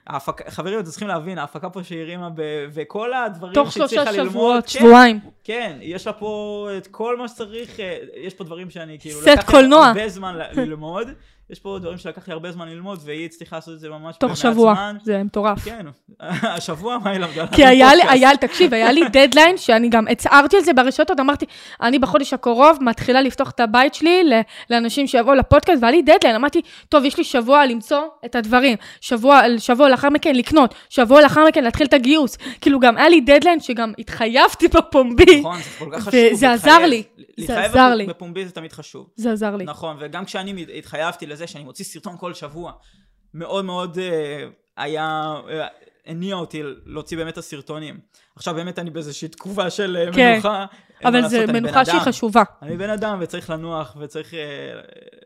ההפק... 0.06 0.48
חברים, 0.48 0.78
אתם 0.78 0.90
צריכים 0.90 1.08
להבין, 1.08 1.38
ההפקה 1.38 1.70
פה 1.70 1.84
שהיא 1.84 2.00
הרימה 2.00 2.30
ב... 2.30 2.42
וכל 2.72 3.12
הדברים 3.12 3.54
תוך 3.54 3.72
שהיא 3.72 3.86
שלושה 3.86 4.04
צריכה 4.04 4.12
ללמוד, 4.12 4.28
שבועות, 4.30 4.64
כן, 4.64 4.70
שבועיים. 4.70 5.20
כן, 5.44 5.78
יש 5.80 6.06
לה 6.06 6.12
פה 6.12 6.68
את 6.78 6.86
כל 6.86 7.18
מה 7.18 7.28
שצריך, 7.28 7.80
אה, 7.80 7.98
יש 8.16 8.34
פה 8.34 8.44
דברים 8.44 8.70
שאני 8.70 8.98
כאילו, 9.00 9.20
סט 9.20 9.28
לקח 9.28 9.50
קולנוע. 9.50 9.86
הרבה 9.86 10.08
זמן 10.08 10.38
ללמוד, 10.56 11.08
יש 11.50 11.60
פה 11.60 11.78
דברים 11.80 11.98
שלקח 11.98 12.28
לי 12.28 12.32
הרבה 12.32 12.52
זמן 12.52 12.68
ללמוד, 12.68 12.98
והיא 13.04 13.24
הצליחה 13.24 13.56
לעשות 13.56 13.74
את 13.74 13.80
זה 13.80 13.88
ממש 13.88 14.16
תוך 14.16 14.36
שבוע, 14.36 14.74
זמן. 14.74 14.96
זה 15.02 15.22
מטורף. 15.22 15.64
כן, 15.64 15.86
השבוע 16.56 16.98
מה 17.04 17.10
היא 17.10 17.20
למדה? 17.20 17.46
כי 17.46 17.66
היה 17.66 17.94
לי. 17.94 18.02
היה, 18.08 18.36
תקשיב, 18.40 18.74
היה 18.74 18.92
לי 18.92 19.00
דדליין 19.12 19.56
שאני 19.56 19.87
גם 19.90 20.08
הצהרתי 20.08 20.56
על 20.56 20.62
זה 20.62 20.72
ברשתות, 20.72 21.20
אמרתי, 21.20 21.46
אני 21.82 21.98
בחודש 21.98 22.32
הקרוב 22.32 22.78
מתחילה 22.80 23.22
לפתוח 23.22 23.50
את 23.50 23.60
הבית 23.60 23.94
שלי 23.94 24.22
לאנשים 24.70 25.06
שיבואו 25.06 25.34
לפודקאסט, 25.34 25.82
והיה 25.82 25.92
לי 25.92 26.02
דדליין, 26.02 26.34
אמרתי, 26.36 26.62
טוב, 26.88 27.04
יש 27.04 27.18
לי 27.18 27.24
שבוע 27.24 27.66
למצוא 27.66 28.02
את 28.24 28.34
הדברים, 28.34 28.76
שבוע, 29.00 29.40
שבוע 29.58 29.88
לאחר 29.88 30.10
מכן 30.10 30.34
לקנות, 30.34 30.74
שבוע 30.88 31.22
לאחר 31.22 31.44
מכן 31.48 31.64
להתחיל 31.64 31.86
את 31.86 31.94
הגיוס. 31.94 32.36
כאילו, 32.60 32.80
גם 32.80 32.96
היה 32.96 33.08
לי 33.08 33.20
דדליין 33.20 33.60
שגם 33.60 33.92
התחייבתי 33.98 34.68
בפומבי. 34.68 35.40
נכון, 35.40 35.58
זה 35.58 35.70
כל 35.78 35.88
כך 35.92 36.02
חשוב. 36.02 36.20
וזה 36.32 36.52
עזר. 36.52 36.78
לי, 36.86 37.02
זה 37.38 37.64
עזר 37.64 37.94
לי. 37.94 38.06
בפומבי 38.06 38.46
זה 38.46 38.52
תמיד 38.52 38.72
חשוב. 38.72 39.10
זה 39.16 39.32
עזר 39.32 39.56
לי. 39.56 39.64
נכון, 39.64 39.96
וגם 40.00 40.24
כשאני 40.24 40.66
התחייבתי 40.78 41.26
לזה 41.26 41.46
שאני 41.46 41.64
מוציא 41.64 41.84
סרטון 41.84 42.16
כל 42.18 42.34
שבוע, 42.34 42.72
מאוד 43.34 43.64
מאוד 43.64 43.98
אה, 43.98 44.44
היה, 44.76 45.34
אה, 45.50 45.66
הניע 46.08 46.34
אותי 46.36 46.62
להוציא 46.86 47.16
באמת 47.16 47.32
את 47.32 47.38
הסרטונים. 47.38 48.00
עכשיו 48.36 48.54
באמת 48.54 48.78
אני 48.78 48.90
באיזושהי 48.90 49.28
תקופה 49.28 49.70
של 49.70 49.96
אה, 49.96 50.12
כן, 50.12 50.32
מנוחה. 50.32 50.66
אבל 51.04 51.28
זו 51.28 51.38
מנוחה 51.52 51.84
שהיא. 51.84 52.00
חשובה. 52.00 52.42
אני 52.62 52.76
בן 52.76 52.90
אדם 52.90 53.18
וצריך 53.20 53.50
לנוח 53.50 53.96
וצריך 54.00 54.34
אה, 54.34 54.38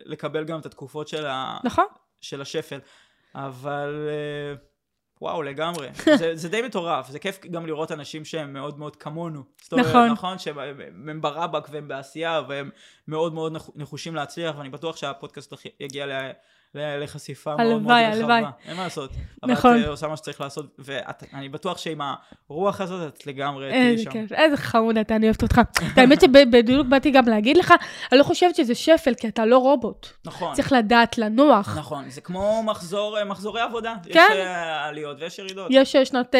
לקבל 0.04 0.44
גם 0.44 0.58
את 0.58 0.66
התקופות 0.66 1.08
של, 1.08 1.26
ה... 1.26 1.58
נכון? 1.64 1.84
של 2.20 2.40
השפל. 2.40 2.78
אבל 3.34 4.08
אה, 4.08 4.54
וואו, 5.22 5.42
לגמרי. 5.42 5.88
זה, 6.18 6.36
זה 6.36 6.48
די 6.48 6.62
מטורף. 6.62 7.08
זה 7.10 7.18
כיף 7.18 7.46
גם 7.50 7.66
לראות 7.66 7.92
אנשים 7.92 8.24
שהם 8.24 8.52
מאוד 8.52 8.78
מאוד 8.78 8.96
כמונו. 8.96 9.42
נכון. 9.72 10.10
נכון, 10.10 10.38
שהם 10.38 10.58
הם 11.08 11.20
ברבק 11.20 11.68
והם 11.70 11.88
בעשייה 11.88 12.42
והם 12.48 12.70
מאוד 13.08 13.34
מאוד 13.34 13.52
נחו- 13.52 13.72
נחושים 13.76 14.14
להצליח, 14.14 14.54
ואני 14.58 14.68
בטוח 14.68 14.96
שהפודקאסט 14.96 15.52
יגיע 15.80 16.06
ל... 16.06 16.10
ל- 16.12 16.30
לחשיפה 16.74 17.50
מאוד 17.56 17.66
מאוד 17.66 17.76
הלוואי, 17.76 18.04
רחבה. 18.20 18.34
הלוואי. 18.36 18.52
אין 18.68 18.76
מה 18.76 18.84
לעשות. 18.84 19.10
נכון. 19.46 19.70
אבל 19.70 19.80
את 19.80 19.84
אה, 19.84 19.90
עושה 19.90 20.08
מה 20.08 20.16
שצריך 20.16 20.40
לעשות, 20.40 20.66
ואני 20.78 21.48
בטוח 21.48 21.78
שעם 21.78 22.00
הרוח 22.50 22.80
הזאת 22.80 23.14
את 23.14 23.26
לגמרי 23.26 23.70
תהיי 23.70 23.90
איזה 23.90 24.02
שם. 24.02 24.10
כיף, 24.10 24.32
איזה 24.32 24.56
חמוד 24.56 24.98
אתה, 24.98 25.16
אני 25.16 25.26
אוהבת 25.26 25.42
אותך. 25.42 25.60
האמת 25.96 26.20
שבדיוק 26.20 26.86
באתי 26.86 27.10
גם 27.10 27.28
להגיד 27.28 27.56
לך, 27.56 27.74
אני 28.12 28.18
לא 28.18 28.24
חושבת 28.24 28.54
שזה 28.56 28.74
שפל, 28.74 29.14
כי 29.14 29.28
אתה 29.28 29.44
לא 29.46 29.58
רובוט. 29.58 30.06
נכון. 30.24 30.54
צריך 30.54 30.72
לדעת 30.72 31.18
לנוח. 31.18 31.78
נכון, 31.78 32.10
זה 32.10 32.20
כמו 32.20 32.62
מחזור, 32.62 33.18
אה, 33.18 33.24
מחזורי 33.24 33.60
עבודה. 33.60 33.94
יש 34.06 34.12
כן. 34.14 34.26
אה, 34.32 34.84
עליות 34.88 35.16
ויש 35.20 35.38
ירידות. 35.38 35.66
יש 35.70 35.92
שנת, 35.96 36.34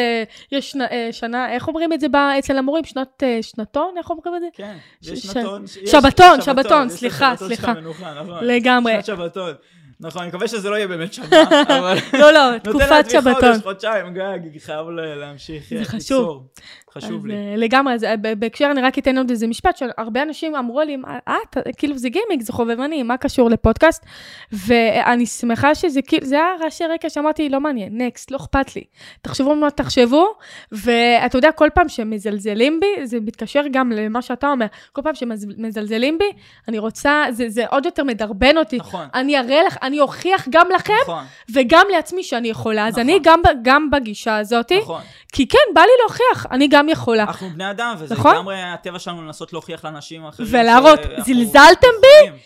יש 0.51 0.75
שנה- 1.11 1.51
איך 1.53 1.67
אומרים 1.67 1.93
את 1.93 1.99
זה 1.99 2.07
אצל 2.39 2.57
המורים? 2.57 2.83
שנת 2.83 3.23
אה, 3.23 3.37
שנתון? 3.41 3.93
איך 3.97 4.09
אומרים 4.09 4.35
את 4.35 4.41
זה? 4.41 4.47
כן, 4.53 4.77
יש 5.01 5.19
שנתון. 5.19 5.63
יש- 5.63 5.91
שבתון, 5.91 6.41
שבתון, 6.41 6.87
יש 6.87 6.93
סליחה, 6.93 7.33
סליחה. 7.35 7.73
נכון. 7.73 8.43
לגמרי. 8.43 8.93
שנת 8.93 9.05
שבתון. 9.05 9.53
נכון, 10.03 10.21
אני 10.21 10.29
מקווה 10.29 10.47
שזה 10.47 10.69
לא 10.69 10.75
יהיה 10.75 10.87
באמת 10.87 11.13
שנה, 11.13 11.43
אבל... 11.79 11.97
לא, 12.13 12.31
לא, 12.31 12.51
נותן 12.51 12.69
תקופת 12.71 12.89
לעצמי 12.89 13.11
שבתון. 13.21 13.33
חודש, 13.33 13.63
חודשיים 13.63 14.13
גג, 14.13 14.39
חייב 14.59 14.89
להמשיך 14.89 15.69
זה 15.69 15.79
אה, 15.79 15.85
חשוב. 15.85 16.47
חשוב 16.93 17.19
אז, 17.19 17.25
לי. 17.25 17.33
אה, 17.33 17.55
לגמרי, 17.57 17.93
אז 17.93 18.03
אה, 18.03 18.15
בהקשר, 18.39 18.69
אני 18.71 18.81
רק 18.81 18.99
אתן 18.99 19.17
עוד 19.17 19.29
איזה 19.29 19.47
משפט, 19.47 19.77
שהרבה 19.77 20.21
אנשים 20.21 20.55
אמרו 20.55 20.81
לי, 20.81 20.97
אה, 21.27 21.35
כאילו 21.77 21.97
זה 21.97 22.09
גימיק, 22.09 22.41
זה 22.41 22.53
חובבני, 22.53 23.03
מה 23.03 23.17
קשור 23.17 23.49
לפודקאסט? 23.49 24.05
ואני 24.51 25.25
שמחה 25.25 25.75
שזה 25.75 26.01
כאילו, 26.01 26.25
זה 26.25 26.35
היה 26.35 26.47
רעשי 26.61 26.83
רקע 26.83 27.09
שאמרתי, 27.09 27.49
לא 27.49 27.59
מעניין, 27.59 28.01
נקסט, 28.01 28.31
לא 28.31 28.37
אכפת 28.37 28.75
לי. 28.75 28.83
תחשבו 29.21 29.55
מה 29.55 29.71
תחשבו, 29.71 30.25
ואתה 30.71 31.37
יודע, 31.37 31.51
כל 31.51 31.69
פעם 31.73 31.89
שמזלזלים 31.89 32.79
בי, 32.79 33.05
זה 33.05 33.19
מתקשר 33.19 33.61
גם 33.71 33.91
למה 33.91 34.21
שאתה 34.21 34.47
אומר, 34.47 34.65
כל 34.91 35.01
פעם 35.01 35.15
שמזלזלים 35.15 36.17
בי, 36.17 36.31
אני 36.67 36.77
רוצה, 36.79 37.25
זה, 37.29 37.49
זה 37.49 37.65
עוד 37.67 37.85
יותר 37.85 38.03
מדרבן 38.03 38.57
אותי. 38.57 38.77
נכון. 38.77 39.05
אני 39.13 39.39
אראה 39.39 39.63
לך, 39.63 39.77
אני 39.81 39.99
אוכיח 39.99 40.47
גם 40.49 40.67
לכם, 40.75 40.93
נכון, 41.03 41.23
וגם 41.53 41.85
לעצמי 41.91 42.23
שאני 42.23 42.47
יכולה. 42.47 42.87
אז 42.87 42.93
נכון. 42.93 43.03
אני 43.03 43.19
גם, 43.23 43.41
גם 43.61 43.89
בגישה 43.91 44.37
הזאת, 44.37 44.71
נכון. 44.71 45.01
כי 45.33 45.47
כן, 45.47 45.57
בא 45.73 45.81
לי 45.81 45.91
להוכיח, 46.01 46.45
אני 46.51 46.67
גם 46.67 46.82
יכולה. 46.89 47.23
אנחנו 47.23 47.49
בני 47.49 47.71
אדם, 47.71 47.95
וזה 47.99 48.15
נכון. 48.15 48.35
לגמרי 48.35 48.61
הטבע 48.61 48.99
שלנו 48.99 49.25
לנסות 49.25 49.53
להוכיח 49.53 49.85
לאנשים 49.85 50.25
אחרים. 50.25 50.49
ולהראות, 50.51 50.99
שאנחנו 51.03 51.23
זלזלתם 51.23 51.87
יכולים. 52.23 52.41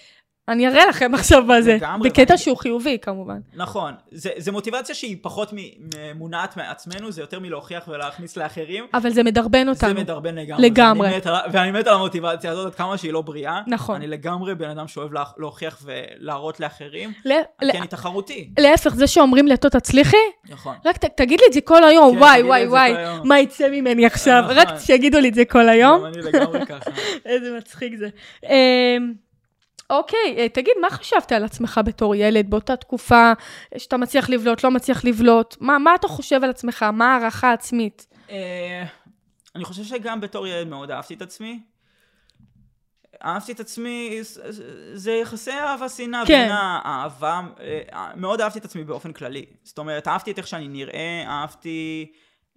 אני 0.49 0.67
אראה 0.67 0.86
לכם 0.86 1.12
עכשיו 1.13 1.43
מה 1.43 1.62
זה. 1.62 1.77
בקטע 2.03 2.23
ואני- 2.29 2.38
שהוא 2.38 2.57
חיובי, 2.57 2.97
כמובן. 3.01 3.39
נכון, 3.55 3.93
זה, 4.12 4.29
זה 4.38 4.51
מוטיבציה 4.51 4.95
שהיא 4.95 5.17
פחות 5.21 5.53
מונעת 6.15 6.57
מעצמנו, 6.57 7.12
זה 7.12 7.21
יותר 7.21 7.39
מלהוכיח 7.39 7.88
ולהכניס 7.88 8.38
לאחרים. 8.38 8.86
אבל 8.93 9.10
זה 9.10 9.23
מדרבן 9.23 9.69
אותנו. 9.69 9.89
זה 9.93 9.99
מדרבן 10.01 10.36
לגמרי. 10.36 10.65
לגמרי. 10.69 11.07
ואני 11.07 11.17
מת, 11.17 11.25
על- 11.27 11.36
ואני 11.51 11.71
מת 11.71 11.88
על 11.88 11.93
המוטיבציה 11.93 12.51
הזאת, 12.51 12.65
עד 12.65 12.75
כמה 12.75 12.97
שהיא 12.97 13.13
לא 13.13 13.21
בריאה. 13.21 13.62
נכון. 13.67 13.95
אני 13.95 14.07
לגמרי 14.07 14.55
בן 14.55 14.69
אדם 14.69 14.88
שאוהב 14.88 15.13
לה- 15.13 15.23
להוכיח 15.38 15.79
ולהראות 15.86 16.60
לאחרים, 16.60 17.12
ל- 17.25 17.31
ל- 17.62 17.71
כי 17.71 17.77
אני 17.77 17.88
תחרותי. 17.88 18.49
להפך, 18.60 18.95
זה 18.95 19.07
שאומרים 19.07 19.47
לטו 19.47 19.69
תצליחי, 19.69 20.17
נכון. 20.49 20.75
רק 20.86 20.97
ת- 20.97 21.17
תגיד 21.17 21.39
לי 21.39 21.45
את 21.47 21.53
זה 21.53 21.62
כל 21.62 21.83
היום, 21.83 22.12
כן, 22.13 22.17
וואי 22.21 22.43
וואי 22.43 22.67
וואי. 22.67 22.93
מה 23.23 23.39
יצא 23.39 23.69
ממני 23.71 24.05
עכשיו? 24.05 24.41
נכון. 24.43 24.57
רק 24.57 24.67
שיגידו 24.79 25.19
לי 25.19 25.29
את 25.29 25.33
זה 25.36 25.45
כל 25.45 25.69
היום. 25.69 25.99
גם 25.99 26.05
אני 26.05 26.21
לגמרי 26.21 26.65
ככה. 26.65 26.89
איזה 27.25 27.57
מצחיק 27.57 27.93
זה. 27.99 28.07
אוקיי, 29.89 30.36
אה, 30.38 30.50
תגיד, 30.50 30.73
מה 30.82 30.89
חשבת 30.89 31.32
על 31.32 31.43
עצמך 31.43 31.80
בתור 31.86 32.15
ילד 32.15 32.50
באותה 32.50 32.76
תקופה 32.76 33.34
שאתה 33.78 33.97
מצליח 33.97 34.30
לבלוט, 34.30 34.63
לא 34.63 34.71
מצליח 34.71 35.06
לבלוט? 35.06 35.56
מה, 35.60 35.78
מה 35.78 35.95
אתה 35.95 36.08
חושב 36.08 36.43
על 36.43 36.50
עצמך? 36.50 36.84
מה 36.93 37.15
הערכה 37.15 37.54
עצמית? 37.54 38.08
אה, 38.30 38.84
אני 39.56 39.63
חושב 39.65 39.84
שגם 39.84 40.21
בתור 40.21 40.47
ילד 40.47 40.67
מאוד 40.67 40.91
אהבתי 40.91 41.13
את 41.13 41.21
עצמי. 41.21 41.60
אהבתי 43.26 43.52
את 43.52 43.60
עצמי, 43.60 44.19
זה- 44.93 45.12
יחסי 45.12 45.52
אהבה 45.52 45.89
שנאה 45.89 46.26
כן. 46.26 46.41
בין 46.43 46.52
האהבה, 46.52 47.41
אה, 47.60 48.12
מאוד 48.15 48.41
אהבתי 48.41 48.60
את 48.60 48.65
עצמי 48.65 48.84
באופן 48.84 49.13
כללי. 49.13 49.45
זאת 49.63 49.78
אומרת, 49.78 50.08
אהבתי 50.08 50.32
את 50.32 50.38
איך 50.38 50.47
שאני 50.47 50.67
נראה, 50.67 51.23
אהבתי... 51.28 52.12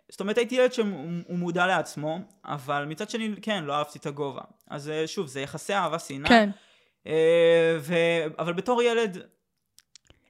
זאת 0.08 0.20
אומרת, 0.20 0.38
הייתי 0.38 0.54
ילד 0.54 0.72
שהוא 0.72 0.86
מודע 1.28 1.66
לעצמו, 1.66 2.18
אבל 2.44 2.84
מצד 2.84 3.10
שני, 3.10 3.30
כן, 3.42 3.64
לא 3.64 3.74
אהבתי 3.74 3.98
את 3.98 4.06
הגובה. 4.06 4.40
אז 4.70 4.92
שוב, 5.06 5.26
זה 5.26 5.40
יחסי 5.40 5.74
אהבה 5.74 5.98
שנאה. 5.98 6.28
כן. 6.28 6.50
אה, 7.06 7.76
ו... 7.80 7.94
אבל 8.38 8.52
בתור 8.52 8.82
ילד, 8.82 9.18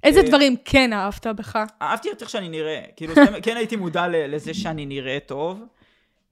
איזה 0.04 0.20
אה, 0.20 0.28
דברים 0.28 0.56
כן 0.64 0.92
אהבת 0.92 1.26
בך? 1.26 1.58
אהבתי 1.82 2.12
את 2.12 2.20
איך 2.22 2.30
שאני 2.30 2.48
נראה. 2.48 2.82
כאילו, 2.96 3.14
כן- 3.14 3.42
כן 3.42 3.56
הייתי 3.56 3.76
מודע 3.76 4.08
לזה 4.08 4.54
שאני 4.54 4.86
נראה 4.86 5.18
טוב. 5.26 5.62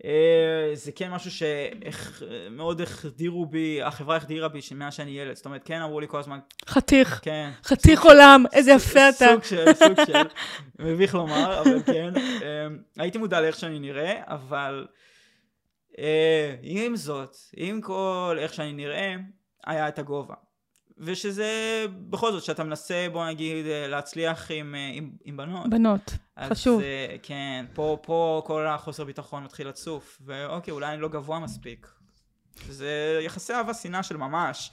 אה, 0.04 0.70
זה 0.74 0.92
כן 0.92 1.10
משהו 1.10 1.30
שמאוד 1.30 2.80
החדירו 2.80 3.46
בי, 3.46 3.82
החברה 3.82 4.16
החדירה 4.16 4.48
בי 4.48 4.60
מאז 4.74 4.94
שאני 4.94 5.10
ילד. 5.10 5.36
זאת 5.36 5.46
אומרת, 5.46 5.62
כן 5.64 5.80
אמרו 5.80 6.00
לי 6.00 6.08
כל 6.08 6.18
הזמן, 6.18 6.38
חתיך. 6.68 7.20
כן. 7.22 7.50
חתיך 7.64 8.02
עולם, 8.04 8.44
איזה 8.52 8.72
יפה 8.72 9.08
אתה. 9.08 9.26
סוג 9.32 9.44
של, 9.44 9.72
סוג 9.74 10.04
של, 10.06 10.22
מביך 10.78 11.14
לומר, 11.14 11.60
אבל 11.60 11.82
כן. 11.82 12.12
הייתי 12.98 13.18
מודע 13.18 13.40
לאיך 13.40 13.58
שאני 13.58 13.78
נראה, 13.78 14.20
אבל 14.26 14.86
עם 16.62 16.96
זאת, 16.96 17.36
עם 17.56 17.80
כל 17.80 18.36
איך 18.38 18.54
שאני 18.54 18.72
נראה, 18.72 19.14
היה 19.68 19.88
את 19.88 19.98
הגובה. 19.98 20.34
ושזה, 21.00 21.86
בכל 21.90 22.32
זאת, 22.32 22.42
שאתה 22.42 22.64
מנסה, 22.64 23.06
בוא 23.12 23.26
נגיד, 23.26 23.66
להצליח 23.66 24.50
עם, 24.50 24.74
אה, 24.74 24.90
עם, 24.94 25.10
עם 25.24 25.36
בנות. 25.36 25.70
בנות, 25.70 26.12
אז, 26.36 26.52
חשוב. 26.52 26.80
אה, 26.80 27.16
כן, 27.22 27.66
פה, 27.74 27.98
פה 28.02 28.42
כל 28.46 28.66
החוסר 28.66 29.04
ביטחון 29.04 29.44
מתחיל 29.44 29.68
לצוף, 29.68 30.18
ואוקיי, 30.24 30.72
אולי 30.72 30.92
אני 30.92 31.00
לא 31.00 31.08
גבוה 31.08 31.38
מספיק. 31.38 31.86
זה 32.68 33.20
יחסי 33.22 33.54
אהבה 33.54 33.74
שנאה 33.74 34.02
של 34.02 34.16
ממש. 34.16 34.70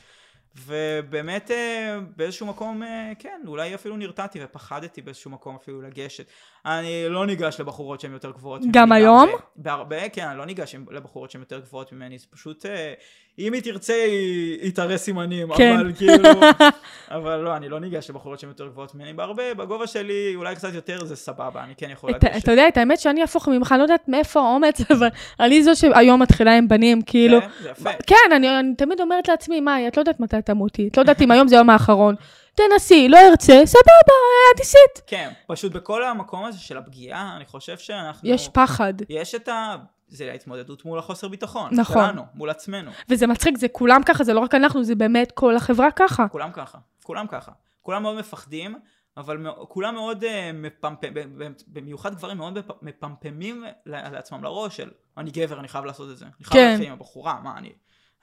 ובאמת 0.65 1.51
אה, 1.51 1.99
באיזשהו 2.15 2.47
מקום, 2.47 2.81
כן, 3.19 3.41
אולי 3.47 3.75
אפילו 3.75 3.97
נרתעתי 3.97 4.39
ופחדתי 4.43 5.01
באיזשהו 5.01 5.31
מקום 5.31 5.55
אפילו 5.55 5.81
לגשת. 5.81 6.27
אני 6.65 7.05
לא 7.09 7.25
ניגש 7.25 7.59
לבחורות 7.59 8.01
שהן 8.01 8.13
יותר 8.13 8.31
גבוהות 8.31 8.61
ממני. 8.61 8.73
גם 8.73 8.91
היום? 8.91 9.27
בהרבה, 9.55 9.83
בהרבה, 9.83 10.09
כן, 10.09 10.27
אני 10.27 10.37
לא 10.37 10.45
ניגש 10.45 10.75
לבחורות 10.91 11.31
שהן 11.31 11.41
יותר 11.41 11.59
גבוהות 11.59 11.93
ממני, 11.93 12.17
זה 12.17 12.25
פשוט, 12.31 12.65
אה, 12.65 12.93
אם 13.39 13.53
היא 13.53 13.61
תרצה, 13.61 13.93
היא 14.61 14.71
תראה 14.75 14.97
סימנים, 14.97 15.55
כן. 15.57 15.73
אבל 15.73 15.93
כאילו, 15.93 16.29
אבל 17.17 17.37
לא, 17.37 17.55
אני 17.55 17.69
לא 17.69 17.79
ניגש 17.79 18.09
לבחורות 18.09 18.39
שהן 18.39 18.49
יותר 18.49 18.67
גבוהות 18.67 18.95
ממני, 18.95 19.13
בהרבה, 19.13 19.53
בגובה 19.53 19.87
שלי, 19.87 20.33
אולי 20.35 20.55
קצת 20.55 20.73
יותר, 20.73 21.05
זה 21.05 21.15
סבבה, 21.15 21.63
אני 21.63 21.73
כן 21.77 21.89
יכול 21.89 22.09
לגשת. 22.09 22.43
אתה 22.43 22.51
יודע, 22.51 22.67
את 22.67 22.77
האמת 22.77 22.99
שאני 22.99 23.21
אהפוך 23.21 23.47
ממך, 23.47 23.71
אני 23.71 23.79
לא 23.79 23.83
יודעת 23.83 24.09
מאיפה 24.09 24.39
האומץ, 24.39 24.81
אבל 24.91 25.07
אני 25.39 25.63
זו 25.63 25.75
שהיום 25.75 26.21
מתחילה 26.21 26.57
עם 26.57 26.67
בנים, 26.67 27.01
כאילו. 27.01 27.41
כן, 27.41 27.47
זה 27.61 27.69
יפה. 27.69 27.89
כן, 28.07 28.35
אני, 28.35 28.59
אני 28.59 28.75
תמיד 28.75 29.01
אומרת 29.01 29.27
לעצמי, 29.27 29.59
מאי, 29.61 29.87
את 29.87 29.97
לא 29.97 30.01
יודעת 30.01 30.19
מתי 30.19 30.41
תמותי, 30.45 30.87
את 30.87 30.97
לא 30.97 31.01
יודעת 31.01 31.21
אם 31.21 31.31
היום 31.31 31.47
זה 31.47 31.55
היום 31.55 31.69
האחרון. 31.69 32.15
תנסי, 32.55 33.07
לא 33.09 33.17
ארצה, 33.29 33.61
סבבה, 33.65 34.13
את 34.53 34.59
ניסית. 34.59 35.01
כן, 35.07 35.31
פשוט 35.47 35.71
בכל 35.71 36.03
המקום 36.03 36.45
הזה 36.45 36.59
של 36.59 36.77
הפגיעה, 36.77 37.35
אני 37.35 37.45
חושב 37.45 37.77
שאנחנו... 37.77 38.29
יש 38.29 38.49
פחד. 38.53 38.93
יש 39.09 39.35
את 39.35 39.47
ה... 39.47 39.75
זה 40.07 40.31
ההתמודדות 40.31 40.85
מול 40.85 40.99
החוסר 40.99 41.27
ביטחון. 41.27 41.69
נכון. 41.73 42.05
שלנו, 42.05 42.25
מול 42.33 42.49
עצמנו. 42.49 42.91
וזה 43.09 43.27
מצחיק, 43.27 43.57
זה 43.57 43.67
כולם 43.67 44.03
ככה, 44.03 44.23
זה 44.23 44.33
לא 44.33 44.39
רק 44.39 44.55
אנחנו, 44.55 44.83
זה 44.83 44.95
באמת 44.95 45.31
כל 45.31 45.55
החברה 45.55 45.91
ככה. 45.91 46.27
כולם 46.27 46.51
ככה. 46.53 46.77
כולם 47.03 47.27
ככה. 47.27 47.51
כולם 47.81 48.01
מאוד 48.01 48.15
מפחדים, 48.15 48.75
אבל 49.17 49.37
כולם 49.67 49.93
מאוד 49.93 50.23
uh. 50.23 50.27
ב- 51.01 51.43
ב- 51.43 51.51
במיוחד 51.67 52.15
גברים 52.15 52.37
מאוד 52.37 52.59
מפ- 52.59 52.81
מפמפמים 52.81 53.63
לעצמם 53.85 54.43
לראש 54.43 54.77
של 54.77 54.89
אני 55.17 55.31
גבר, 55.31 55.59
אני 55.59 55.67
חייב 55.67 55.85
לעשות 55.85 56.11
את 56.11 56.17
זה. 56.17 56.25
אני 56.25 56.45
חייב 56.45 56.63
כן. 56.63 56.69
להתחיל 56.71 56.87
עם 56.87 56.93
הבחורה, 56.93 57.39
מה, 57.43 57.57
אני... 57.57 57.71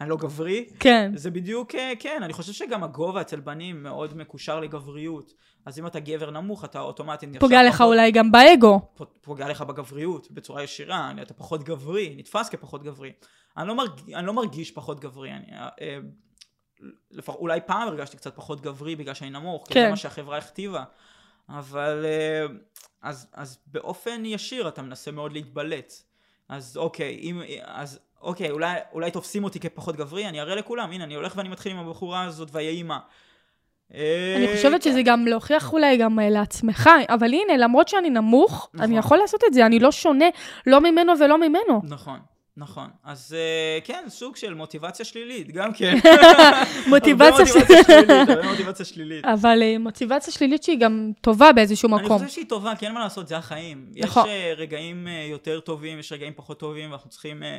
אני 0.03 0.11
לא 0.11 0.17
גברי? 0.17 0.67
כן. 0.81 1.13
זה 1.15 1.31
בדיוק, 1.31 1.75
אה, 1.75 1.93
כן, 1.99 2.21
אני 2.23 2.33
חושב 2.33 2.53
שגם 2.53 2.85
הגובה 2.85 3.21
אצל 3.21 3.41
בנים 3.41 3.83
מאוד 3.83 4.17
מקושר 4.17 4.61
לגבריות. 4.61 5.33
אז 5.67 5.79
אם 5.79 5.87
אתה 5.87 6.01
גבר 6.01 6.31
נמוך, 6.31 6.65
אתה 6.65 6.81
אוטומטית 6.81 7.29
נחשב 7.29 7.41
פוגע 7.41 7.63
לך 7.63 7.75
פחות- 7.75 7.87
אולי 7.87 8.11
גם 8.11 8.33
באגו. 8.33 8.81
פוגע 9.21 9.49
לך 9.49 9.63
בגבריות 9.63 10.31
בצורה 10.31 10.63
ישירה, 10.63 11.13
אתה 11.23 11.35
פחות 11.35 11.63
גברי, 11.65 12.15
נתפס 12.19 12.49
כפחות 12.49 12.83
גברי. 12.83 13.13
אני 13.57 13.69
לא, 13.69 13.75
מרג... 13.75 14.13
אני 14.15 14.27
לא 14.27 14.33
מרגיש 14.33 14.71
פחות 14.71 15.01
גברי, 15.01 15.31
אני, 15.33 15.47
אה, 15.53 15.69
אה, 15.81 15.99
לפח... 17.11 17.35
אולי 17.35 17.61
פעם 17.67 17.89
הרגשתי 17.89 18.17
קצת 18.17 18.37
פחות 18.37 18.61
גברי 18.61 18.97
בגלל 18.97 19.15
שאני 19.15 19.31
נמוך, 19.31 19.69
כי 19.69 19.75
כן. 19.75 19.85
זה 19.85 19.91
מה 19.91 19.97
שהחברה 19.97 20.39
הכתיבה, 20.39 20.85
אבל 21.49 22.05
אה, 22.05 22.47
אז, 23.03 23.27
אז 23.33 23.59
באופן 23.67 24.23
ישיר 24.25 24.69
אתה 24.69 24.83
מנסה 24.83 25.11
מאוד 25.11 25.33
להתבלט. 25.33 25.93
אז 26.49 26.77
אוקיי, 26.77 27.19
אם, 27.23 27.43
אז 27.65 27.99
אוקיי, 28.23 28.51
אולי, 28.51 28.77
אולי 28.93 29.11
תופסים 29.11 29.45
אותי 29.45 29.61
כפחות 29.61 29.97
גברי, 29.97 30.29
אני 30.29 30.41
אראה 30.41 30.55
לכולם, 30.55 30.91
הנה, 30.91 31.05
אני 31.05 31.15
הולך 31.15 31.37
ואני 31.37 31.49
מתחיל 31.49 31.73
עם 31.73 31.79
הבחורה 31.79 32.25
הזאת 32.25 32.49
ויהי 32.53 32.83
מה. 32.83 32.99
אה, 33.95 34.35
אני 34.37 34.57
חושבת 34.57 34.83
שזה 34.83 35.03
גם 35.03 35.27
להוכיח 35.27 35.73
אולי 35.73 35.97
גם 35.97 36.21
אה, 36.21 36.31
לעצמך, 36.31 36.91
אבל 37.09 37.27
הנה, 37.27 37.57
למרות 37.57 37.89
שאני 37.89 38.11
נמוך, 38.11 38.71
נכון. 38.75 38.87
אני 38.87 38.99
יכול 38.99 39.19
לעשות 39.19 39.41
את 39.49 39.55
זה, 39.55 39.67
אני 39.67 39.79
לא 39.79 39.93
שונה, 39.93 40.25
לא 40.67 40.81
ממנו 40.81 41.13
ולא 41.21 41.39
ממנו. 41.39 41.81
נכון, 41.85 42.19
נכון. 42.57 42.89
אז 43.05 43.37
אה, 43.39 43.79
כן, 43.85 44.05
סוג 44.09 44.37
של 44.37 44.55
מוטיבציה 44.55 45.05
שלילית, 45.05 45.53
גם 45.53 45.73
כן. 45.73 45.97
מוטיבציה 46.91 47.47
שלילית, 47.47 47.91
הרבה 48.29 48.51
מוטיבציה 48.51 48.85
שלילית. 48.85 49.25
אבל 49.25 49.63
אה, 49.63 49.79
מוטיבציה 49.79 50.33
שלילית 50.33 50.63
שהיא 50.63 50.79
גם 50.79 51.13
טובה 51.21 51.53
באיזשהו 51.53 51.89
אני 51.89 52.05
מקום. 52.05 52.19
חושב 52.19 52.31
שהיא 52.31 52.49
טובה, 52.49 52.77
כי 52.77 52.87
אין 52.87 52.95
מה 52.95 53.01
לעשות, 53.01 53.29
זה 53.29 53.37
החיים. 53.37 53.87
נכון. 53.97 54.27
יש 54.27 54.33
אה, 54.33 54.55
רגעים 54.57 55.09
אה, 55.09 55.27
יותר 55.31 55.61
טובים, 55.61 55.99
יש 55.99 56.13
רגעים 56.13 56.33
פחות 56.37 56.59
טובים, 56.59 56.91
ואנחנו 56.91 57.11
צריכים 57.11 57.43
אה, 57.43 57.59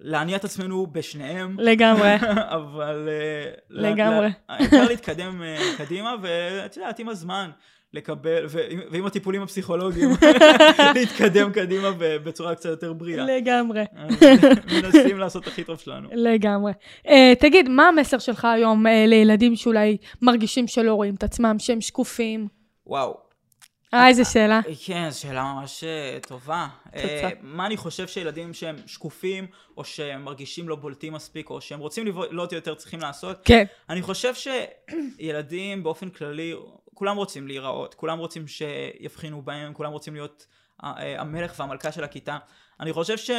להניע 0.00 0.36
את 0.36 0.44
עצמנו 0.44 0.86
בשניהם. 0.92 1.56
לגמרי. 1.60 2.14
אבל... 2.58 3.08
אה, 3.08 3.50
לה- 3.70 3.90
לגמרי. 3.90 4.26
לה- 4.26 4.30
העיקר 4.48 4.84
להתקדם 4.88 5.42
אה, 5.42 5.56
קדימה, 5.78 6.14
ואת 6.22 6.76
יודעת, 6.76 6.98
עם 6.98 7.08
הזמן. 7.08 7.50
לקבל, 7.92 8.46
ועם- 8.90 9.06
הטיפולים 9.06 9.42
הפסיכולוגיים, 9.42 10.08
להתקדם 10.94 11.52
קדימה 11.52 11.90
ב- 11.98 12.16
בצורה 12.16 12.54
קצת 12.54 12.68
יותר 12.68 12.92
בריאה. 12.92 13.24
לגמרי. 13.24 13.84
אז 13.96 14.14
מנסים 14.82 15.18
לעשות 15.18 15.46
הכי 15.46 15.64
טוב 15.64 15.78
שלנו. 15.78 16.08
לגמרי. 16.12 16.72
Uh, 17.06 17.10
תגיד, 17.40 17.68
מה 17.68 17.88
המסר 17.88 18.18
שלך 18.18 18.44
היום 18.44 18.86
uh, 18.86 18.90
לילדים 19.06 19.56
שאולי 19.56 19.96
מרגישים 20.22 20.66
שלא 20.66 20.94
רואים 20.94 21.14
את 21.14 21.22
עצמם, 21.24 21.56
שהם 21.58 21.80
שקופים? 21.80 22.48
וואו. 22.86 23.25
אה, 23.94 24.08
איזה 24.08 24.24
שאלה. 24.24 24.60
כן, 24.86 25.10
זו 25.10 25.20
שאלה 25.20 25.42
ממש 25.54 25.84
אה, 25.84 26.18
טובה. 26.26 26.68
אה, 26.96 27.28
מה 27.40 27.66
אני 27.66 27.76
חושב 27.76 28.08
שילדים 28.08 28.54
שהם 28.54 28.76
שקופים, 28.86 29.46
או 29.76 29.84
שהם 29.84 30.24
מרגישים 30.24 30.68
לא 30.68 30.76
בולטים 30.76 31.12
מספיק, 31.12 31.50
או 31.50 31.60
שהם 31.60 31.80
רוצים 31.80 32.06
לבלוט 32.06 32.52
יותר 32.52 32.74
צריכים 32.74 33.00
לעשות? 33.00 33.38
כן, 33.44 33.64
אני 33.88 34.02
חושב 34.02 34.32
שילדים 34.34 35.82
באופן 35.82 36.10
כללי, 36.10 36.54
כולם 36.94 37.16
רוצים 37.16 37.46
להיראות, 37.46 37.94
כולם 37.94 38.18
רוצים 38.18 38.44
שיבחינו 38.48 39.42
בהם, 39.42 39.74
כולם 39.74 39.92
רוצים 39.92 40.14
להיות 40.14 40.46
אה, 40.84 40.92
אה, 40.98 41.20
המלך 41.20 41.54
והמלכה 41.58 41.92
של 41.92 42.04
הכיתה. 42.04 42.38
אני 42.80 42.92
חושב 42.92 43.16
ש... 43.16 43.30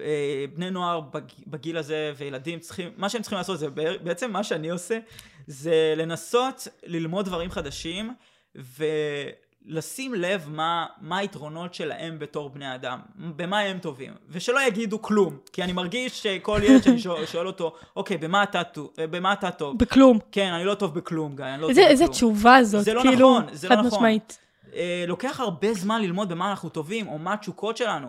אה, 0.00 0.44
בני 0.54 0.70
נוער 0.70 1.00
בג- 1.00 1.46
בגיל 1.46 1.76
הזה 1.76 2.12
וילדים 2.16 2.58
צריכים, 2.58 2.92
מה 2.96 3.08
שהם 3.08 3.22
צריכים 3.22 3.38
לעשות 3.38 3.58
זה 3.58 3.70
בעצם 4.02 4.32
מה 4.32 4.44
שאני 4.44 4.70
עושה 4.70 4.98
זה 5.46 5.94
לנסות 5.96 6.68
ללמוד 6.82 7.24
דברים 7.24 7.50
חדשים 7.50 8.14
ולשים 8.56 10.14
לב 10.14 10.48
מה, 10.48 10.86
מה 11.00 11.18
היתרונות 11.18 11.74
שלהם 11.74 12.18
בתור 12.18 12.50
בני 12.50 12.74
אדם, 12.74 12.98
במה 13.16 13.58
הם 13.58 13.78
טובים, 13.78 14.12
ושלא 14.28 14.60
יגידו 14.66 15.02
כלום, 15.02 15.36
כי 15.52 15.62
אני 15.62 15.72
מרגיש 15.72 16.22
שכל 16.22 16.60
ילד 16.62 16.82
שאני 16.82 16.98
שואל, 16.98 17.26
שואל 17.32 17.46
אותו, 17.46 17.74
אוקיי, 17.96 18.16
במה 18.16 18.42
אתה, 18.42 18.62
במה 18.98 19.32
אתה 19.32 19.50
טוב? 19.50 19.78
בכלום. 19.78 20.18
כן, 20.32 20.52
אני 20.52 20.64
לא 20.64 20.74
טוב 20.74 20.94
בכלום, 20.94 21.36
גיא, 21.36 21.44
אני 21.44 21.62
לא 21.62 21.68
איזה 21.68 21.80
טוב 21.80 21.90
איזה 21.90 22.04
בכלום. 22.04 22.14
תשובה 22.14 22.64
זאת, 22.64 22.84
זה 22.84 22.94
לא 22.94 23.02
כאילו, 23.02 23.38
נכון, 23.38 23.54
זה 23.54 23.68
לא 23.68 23.74
חד 23.74 23.80
נכון. 23.80 23.98
משמעית. 23.98 24.38
אה, 24.74 25.04
לוקח 25.06 25.40
הרבה 25.40 25.74
זמן 25.74 26.02
ללמוד 26.02 26.28
במה 26.28 26.50
אנחנו 26.50 26.68
טובים, 26.68 27.08
או 27.08 27.18
מה 27.18 27.32
התשוקות 27.32 27.76
שלנו. 27.76 28.08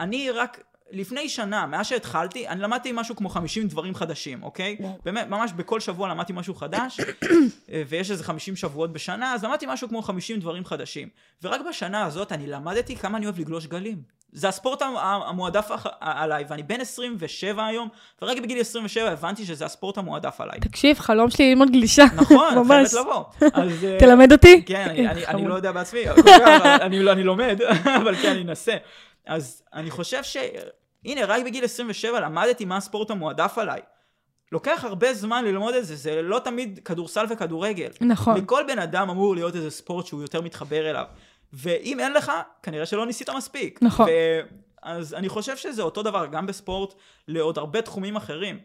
אני 0.00 0.30
רק 0.30 0.60
לפני 0.92 1.28
שנה, 1.28 1.66
מאז 1.66 1.86
שהתחלתי, 1.86 2.48
אני 2.48 2.60
למדתי 2.60 2.90
משהו 2.94 3.16
כמו 3.16 3.28
50 3.28 3.68
דברים 3.68 3.94
חדשים, 3.94 4.42
אוקיי? 4.42 4.76
באמת, 5.04 5.28
ממש 5.28 5.52
בכל 5.52 5.80
שבוע 5.80 6.08
למדתי 6.08 6.32
משהו 6.32 6.54
חדש, 6.54 7.00
אה, 7.72 7.82
ויש 7.88 8.10
איזה 8.10 8.24
50 8.24 8.56
שבועות 8.56 8.92
בשנה, 8.92 9.34
אז 9.34 9.44
למדתי 9.44 9.66
משהו 9.68 9.88
כמו 9.88 10.02
50 10.02 10.40
דברים 10.40 10.64
חדשים. 10.64 11.08
ורק 11.42 11.60
בשנה 11.68 12.04
הזאת 12.04 12.32
אני 12.32 12.46
למדתי 12.46 12.96
כמה 12.96 13.18
אני 13.18 13.26
אוהב 13.26 13.40
לגלוש 13.40 13.66
גלים. 13.66 14.02
זה 14.34 14.48
הספורט 14.48 14.82
המ- 14.82 14.96
המועדף 14.96 15.70
עליי, 16.00 16.44
ואני 16.48 16.62
בן 16.62 16.80
27 16.80 17.66
היום, 17.66 17.88
ורק 18.22 18.38
בגיל 18.38 18.60
27 18.60 19.10
הבנתי 19.10 19.44
שזה 19.46 19.64
הספורט 19.64 19.98
המועדף 19.98 20.40
עליי. 20.40 20.60
תקשיב, 20.60 20.98
חלום 20.98 21.30
שלי 21.30 21.50
ללמוד 21.50 21.70
גלישה. 21.70 22.04
נכון, 22.16 22.48
את 22.52 22.56
ממש. 22.66 22.68
חייבת 22.94 23.06
לבוא. 23.06 23.24
אה, 23.42 23.98
תלמד 23.98 24.32
אותי? 24.32 24.62
כן, 24.66 24.86
אני, 24.90 24.98
אני, 25.08 25.10
אני 25.10 25.26
חמוד. 25.26 25.48
לא 25.48 25.54
יודע 25.54 25.72
בעצמי, 25.72 26.00
אני 27.12 27.22
לומד, 27.24 27.58
אבל 28.02 28.16
כן, 28.16 28.30
אני 28.30 28.42
אנסה. 28.42 28.72
אז 29.26 29.62
אני 29.74 29.90
חושב 29.90 30.22
ש... 30.22 30.36
הנה, 31.04 31.24
רק 31.24 31.44
בגיל 31.44 31.64
27 31.64 32.20
למדתי 32.20 32.64
מה 32.64 32.76
הספורט 32.76 33.10
המועדף 33.10 33.58
עליי. 33.58 33.80
לוקח 34.52 34.84
הרבה 34.84 35.14
זמן 35.14 35.44
ללמוד 35.44 35.74
את 35.74 35.86
זה, 35.86 35.96
זה 35.96 36.22
לא 36.22 36.38
תמיד 36.38 36.80
כדורסל 36.84 37.26
וכדורגל. 37.30 37.90
נכון. 38.00 38.36
לכל 38.36 38.64
בן 38.66 38.78
אדם 38.78 39.10
אמור 39.10 39.34
להיות 39.34 39.56
איזה 39.56 39.70
ספורט 39.70 40.06
שהוא 40.06 40.22
יותר 40.22 40.40
מתחבר 40.40 40.90
אליו. 40.90 41.04
ואם 41.52 42.00
אין 42.00 42.12
לך, 42.12 42.32
כנראה 42.62 42.86
שלא 42.86 43.06
ניסית 43.06 43.30
מספיק. 43.30 43.78
נכון. 43.82 44.06
ו... 44.08 44.12
אז 44.82 45.14
אני 45.14 45.28
חושב 45.28 45.56
שזה 45.56 45.82
אותו 45.82 46.02
דבר 46.02 46.26
גם 46.26 46.46
בספורט 46.46 46.94
לעוד 47.28 47.58
הרבה 47.58 47.82
תחומים 47.82 48.16
אחרים. 48.16 48.58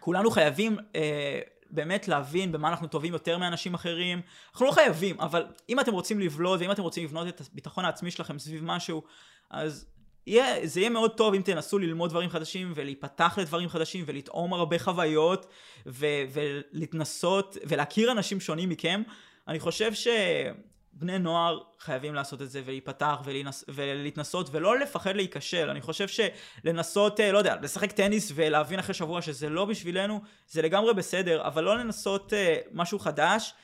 כולנו 0.00 0.30
חייבים 0.30 0.76
אה, 0.96 1.40
באמת 1.70 2.08
להבין 2.08 2.52
במה 2.52 2.68
אנחנו 2.68 2.86
טובים 2.86 3.12
יותר 3.12 3.38
מאנשים 3.38 3.74
אחרים. 3.74 4.20
אנחנו 4.52 4.66
לא 4.66 4.72
חייבים, 4.72 5.20
אבל 5.20 5.46
אם 5.68 5.80
אתם 5.80 5.92
רוצים 5.92 6.20
לבלוט 6.20 6.60
ואם 6.60 6.70
אתם 6.70 6.82
רוצים 6.82 7.04
לבנות 7.04 7.28
את 7.28 7.40
הביטחון 7.40 7.84
העצמי 7.84 8.10
שלכם 8.10 8.38
סביב 8.38 8.64
משהו, 8.64 9.02
אז 9.50 9.86
יהיה, 10.28 10.66
זה 10.66 10.80
יהיה 10.80 10.90
מאוד 10.90 11.16
טוב 11.16 11.34
אם 11.34 11.42
תנסו 11.42 11.78
ללמוד 11.78 12.10
דברים 12.10 12.30
חדשים 12.30 12.72
ולהיפתח 12.74 13.38
לדברים 13.40 13.68
חדשים 13.68 14.04
ולטעום 14.06 14.54
הרבה 14.54 14.78
חוויות 14.78 15.46
ו- 15.86 16.24
ולהתנסות 16.32 17.56
ולהכיר 17.66 18.12
אנשים 18.12 18.40
שונים 18.40 18.68
מכם. 18.68 19.02
אני 19.48 19.60
חושב 19.60 19.92
שבני 19.94 21.18
נוער 21.18 21.60
חייבים 21.80 22.14
לעשות 22.14 22.42
את 22.42 22.50
זה 22.50 22.62
ולהיפתח 22.64 23.20
ולהינס, 23.24 23.64
ולהתנסות 23.68 24.48
ולא 24.52 24.78
לפחד 24.78 25.16
להיכשל. 25.16 25.70
אני 25.70 25.80
חושב 25.80 26.06
שלנסות, 26.08 27.20
אה, 27.20 27.32
לא 27.32 27.38
יודע, 27.38 27.56
לשחק 27.62 27.92
טניס 27.92 28.32
ולהבין 28.34 28.78
אחרי 28.78 28.94
שבוע 28.94 29.22
שזה 29.22 29.48
לא 29.48 29.64
בשבילנו, 29.64 30.20
זה 30.48 30.62
לגמרי 30.62 30.94
בסדר, 30.94 31.46
אבל 31.46 31.64
לא 31.64 31.78
לנסות 31.78 32.32
אה, 32.32 32.56
משהו 32.72 32.98
חדש 32.98 33.54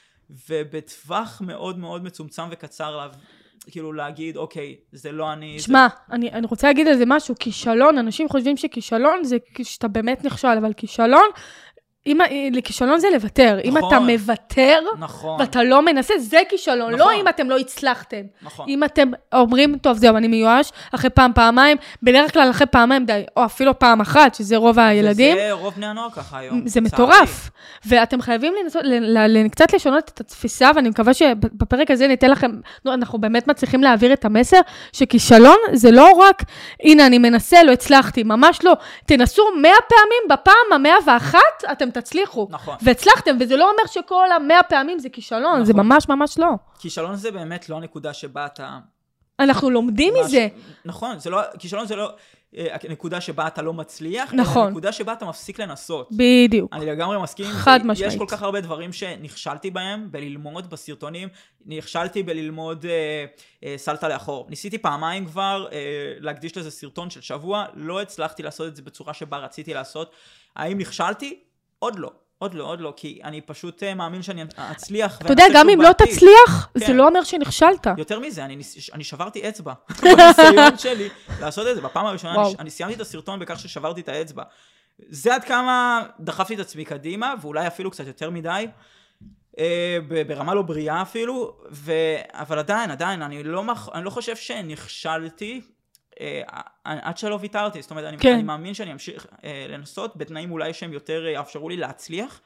ובטווח 0.48 1.40
מאוד 1.40 1.78
מאוד 1.78 2.04
מצומצם 2.04 2.42
וקצר 2.50 3.08
כאילו 3.70 3.92
להגיד, 3.92 4.36
אוקיי, 4.36 4.76
זה 4.92 5.12
לא 5.12 5.32
אני. 5.32 5.58
זה... 5.58 5.64
שמע, 5.64 5.86
אני, 6.12 6.30
אני 6.30 6.46
רוצה 6.46 6.66
להגיד 6.66 6.88
על 6.88 6.96
זה 6.96 7.04
משהו, 7.06 7.34
כישלון, 7.38 7.98
אנשים 7.98 8.28
חושבים 8.28 8.56
שכישלון 8.56 9.24
זה 9.24 9.36
שאתה 9.62 9.88
באמת 9.88 10.24
נכשל, 10.24 10.48
אבל 10.48 10.72
כישלון, 10.72 11.28
אם, 12.06 12.18
לכישלון 12.52 12.98
זה 12.98 13.08
לוותר. 13.12 13.58
אם 13.64 13.76
נכון. 13.76 13.88
אתה 13.88 14.00
מוותר, 14.00 14.78
נכון, 14.98 15.40
ואתה 15.40 15.62
לא 15.62 15.82
מנסה, 15.82 16.14
זה 16.18 16.38
כישלון, 16.48 16.92
לא 16.92 16.98
נכון. 16.98 17.14
אם 17.14 17.28
אתם 17.28 17.50
לא 17.50 17.58
הצלחתם. 17.58 18.20
נכון. 18.42 18.66
אם 18.68 18.84
אתם 18.84 19.08
אומרים, 19.32 19.78
טוב, 19.78 19.96
זהו, 19.96 20.16
אני 20.16 20.28
מיואש, 20.28 20.70
אחרי 20.94 21.10
פעם, 21.10 21.32
פעמיים, 21.34 21.76
בדרך 22.02 22.32
כלל 22.32 22.50
אחרי 22.50 22.66
פעמיים 22.66 23.04
די, 23.04 23.22
או 23.36 23.44
אפילו 23.44 23.78
פעם 23.78 24.00
אחת, 24.00 24.34
שזה 24.34 24.56
רוב 24.56 24.78
הילדים, 24.78 25.36
וזה 25.36 25.52
רוב 25.52 25.74
בני 25.74 25.86
הנוער 25.86 26.10
ככה 26.10 26.38
היום. 26.38 26.66
זה 26.68 26.80
לצערי. 26.80 27.04
מטורף. 27.04 27.50
ואתם 27.86 28.20
חייבים 28.22 28.54
לנסות, 28.62 28.82
ל- 28.84 29.18
ל- 29.18 29.26
ל- 29.38 29.48
קצת 29.48 29.72
לשנות 29.74 30.08
את 30.14 30.20
התפיסה, 30.20 30.70
ואני 30.76 30.88
מקווה 30.88 31.14
שבפרק 31.14 31.90
הזה 31.90 32.06
ניתן 32.06 32.30
לכם, 32.30 32.50
נו, 32.84 32.92
אנחנו 32.94 33.18
באמת 33.18 33.48
מצליחים 33.48 33.82
להעביר 33.82 34.12
את 34.12 34.24
המסר, 34.24 34.60
שכישלון 34.92 35.56
זה 35.72 35.90
לא 35.90 36.10
רק, 36.12 36.42
הנה, 36.82 37.06
אני 37.06 37.18
מנסה, 37.18 37.62
לא 37.62 37.72
הצלחתי, 37.72 38.22
ממש 38.22 38.58
לא. 38.64 38.72
תנסו 39.06 39.42
מאה 39.62 39.76
פעמים, 39.88 40.22
בפעם 40.40 40.72
המאה 40.74 40.96
ואחת 41.06 41.38
אתם 41.72 41.90
תצליחו. 41.94 42.46
נכון. 42.50 42.76
והצלחתם, 42.82 43.36
וזה 43.40 43.56
לא 43.56 43.70
אומר 43.70 43.86
שכל 43.86 44.32
המאה 44.32 44.62
פעמים 44.62 44.98
זה 44.98 45.08
כישלון, 45.08 45.64
זה 45.64 45.72
נכון. 45.72 45.86
ממש 45.86 46.08
ממש 46.08 46.38
לא. 46.38 46.48
כישלון 46.78 47.16
זה 47.16 47.30
באמת 47.30 47.68
לא 47.68 47.76
הנקודה 47.76 48.12
שבה 48.12 48.46
אתה... 48.46 48.78
אנחנו 49.40 49.70
לומדים 49.70 50.14
ממש- 50.14 50.26
מזה. 50.26 50.48
נכון, 50.84 51.18
זה 51.18 51.30
לא, 51.30 51.40
כישלון 51.58 51.86
זה 51.86 51.96
לא 51.96 52.10
אה, 52.56 52.76
הנקודה 52.88 53.20
שבה 53.20 53.46
אתה 53.46 53.62
לא 53.62 53.72
מצליח, 53.72 54.34
נכון. 54.34 54.62
אלא 54.62 54.66
הנקודה 54.68 54.92
שבה 54.92 55.12
אתה 55.12 55.24
מפסיק 55.24 55.58
לנסות. 55.58 56.08
בדיוק. 56.12 56.72
אני 56.72 56.86
לגמרי 56.86 57.22
מסכים 57.22 57.46
עם 57.46 57.52
זה. 57.52 57.58
חד 57.58 57.78
יש 57.82 57.86
משמעית. 57.86 58.18
כל 58.18 58.26
כך 58.28 58.42
הרבה 58.42 58.60
דברים 58.60 58.92
שנכשלתי 58.92 59.70
בהם, 59.70 60.08
בללמוד 60.10 60.70
בסרטונים. 60.70 61.28
נכשלתי 61.66 62.22
בללמוד 62.22 62.86
אה, 62.86 63.24
אה, 63.64 63.74
סלטה 63.78 64.08
לאחור. 64.08 64.46
ניסיתי 64.48 64.78
פעמיים 64.78 65.26
כבר 65.26 65.68
אה, 65.72 65.78
להקדיש 66.20 66.56
לזה 66.56 66.70
סרטון 66.70 67.10
של 67.10 67.20
שבוע, 67.20 67.64
לא 67.74 68.00
הצלחתי 68.00 68.42
לעשות 68.42 68.68
את 68.68 68.76
זה 68.76 68.82
בצורה 68.82 69.14
שבה 69.14 69.36
רציתי 69.38 69.74
לעשות. 69.74 70.10
האם 70.56 70.78
נכשלתי? 70.78 71.40
עוד 71.84 71.98
לא. 71.98 72.10
עוד 72.38 72.54
לא, 72.54 72.64
עוד 72.64 72.80
לא, 72.80 72.92
כי 72.96 73.20
אני 73.24 73.40
פשוט 73.40 73.82
אה, 73.82 73.94
מאמין 73.94 74.22
שאני 74.22 74.44
אצליח. 74.56 75.20
אתה 75.20 75.32
יודע, 75.32 75.44
גם 75.54 75.68
אם 75.68 75.80
לא. 75.80 75.92
תצליח, 75.92 76.68
זה 76.74 76.86
כן. 76.86 76.96
לא 76.96 77.08
אומר 77.08 77.22
שנכשלת. 77.24 77.86
יותר 77.98 78.20
מזה, 78.20 78.44
אני. 78.44 78.58
אני 78.92 79.04
שברתי 79.04 79.48
אצבע 79.48 79.72
בניסיון 80.02 80.78
שלי 80.78 81.08
לעשות 81.40 81.66
את 81.66 81.74
זה. 81.74 81.80
בפעם 81.80 82.06
הראשונה. 82.06 82.42
אני, 82.42 82.54
אני 82.58 82.70
סיימתי 82.70 82.94
את 82.94 83.00
הסרטון 83.00 83.38
בכך 83.38 83.58
ששברתי 83.58 84.00
את 84.00 84.08
האצבע. 84.08 84.42
זה 85.08 85.34
עד 85.34 85.44
כמה 85.44 86.02
דחפתי 86.20 86.54
את 86.54 86.60
עצמי 86.60 86.84
קדימה, 86.84 87.34
ואולי 87.40 87.66
אפילו 87.66 87.90
קצת 87.90 88.06
יותר 88.06 88.30
מדי, 88.30 88.66
אה, 89.58 89.98
ברמה 90.26 90.54
לא 90.54 90.62
בריאה 90.62 91.02
אפילו, 91.02 91.56
ו... 91.72 91.92
אבל 92.32 92.58
עדיין, 92.58 92.90
עדיין, 92.90 93.22
אני 93.22 93.42
לא, 93.42 93.64
מח... 93.64 93.88
אני 93.94 94.04
לא 94.04 94.10
חושב 94.10 94.36
שנכשלתי. 94.36 95.60
אה, 96.20 96.42
עד 96.84 97.18
שלא 97.18 97.38
ויתרתי, 97.40 97.82
זאת 97.82 97.90
אומרת, 97.90 98.04
אני, 98.04 98.18
כן. 98.18 98.34
אני 98.34 98.42
מאמין 98.42 98.74
שאני 98.74 98.92
אמשיך 98.92 99.26
אה, 99.44 99.66
לנסות 99.68 100.16
בתנאים 100.16 100.52
אולי 100.52 100.74
שהם 100.74 100.92
יותר 100.92 101.26
אה, 101.26 101.30
יאפשרו 101.30 101.68
לי 101.68 101.76
להצליח, 101.76 102.40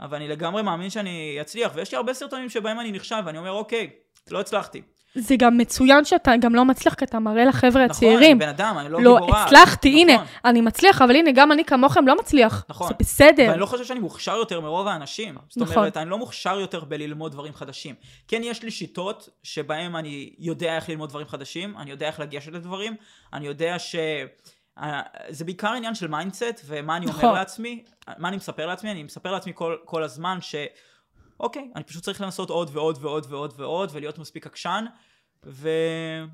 אבל 0.00 0.16
אני 0.16 0.28
לגמרי 0.28 0.62
מאמין 0.62 0.90
שאני 0.90 1.38
אצליח, 1.40 1.72
ויש 1.74 1.92
לי 1.92 1.96
הרבה 1.96 2.14
סרטונים 2.14 2.48
שבהם 2.48 2.80
אני 2.80 2.92
נכשל, 2.92 3.20
ואני 3.24 3.38
אומר, 3.38 3.50
אוקיי, 3.50 3.90
לא 4.32 4.40
הצלחתי. 4.40 4.82
זה 5.14 5.36
גם 5.38 5.58
מצוין 5.58 6.04
שאתה 6.04 6.32
גם 6.40 6.54
לא 6.54 6.64
מצליח, 6.64 6.94
כי 6.94 7.04
אתה 7.04 7.18
מראה 7.18 7.44
לחבר'ה 7.44 7.70
נכון, 7.70 7.82
הצעירים. 7.82 8.36
אני 8.36 8.40
בן 8.40 8.48
אדם, 8.48 8.76
אני 8.78 8.88
לא, 8.88 9.02
לא, 9.02 9.18
גיבורה. 9.20 9.44
הצלחתי, 9.44 9.88
הנה, 9.88 10.14
נכון. 10.14 10.26
אני 10.44 10.60
מצליח, 10.60 11.02
אבל 11.02 11.16
הנה, 11.16 11.30
גם 11.32 11.52
אני 11.52 11.64
כמוכם 11.64 12.06
לא 12.06 12.16
מצליח. 12.18 12.64
נכון. 12.68 12.88
זה 12.88 12.94
בסדר. 12.98 13.46
ואני 13.48 13.60
לא 13.60 13.66
חושב 13.66 13.84
שאני 13.84 14.00
מוכשר 14.00 14.36
יותר 14.36 14.60
מרוב 14.60 14.86
האנשים. 14.86 15.34
זאת 15.48 15.62
נכון. 15.62 15.76
אומרת, 15.76 15.96
אני 15.96 16.10
לא 16.10 16.18
מוכשר 16.18 16.60
יותר 16.60 16.84
בללמוד 16.84 17.32
דברים 17.32 17.54
חדשים. 17.54 17.94
כן, 18.28 18.40
יש 18.44 18.62
לי 18.62 18.70
שיטות 18.70 19.28
שבהם 19.42 19.96
אני 19.96 20.32
יודע 20.38 20.76
איך 20.76 20.88
ללמוד 20.88 21.08
דברים 21.08 21.26
חדשים, 21.28 21.74
אני 21.78 21.90
יודע 21.90 22.06
איך 22.06 22.20
לגשת 22.20 22.52
לדברים, 22.52 22.96
אני 23.32 23.46
יודע 23.46 23.78
ש... 23.78 23.96
אה, 24.78 25.02
זה 25.28 25.44
בעיקר 25.44 25.72
עניין 25.72 25.94
של 25.94 26.08
mindset, 26.08 26.60
ומה 26.66 26.96
אני 26.96 27.06
אומר 27.06 27.18
נכון. 27.18 27.34
לעצמי, 27.34 27.84
מה 28.18 28.28
אני 28.28 28.36
מספר 28.36 28.66
לעצמי, 28.66 28.90
אני 28.90 29.02
מספר 29.02 29.32
לעצמי 29.32 29.52
כל, 29.54 29.76
כל 29.84 30.02
הזמן 30.02 30.38
ש... 30.40 30.54
אוקיי, 31.40 31.68
אני 31.76 31.84
פשוט 31.84 32.02
צריך 32.02 32.20
לנסות 32.20 32.50
עוד 32.50 32.70
ועוד 32.72 32.98
ועוד 33.00 33.26
ועוד 33.28 33.52
ועוד, 33.56 33.90
ולהיות 33.92 34.18
מספיק 34.18 34.46
עקשן, 34.46 34.84
ו... 35.46 35.68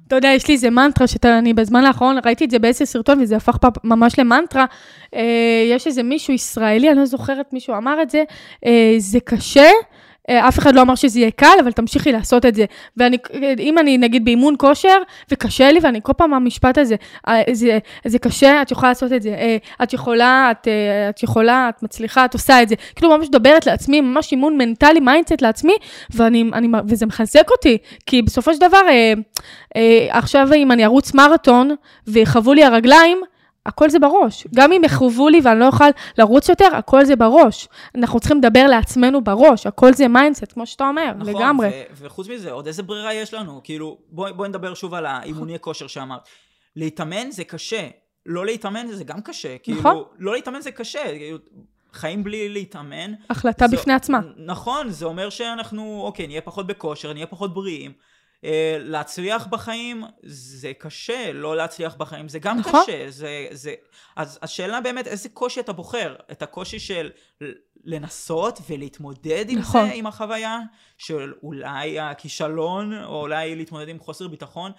אתה 0.07 0.17
יודע, 0.17 0.29
יש 0.29 0.49
לי 0.49 0.55
איזה 0.55 0.71
מנטרה 0.71 1.07
שאני 1.07 1.55
בזמן 1.55 1.85
האחרון 1.85 2.17
ראיתי 2.25 2.45
את 2.45 2.51
זה 2.51 2.59
באיזה 2.59 2.87
סרטון 2.87 3.21
וזה 3.23 3.37
הפך 3.37 3.57
פ- 3.57 3.85
ממש 3.85 4.19
למנטרה. 4.19 4.65
אה, 5.15 5.65
יש 5.71 5.87
איזה 5.87 6.03
מישהו 6.03 6.35
ישראלי, 6.35 6.91
אני 6.91 6.99
לא 6.99 7.05
זוכרת 7.05 7.53
מישהו 7.53 7.77
אמר 7.77 8.03
את 8.03 8.11
זה, 8.11 8.25
אה, 8.67 8.95
זה 8.99 9.21
קשה. 9.21 9.71
אה, 10.31 10.49
אף 10.49 10.59
אחד 10.59 10.75
לא 10.75 10.83
אמר 10.83 10.95
שזה 10.95 11.19
יהיה 11.19 11.31
קל, 11.31 11.57
אבל 11.65 11.73
תמשיכי 11.73 12.13
לעשות 12.13 12.47
את 12.47 12.55
זה. 12.55 12.65
ואני, 12.97 13.17
אם 13.59 13.79
אני 13.79 13.99
נגיד 13.99 14.25
באימון 14.25 14.55
כושר, 14.59 14.97
וקשה 15.31 15.73
לי, 15.73 15.81
ואני 15.83 16.01
כל 16.03 16.13
פעם 16.13 16.35
המשפט 16.35 16.79
הזה, 16.79 16.97
אה, 17.29 17.43
זה, 17.53 17.79
זה 18.05 18.19
קשה, 18.19 18.63
את 18.63 18.71
יכולה 18.71 18.89
לעשות 18.89 19.13
את 19.13 19.23
זה. 19.23 19.29
אה, 19.29 19.57
את 19.83 19.93
יכולה, 19.93 20.51
את, 20.51 20.69
אה, 20.69 21.09
את 21.09 21.23
יכולה, 21.23 21.69
את 21.69 21.83
מצליחה, 21.83 22.25
את 22.25 22.35
עושה 22.35 22.63
את 22.63 22.69
זה. 22.69 22.75
כאילו 22.97 23.17
ממש 23.17 23.29
מדברת 23.29 23.67
לעצמי, 23.67 24.01
ממש 24.01 24.33
אימון 24.33 24.59
מנטלי, 24.59 25.01
mindset 25.01 25.43
לעצמי, 25.43 25.75
ואני, 26.11 26.51
אני, 26.53 26.69
וזה 26.89 27.07
מחזק 27.07 27.51
אותי. 27.51 27.79
כי 28.07 28.23
בסופו 28.23 28.55
של 28.55 28.61
דבר, 28.61 28.83
אה, 28.89 29.13
אה, 29.77 30.07
עכשיו 30.11 30.49
אם 30.57 30.73
אני 30.73 30.85
ארוץ 30.85 31.15
מרתון, 31.15 31.75
ויכאבו 32.07 32.55
לי 32.55 32.65
הרגליים, 32.65 33.21
הכל 33.67 33.91
זה 33.91 33.99
בראש. 33.99 34.47
גם 34.55 34.73
אם 34.73 34.83
יכאבו 34.85 35.29
לי 35.29 35.41
ואני 35.45 35.61
לא 35.61 35.67
אוכל 35.67 35.85
לרוץ 36.19 36.49
יותר, 36.49 36.69
הכל 36.77 37.05
זה 37.05 37.17
בראש. 37.17 37.69
אנחנו 37.95 38.21
צריכים 38.21 38.39
לדבר 38.39 38.67
לעצמנו 38.67 39.25
בראש, 39.25 39.67
הכל 39.67 39.93
זה 39.93 40.09
mindset, 40.09 40.53
כמו 40.53 40.67
שאתה 40.67 40.85
אומר, 40.89 41.13
נכון, 41.19 41.35
לגמרי. 41.35 41.69
ו- 41.69 41.83
וחוץ 42.07 42.29
מזה, 42.29 42.51
עוד 42.53 42.67
איזה 42.67 42.83
ברירה 42.83 43.15
יש 43.15 43.35
לנו? 43.35 43.61
כאילו, 43.65 43.99
בואי 44.09 44.33
בוא 44.33 44.47
נדבר 44.47 44.75
שוב 44.75 44.95
על 44.95 45.07
האימוני 45.07 45.59
כושר 45.65 45.87
שאמרת. 45.87 46.29
להתאמן 46.77 47.31
זה 47.31 47.45
קשה, 47.45 47.89
לא 48.27 48.47
להתאמן 48.47 48.87
זה 48.93 49.05
גם 49.05 49.21
קשה. 49.21 49.59
כאילו, 49.59 49.79
נכון. 49.81 50.03
לא 50.19 50.33
להתאמן 50.35 50.61
זה 50.61 50.71
קשה, 50.71 50.99
כאילו, 51.05 51.39
חיים 51.93 52.25
בלי 52.25 52.49
להתאמן. 52.49 53.13
החלטה 53.31 53.69
זו- 53.69 53.77
בפני 53.77 53.93
עצמה. 53.93 54.21
נכון, 54.37 54.91
זה 54.91 55.05
אומר 55.05 55.31
שאנחנו, 55.31 56.03
אוקיי, 56.05 56.27
נהיה 56.27 56.41
פחות 56.41 56.67
בכושר, 56.67 57.13
נהיה 57.13 57.27
פחות 57.27 57.55
בריאים. 57.55 57.93
אה, 58.47 58.77
להצליח 58.81 59.47
בחיים 59.47 60.05
זה 60.23 60.73
קשה, 60.79 61.33
לא 61.33 61.57
להצליח 61.57 61.95
בחיים 61.95 62.29
זה 62.29 62.39
גם 62.39 62.59
נכון. 62.59 62.83
קשה. 62.83 63.11
זה, 63.11 63.47
זה, 63.51 63.75
אז 64.17 64.39
השאלה 64.43 64.81
באמת, 64.81 65.07
איזה 65.07 65.29
קושי 65.29 65.61
אתה 65.61 65.73
בוחר? 65.73 66.15
את 66.33 66.43
הקושי 66.43 66.79
של 66.79 67.11
לנסות 67.85 68.59
ולהתמודד 68.71 69.45
עם 69.49 69.59
נכון. 69.59 69.87
זה, 69.89 69.95
עם 69.95 70.07
החוויה, 70.07 70.61
של 70.99 71.33
אולי 71.43 72.01
הכישלון, 72.01 73.05
או 73.05 73.21
אולי 73.21 73.57
להתמודד 73.57 73.89
עם 73.89 73.99
חוסר 73.99 74.29
ביטחון. 74.29 74.73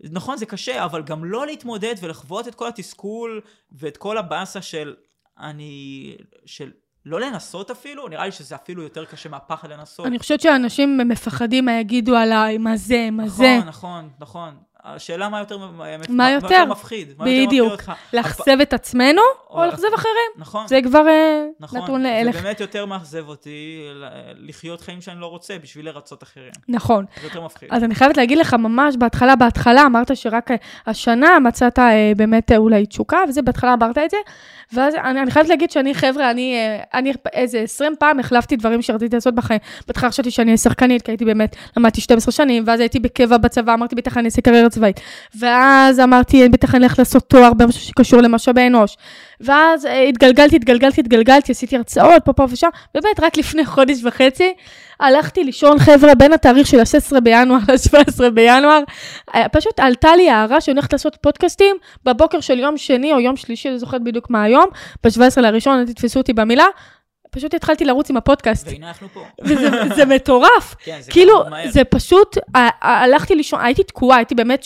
נכון, 0.00 0.36
זה 0.36 0.46
קשה, 0.46 0.84
אבל 0.84 1.02
גם 1.02 1.24
לא 1.24 1.46
להתמודד 1.46 1.94
ולחוות 2.00 2.48
את 2.48 2.54
כל 2.54 2.68
התסכול 2.68 3.40
ואת 3.72 3.96
כל 3.96 4.18
הבאסה 4.18 4.62
של 4.62 4.94
אני... 5.38 6.16
של 6.46 6.70
לא 7.06 7.20
לנסות 7.20 7.70
אפילו, 7.70 8.08
נראה 8.08 8.26
לי 8.26 8.32
שזה 8.32 8.54
אפילו 8.54 8.82
יותר 8.82 9.04
קשה 9.04 9.28
מהפחד 9.28 9.70
לנסות. 9.70 10.06
אני 10.06 10.18
חושבת 10.18 10.40
שאנשים 10.40 10.98
מפחדים 10.98 11.64
מה 11.64 11.72
יגידו 11.72 12.16
עליי, 12.16 12.58
מה 12.58 12.76
זה, 12.76 13.08
מה 13.12 13.24
נכון, 13.24 13.36
זה. 13.36 13.58
נכון, 13.66 14.08
נכון, 14.18 14.48
נכון. 14.54 14.54
השאלה 14.84 15.28
מה 15.28 15.38
יותר, 15.38 15.58
מה 16.08 16.30
יותר? 16.30 16.64
מפחיד. 16.64 17.14
מה 17.18 17.28
יותר 17.30 17.46
בדיוק. 17.46 17.72
מפחיד 17.72 17.88
אותך. 17.90 17.92
לאכזב 18.12 18.60
את 18.62 18.72
עצמנו, 18.72 19.22
או 19.50 19.60
או 19.60 19.66
לאכזב 19.66 19.88
אחרים. 19.94 20.14
נכון. 20.36 20.68
זה 20.68 20.80
כבר 20.84 21.08
אה, 21.08 21.44
נכון, 21.60 21.80
נתון 21.80 22.02
זה 22.02 22.08
להלך. 22.08 22.42
באמת 22.42 22.60
יותר 22.60 22.86
מאכזב 22.86 23.28
אותי 23.28 23.88
לחיות 24.36 24.80
חיים 24.80 25.00
שאני 25.00 25.20
לא 25.20 25.26
רוצה 25.26 25.58
בשביל 25.62 25.86
לרצות 25.86 26.22
אחרים. 26.22 26.50
נכון. 26.68 27.04
זה 27.20 27.26
יותר 27.26 27.40
מפחיד. 27.40 27.68
אז 27.72 27.84
אני 27.84 27.94
חייבת 27.94 28.16
להגיד 28.16 28.38
לך, 28.38 28.54
ממש 28.54 28.96
בהתחלה, 28.98 29.36
בהתחלה 29.36 29.86
אמרת 29.86 30.16
שרק 30.16 30.50
אה, 30.50 30.56
השנה 30.86 31.38
מצאת 31.38 31.78
אה, 31.78 32.12
באמת 32.16 32.52
אולי 32.56 32.86
תשוקה, 32.86 33.18
וזה, 33.28 33.42
בהתחלה 33.42 33.74
אמרת 33.74 33.98
את 33.98 34.10
זה, 34.10 34.16
ואז 34.72 34.94
אני, 34.94 35.22
אני 35.22 35.30
חייבת 35.30 35.48
להגיד 35.48 35.70
שאני, 35.70 35.94
חבר'ה, 35.94 36.30
אני, 36.30 36.56
אני 36.94 37.12
איזה 37.32 37.60
20 37.60 37.92
פעם 37.98 38.20
החלפתי 38.20 38.56
דברים 38.56 38.82
שרציתי 38.82 39.16
לעשות 39.16 39.34
בחיים. 39.34 39.60
בהתחלה 39.86 40.10
חשבתי 40.10 40.30
שאני 40.30 40.46
אהיה 40.46 40.56
שחקנית, 40.56 41.02
כי 41.02 41.10
הייתי 41.10 41.24
באמת, 41.24 41.56
למדתי 41.76 42.00
12 42.00 42.32
שנים, 42.32 42.64
ואז 42.66 42.80
הייתי 42.80 42.98
בקבע 42.98 43.36
בצבא, 43.36 43.74
אמרתי, 43.74 43.94
בטח 43.94 44.16
אני 44.16 44.26
אעשה 44.26 44.42
קריירה 44.42 44.68
צבאית. 44.74 45.00
ואז 45.38 46.00
אמרתי, 46.00 46.48
בטח 46.48 46.74
אני 46.74 46.84
אלך 46.84 46.98
לעשות 46.98 47.22
תואר 47.28 47.54
במשהו 47.54 47.80
שקשור 47.80 48.20
למשאבי 48.20 48.66
אנוש. 48.66 48.96
ואז 49.40 49.86
אה, 49.86 50.02
התגלגלתי, 50.02 50.56
התגלגלתי, 50.56 51.00
התגלגלתי, 51.00 51.52
עשיתי 51.52 51.76
הרצאות 51.76 52.24
פה, 52.24 52.32
פה 52.32 52.46
ושם, 52.50 52.68
באמת, 52.94 53.20
רק 53.22 53.36
לפני 53.36 53.64
חודש 53.64 54.04
וחצי, 54.04 54.52
הלכתי 55.00 55.44
לישון, 55.44 55.78
חבר'ה, 55.78 56.14
בין 56.14 56.32
התאריך 56.32 56.66
של 56.66 56.80
ה-16 56.80 57.20
בינואר 57.20 57.58
ל-17 57.68 58.30
בינואר, 58.30 58.82
אה, 59.34 59.48
פשוט 59.48 59.80
עלתה 59.80 60.16
לי 60.16 60.30
הערה 60.30 60.60
שאני 60.60 60.74
הולכת 60.74 60.92
לעשות 60.92 61.16
פודקאסטים 61.20 61.76
בבוקר 62.04 62.40
של 62.40 62.58
יום 62.58 62.76
שני 62.76 63.12
או 63.12 63.20
יום 63.20 63.36
שלישי, 63.36 63.68
אני 63.68 63.78
זוכרת 63.78 64.04
בדיוק 64.04 64.30
מה 64.30 64.42
היום, 64.42 64.66
ב-17 65.04 65.40
לראשון, 65.40 65.78
אל 65.78 65.86
תתפסו 65.86 66.20
אותי 66.20 66.32
במילה, 66.32 66.66
פשוט 67.34 67.54
התחלתי 67.54 67.84
לרוץ 67.84 68.10
עם 68.10 68.16
הפודקאסט. 68.16 68.66
והנה 68.66 68.88
אנחנו 68.88 69.08
פה. 69.08 69.24
וזה 69.42 69.70
זה 69.96 70.04
מטורף. 70.04 70.74
כן, 70.84 71.00
זה 71.00 71.10
כאילו, 71.10 71.44
מהר. 71.50 71.70
זה 71.70 71.84
פשוט, 71.84 72.36
הלכתי 72.82 73.34
לישון, 73.34 73.60
הייתי 73.60 73.84
תקועה, 73.84 74.16
הייתי 74.16 74.34
באמת 74.34 74.64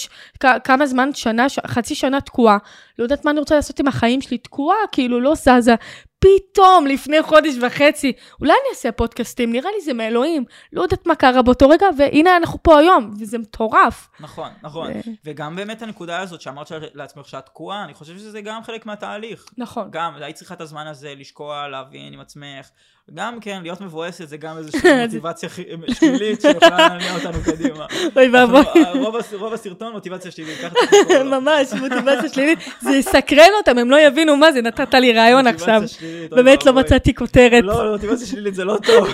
כמה 0.64 0.87
זמן, 0.87 1.11
שנה, 1.14 1.47
חצי 1.66 1.95
שנה 1.95 2.21
תקועה. 2.21 2.59
לא 2.99 3.05
יודעת 3.05 3.25
מה 3.25 3.31
אני 3.31 3.39
רוצה 3.41 3.55
לעשות 3.55 3.81
עם 3.81 3.89
החיים 3.89 4.21
שלי, 4.21 4.39
תקועה, 4.39 4.77
כאילו, 4.93 5.21
לא 5.21 5.35
זזה. 5.35 5.75
פתאום, 6.19 6.87
לפני 6.87 7.23
חודש 7.23 7.55
וחצי, 7.62 8.12
אולי 8.41 8.53
אני 8.53 8.71
אעשה 8.71 8.93
פודקאסטים, 8.93 9.53
נראה 9.53 9.71
לי 9.71 9.81
זה 9.81 9.93
מאלוהים. 9.93 10.45
לא 10.73 10.83
יודעת 10.83 11.07
מה 11.07 11.14
קרה 11.14 11.43
באותו 11.43 11.69
רגע, 11.69 11.87
והנה 11.99 12.37
אנחנו 12.37 12.62
פה 12.62 12.79
היום, 12.79 13.11
וזה 13.21 13.39
מטורף. 13.39 14.09
נכון, 14.21 14.51
נכון. 14.62 14.91
ו- 14.91 15.01
וגם 15.25 15.57
באמת 15.57 15.83
הנקודה 15.83 16.21
הזאת 16.21 16.41
שאמרת 16.41 16.73
לעצמך 16.95 17.29
שאת 17.29 17.47
תקועה, 17.47 17.85
אני 17.85 17.95
חושב 17.95 18.19
שזה 18.19 18.41
גם 18.41 18.62
חלק 18.62 18.87
מהתהליך. 18.87 19.47
נכון. 19.59 19.89
גם, 19.91 20.14
היית 20.14 20.37
צריכה 20.37 20.55
את 20.55 20.61
הזמן 20.61 20.87
הזה 20.87 21.14
לשקוע, 21.16 21.69
להבין 21.69 22.12
עם 22.12 22.21
עצמך. 22.21 22.69
גם 23.15 23.41
כן, 23.41 23.59
להיות 23.63 23.81
מבואסת 23.81 24.29
זה 24.29 24.37
גם 24.37 24.59
איזושהי 24.59 24.81
מוטיבציה 25.05 25.49
שלילית 26.01 26.41
שיכולה 26.41 26.89
להניע 26.89 27.15
אותנו 27.15 27.39
קדימה. 27.45 27.87
אוי 28.17 28.29
ואבוי. 28.29 28.63
רוב 28.95 29.17
הס- 29.17 29.35
רוב 29.35 29.53
הסרטון 29.53 29.93
מוטיבציה 29.93 30.31
שלילית, 30.31 30.59
ככה 30.59 30.75
צריך 30.75 30.93
לקרוא 31.05 31.17
לו. 31.17 31.41
ממש, 31.41 31.73
מוטיבציה 31.73 32.29
שלילית. 32.29 32.59
זה 32.81 32.91
יסקרן 32.97 33.49
אותם, 33.59 33.79
הם 33.79 33.91
לא 33.91 34.01
יבינו 34.01 34.37
מה 34.37 34.53
זה, 34.53 34.63
נתת 34.63 34.95
לי 34.95 35.13
רעיון 35.13 35.47
עכשיו. 35.47 35.83
באמת 36.31 36.67
לא. 36.67 36.73
מצאתי 36.73 37.15
כותרת. 37.15 37.65
לא, 37.65 37.85
לא, 37.87 37.93
מוטיבציה 37.93 38.27
שלילית 38.27 38.55
זה 38.55 38.65
לא 38.65 38.77
טוב, 38.87 39.09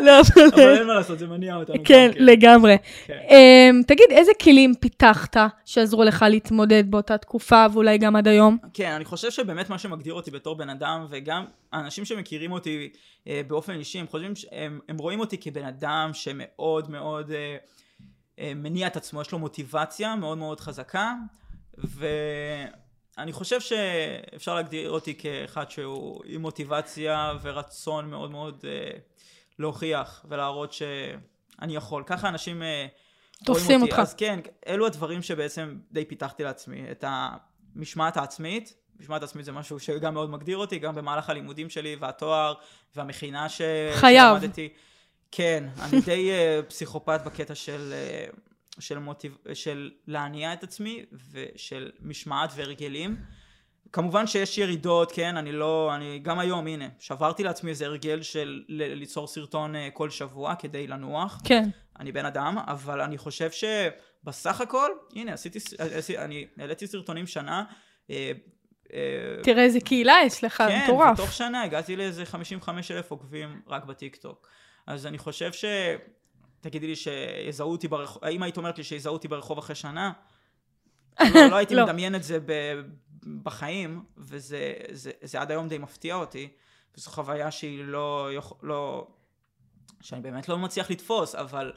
לא, 0.00 0.20
אבל 0.54 0.76
אין 0.78 0.86
מה 0.86 0.94
לעשות, 0.94 1.18
זה 1.18 1.26
מניע 1.26 1.56
אותנו. 1.56 1.74
גם 1.76 1.84
כן, 1.84 2.10
לגמרי. 2.16 2.76
כן. 3.06 3.14
אמ, 3.30 3.82
תגיד, 3.86 4.06
איזה 4.10 4.32
כלים 4.42 4.74
פיתחת 4.80 5.36
שעזרו 5.64 6.04
לך 6.04 6.24
להתמודד 6.28 6.90
באותה 6.90 7.18
תקופה 7.18 7.66
ואולי 7.72 7.98
גם 7.98 8.16
עד 8.16 8.28
היום? 8.28 8.56
כן, 8.74 8.90
אני 8.90 9.04
חושב 9.04 9.30
שבאמת 9.30 9.70
מה 9.70 9.78
שמגדיר 9.78 10.14
אותי 10.14 10.30
בתור 10.30 10.56
בן 10.56 10.68
אדם, 10.70 11.06
וגם 11.10 11.44
האנשים 11.72 12.04
שמכירים 12.04 12.52
אותי 12.52 12.88
אה, 13.26 13.40
באופן 13.46 13.72
אישי, 13.72 13.98
הם 13.98 14.06
חושבים, 14.08 14.36
ש- 14.36 14.46
הם, 14.88 14.98
רואים 14.98 15.20
אותי 15.20 15.38
כבן 15.38 15.64
אדם 15.64 16.10
שמאוד 16.12 16.90
מאוד 16.90 17.30
אה, 17.30 17.56
אה, 18.38 18.52
מניע 18.56 18.86
את 18.86 18.96
עצמו, 18.96 19.20
יש 19.20 19.32
לו 19.32 19.38
מוטיבציה 19.38 20.16
מאוד 20.16 20.38
מאוד 20.38 20.60
חזקה, 20.60 21.14
ואני 21.78 23.32
חושב 23.32 23.60
שאפשר 23.60 24.54
להגדיר 24.54 24.90
אותי 24.90 25.14
כאחד 25.14 25.70
שהוא 25.70 26.22
עם 26.26 26.40
מוטיבציה 26.40 27.32
ורצון 27.42 28.10
מאוד 28.10 28.30
מאוד 28.30 28.64
אה, 28.64 28.98
להוכיח 29.58 30.24
ולהראות 30.28 30.72
שאני 30.72 31.76
יכול. 31.76 32.02
ככה 32.06 32.28
אנשים... 32.28 32.62
אה, 32.62 32.86
תופסים. 33.44 33.82
אותך. 33.82 33.98
אז 33.98 34.14
כן, 34.14 34.40
אלו 34.66 34.86
הדברים 34.86 35.22
שבעצם 35.22 35.78
די 35.92 36.04
פיתחתי 36.04 36.42
לעצמי, 36.42 36.90
את 36.90 37.04
המשמעת 37.06 38.16
העצמית. 38.16 38.74
משמעת 39.00 39.22
עצמית 39.22 39.44
זה 39.44 39.52
משהו 39.52 39.78
שגם 39.78 40.14
מאוד 40.14 40.30
מגדיר 40.30 40.56
אותי, 40.56 40.78
גם 40.78 40.94
במהלך 40.94 41.30
הלימודים 41.30 41.70
שלי 41.70 41.96
והתואר 42.00 42.54
והמכינה 42.96 43.48
ש... 43.48 43.60
חייב. 43.94 44.40
שלמדתי. 44.40 44.68
כן, 45.30 45.64
אני 45.82 46.00
די 46.00 46.30
אה, 46.30 46.60
פסיכופת 46.68 47.20
בקטע 47.26 47.54
של, 47.54 47.92
אה, 47.92 48.26
של, 48.78 48.98
מוטיב... 48.98 49.36
של 49.54 49.90
להניע 50.06 50.52
את 50.52 50.62
עצמי 50.62 51.04
ושל 51.32 51.90
משמעת 52.00 52.50
והרגלים. 52.56 53.16
כמובן 53.92 54.26
שיש 54.26 54.58
ירידות, 54.58 55.12
כן, 55.12 55.36
אני 55.36 55.52
לא, 55.52 55.94
אני 55.94 56.18
גם 56.18 56.38
היום, 56.38 56.66
הנה, 56.66 56.88
שברתי 56.98 57.42
לעצמי 57.42 57.70
איזה 57.70 57.86
הרגל 57.86 58.22
של 58.22 58.62
ל- 58.68 58.94
ליצור 58.94 59.26
סרטון 59.26 59.76
אה, 59.76 59.88
כל 59.92 60.10
שבוע 60.10 60.54
כדי 60.54 60.86
לנוח. 60.86 61.40
כן. 61.44 61.68
אני 62.00 62.12
בן 62.12 62.26
אדם, 62.26 62.58
אבל 62.58 63.00
אני 63.00 63.18
חושב 63.18 63.50
שבסך 63.50 64.60
הכל, 64.60 64.90
הנה, 65.16 65.32
עשיתי, 65.32 65.58
עשיתי 65.78 66.18
אני 66.18 66.46
העליתי 66.58 66.86
סרטונים 66.86 67.26
שנה. 67.26 67.64
אה, 68.94 69.00
אה, 69.38 69.42
תראה 69.42 69.62
איזה 69.62 69.80
קהילה 69.80 70.16
יש 70.26 70.44
לך, 70.44 70.56
כן, 70.56 70.82
מטורף. 70.84 71.20
ותוך 71.20 71.32
שנה 71.32 71.62
הגעתי 71.62 71.96
לאיזה 71.96 72.26
55 72.26 72.90
אלף 72.90 73.10
עוקבים 73.10 73.60
רק 73.66 73.84
בטיקטוק. 73.84 74.48
אז 74.86 75.06
אני 75.06 75.18
חושב 75.18 75.52
ש... 75.52 75.64
תגידי 76.60 76.86
לי 76.86 76.96
שיזהו 76.96 77.72
אותי 77.72 77.88
ברחוב, 77.88 78.24
האם 78.24 78.42
היית 78.42 78.56
אומרת 78.56 78.78
לי 78.78 78.84
שיזהו 78.84 79.12
אותי 79.12 79.28
ברחוב 79.28 79.58
אחרי 79.58 79.74
שנה? 79.74 80.12
לא, 81.20 81.26
לא 81.50 81.56
הייתי 81.56 81.74
לא. 81.74 81.84
מדמיין 81.84 82.14
את 82.14 82.22
זה 82.22 82.38
ב... 82.46 82.52
בחיים, 83.42 84.04
וזה 84.16 84.72
זה, 84.90 85.10
זה 85.22 85.40
עד 85.40 85.50
היום 85.50 85.68
די 85.68 85.78
מפתיע 85.78 86.14
אותי. 86.14 86.48
וזו 86.96 87.10
חוויה 87.10 87.50
שהיא 87.50 87.84
לא, 87.84 88.30
לא... 88.62 89.06
שאני 90.00 90.20
באמת 90.20 90.48
לא 90.48 90.58
מצליח 90.58 90.90
לתפוס, 90.90 91.34
אבל 91.34 91.72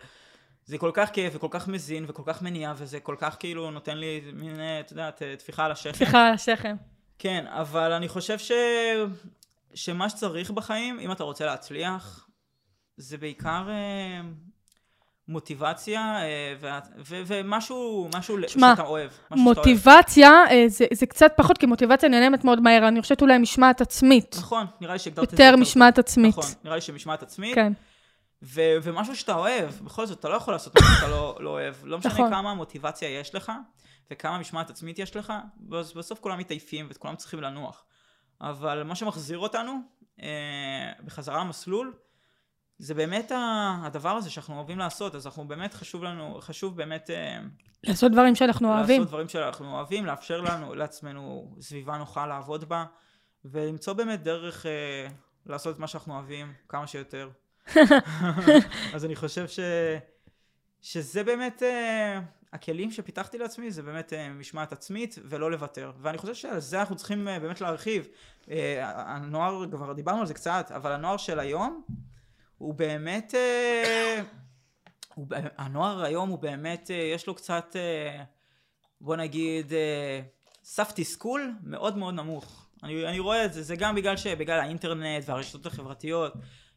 זה 0.65 0.77
כל 0.77 0.91
כך 0.93 1.09
כיף 1.09 1.33
וכל 1.35 1.47
כך 1.51 1.67
מזין 1.67 2.05
וכל 2.07 2.23
כך 2.25 2.41
מניע, 2.41 2.73
וזה 2.77 2.99
כל 2.99 3.15
כך 3.17 3.35
כאילו 3.39 3.71
נותן 3.71 3.97
לי 3.97 4.21
מין, 4.33 4.59
אה, 4.59 4.79
את 4.79 4.91
יודעת, 4.91 5.21
טפיחה 5.39 5.65
על 5.65 5.71
השכם. 5.71 5.93
סליחה 5.93 6.27
על 6.27 6.33
השכם. 6.33 6.75
כן, 7.19 7.45
אבל 7.47 7.91
אני 7.91 8.07
חושב 8.07 8.39
ש... 8.39 8.51
שמה 9.73 10.09
שצריך 10.09 10.51
בחיים, 10.51 10.99
אם 10.99 11.11
אתה 11.11 11.23
רוצה 11.23 11.45
להצליח, 11.45 12.27
זה 12.97 13.17
בעיקר 13.17 13.69
אה, 13.69 14.21
מוטיבציה 15.27 16.01
אה, 16.21 16.53
וה- 16.59 16.79
ו- 17.09 17.21
ומשהו 17.25 18.09
משהו 18.15 18.37
תשמע, 18.45 18.71
שאתה 18.71 18.87
אוהב. 18.87 19.09
אוהב. 19.31 19.41
מוטיבציה, 19.41 20.31
אה, 20.49 20.63
זה, 20.67 20.85
זה 20.93 21.05
קצת 21.05 21.33
פחות, 21.37 21.57
כי 21.57 21.65
מוטיבציה 21.65 22.09
נעלמת 22.09 22.43
מאוד 22.43 22.61
מהר. 22.61 22.87
אני 22.87 23.01
חושבת 23.01 23.21
אולי 23.21 23.37
משמעת 23.37 23.81
עצמית. 23.81 24.35
נכון, 24.39 24.65
נראה 24.81 24.93
לי 24.93 24.99
שהגדרת 24.99 25.33
את 25.33 25.37
זה 25.37 25.43
יותר. 25.43 25.55
משמעת 25.57 25.99
עצמית. 25.99 26.37
נכון, 26.37 26.51
נראה 26.63 26.75
לי 26.75 26.81
שמשמעת 26.81 27.23
עצמית. 27.23 27.55
כן. 27.55 27.73
ו- 28.43 28.77
ומשהו 28.83 29.15
שאתה 29.15 29.35
אוהב, 29.35 29.69
בכל 29.83 30.05
זאת, 30.05 30.19
אתה 30.19 30.29
לא 30.29 30.35
יכול 30.35 30.53
לעשות 30.53 30.75
משהו 30.81 30.95
שאתה 30.95 31.07
לא, 31.07 31.37
לא 31.39 31.49
אוהב. 31.49 31.75
לא 31.83 31.97
משנה 31.97 32.13
נכון. 32.13 32.29
כמה 32.29 32.53
מוטיבציה 32.53 33.09
יש 33.19 33.35
לך, 33.35 33.51
וכמה 34.11 34.39
משמעת 34.39 34.69
עצמית 34.69 34.99
יש 34.99 35.15
לך, 35.15 35.33
בס- 35.59 35.93
בסוף 35.93 36.19
כולם 36.19 36.37
מתעייפים 36.39 36.87
וכולם 36.89 37.15
צריכים 37.15 37.41
לנוח. 37.41 37.85
אבל 38.41 38.83
מה 38.83 38.95
שמחזיר 38.95 39.37
אותנו 39.37 39.79
אה, 40.21 40.91
בחזרה 41.05 41.37
למסלול, 41.43 41.93
זה 42.77 42.93
באמת 42.93 43.31
הדבר 43.83 44.09
הזה 44.09 44.29
שאנחנו 44.29 44.55
אוהבים 44.55 44.79
לעשות, 44.79 45.15
אז 45.15 45.25
אנחנו 45.27 45.47
באמת 45.47 45.73
חשוב 45.73 46.03
לנו, 46.03 46.37
חשוב 46.41 46.77
באמת 46.77 47.09
אה, 47.09 47.39
לעשות 47.83 48.11
דברים 48.11 48.35
שאנחנו 48.35 48.73
אוהבים. 48.73 48.99
לעשות 49.01 49.07
דברים 49.11 49.29
שאנחנו 49.29 49.75
אוהבים, 49.75 50.05
לאפשר 50.05 50.41
לנו, 50.41 50.75
לעצמנו 50.75 51.55
סביבה 51.59 51.97
נוחה 51.97 52.27
לעבוד 52.27 52.69
בה, 52.69 52.85
ולמצוא 53.45 53.93
באמת 53.93 54.23
דרך 54.23 54.65
אה, 54.65 55.07
לעשות 55.45 55.75
את 55.75 55.79
מה 55.79 55.87
שאנחנו 55.87 56.13
אוהבים 56.13 56.53
כמה 56.69 56.87
שיותר. 56.87 57.29
אז 58.93 59.05
אני 59.05 59.15
חושב 59.15 59.47
ש... 59.47 59.59
שזה 60.81 61.23
באמת 61.23 61.63
אה, 61.63 62.19
הכלים 62.53 62.91
שפיתחתי 62.91 63.37
לעצמי, 63.37 63.71
זה 63.71 63.83
באמת 63.83 64.13
אה, 64.13 64.29
משמעת 64.29 64.71
עצמית 64.71 65.15
ולא 65.23 65.51
לוותר. 65.51 65.91
ואני 66.01 66.17
חושב 66.17 66.35
שעל 66.35 66.59
זה 66.59 66.79
אנחנו 66.79 66.95
צריכים 66.95 67.27
אה, 67.27 67.39
באמת 67.39 67.61
להרחיב. 67.61 68.07
אה, 68.49 68.91
הנוער, 69.15 69.65
כבר 69.71 69.93
דיברנו 69.93 70.19
על 70.19 70.27
זה 70.27 70.33
קצת, 70.33 70.71
אבל 70.75 70.91
הנוער 70.91 71.17
של 71.17 71.39
היום 71.39 71.83
הוא 72.57 72.73
באמת... 72.73 73.33
הוא, 75.15 75.27
הנוער 75.57 76.03
היום 76.03 76.29
הוא 76.29 76.39
באמת, 76.39 76.89
יש 77.15 77.27
לו 77.27 77.35
קצת, 77.35 77.75
בוא 79.01 79.15
נגיד, 79.15 79.73
סף 80.63 80.91
תסכול 80.95 81.53
מאוד 81.63 81.97
מאוד 81.97 82.13
נמוך. 82.13 82.67
אני, 82.83 83.07
אני 83.07 83.19
רואה 83.19 83.45
את 83.45 83.53
זה, 83.53 83.63
זה 83.63 83.75
גם 83.75 83.95
בגלל 83.95 84.17
שבגלל 84.17 84.59
האינטרנט 84.59 85.23
והרשתות 85.25 85.65
החברתיות, 85.65 86.33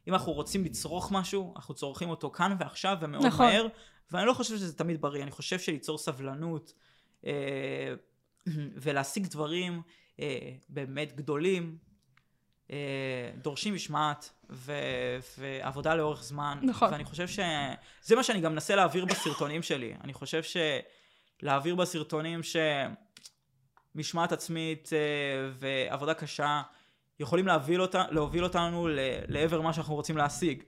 אם 0.09 0.15
אנחנו 0.15 0.33
רוצים 0.33 0.65
לצרוך 0.65 1.13
משהו, 1.13 1.53
אנחנו 1.57 1.75
צורכים 1.75 2.11
אותו 2.11 2.31
כאן 2.31 2.57
ועכשיו 2.59 2.97
ומאוד 3.01 3.27
נכון. 3.27 3.47
מהר, 3.47 3.67
ואני 4.13 4.27
לא 4.27 4.33
חושב 4.33 4.57
שזה 4.57 4.77
תמיד 4.79 5.01
בריא, 5.01 5.23
אני 5.23 5.31
חושב 5.31 5.59
שליצור 5.59 5.99
סבלנות 5.99 6.73
אה, 7.27 7.95
ולהשיג 8.83 9.27
דברים 9.27 9.83
אה, 10.21 10.39
באמת 10.69 11.17
גדולים, 11.17 11.79
אה, 12.71 12.77
דורשים 13.37 13.75
משמעת 13.75 14.31
ו- 14.51 15.19
ועבודה 15.39 15.95
לאורך 15.95 16.23
זמן. 16.25 16.59
נכון. 16.63 16.93
ואני 16.93 17.05
חושב 17.05 17.29
שזה 17.29 18.17
מה 18.17 18.23
שאני 18.23 18.41
גם 18.41 18.53
מנסה 18.53 18.77
להעביר 18.77 19.05
בסרטונים 19.05 19.63
שלי. 19.63 19.95
אני 20.05 20.13
חושב 20.13 20.43
שלהעביר 21.43 21.75
בסרטונים 21.75 22.41
שמשמעת 23.95 24.33
עצמית 24.33 24.91
אה, 24.93 24.99
ועבודה 25.53 26.15
קשה 26.15 26.63
יכולים 27.21 27.47
להוביל, 27.47 27.83
אותה, 27.83 28.05
להוביל 28.11 28.45
אותנו 28.45 28.89
ל- 28.89 28.99
לעבר 29.29 29.61
מה 29.61 29.73
שאנחנו 29.73 29.95
רוצים 29.95 30.17
להשיג. 30.17 30.63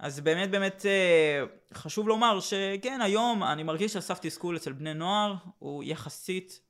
אז 0.00 0.20
באמת 0.20 0.50
באמת 0.50 0.86
אה, 0.86 1.44
חשוב 1.74 2.08
לומר 2.08 2.40
שכן, 2.40 3.00
היום 3.02 3.42
אני 3.42 3.62
מרגיש 3.62 3.92
שהסף 3.92 4.18
תסכול 4.18 4.56
אצל 4.56 4.72
בני 4.72 4.94
נוער 4.94 5.34
הוא 5.58 5.84
יחסית 5.84 6.60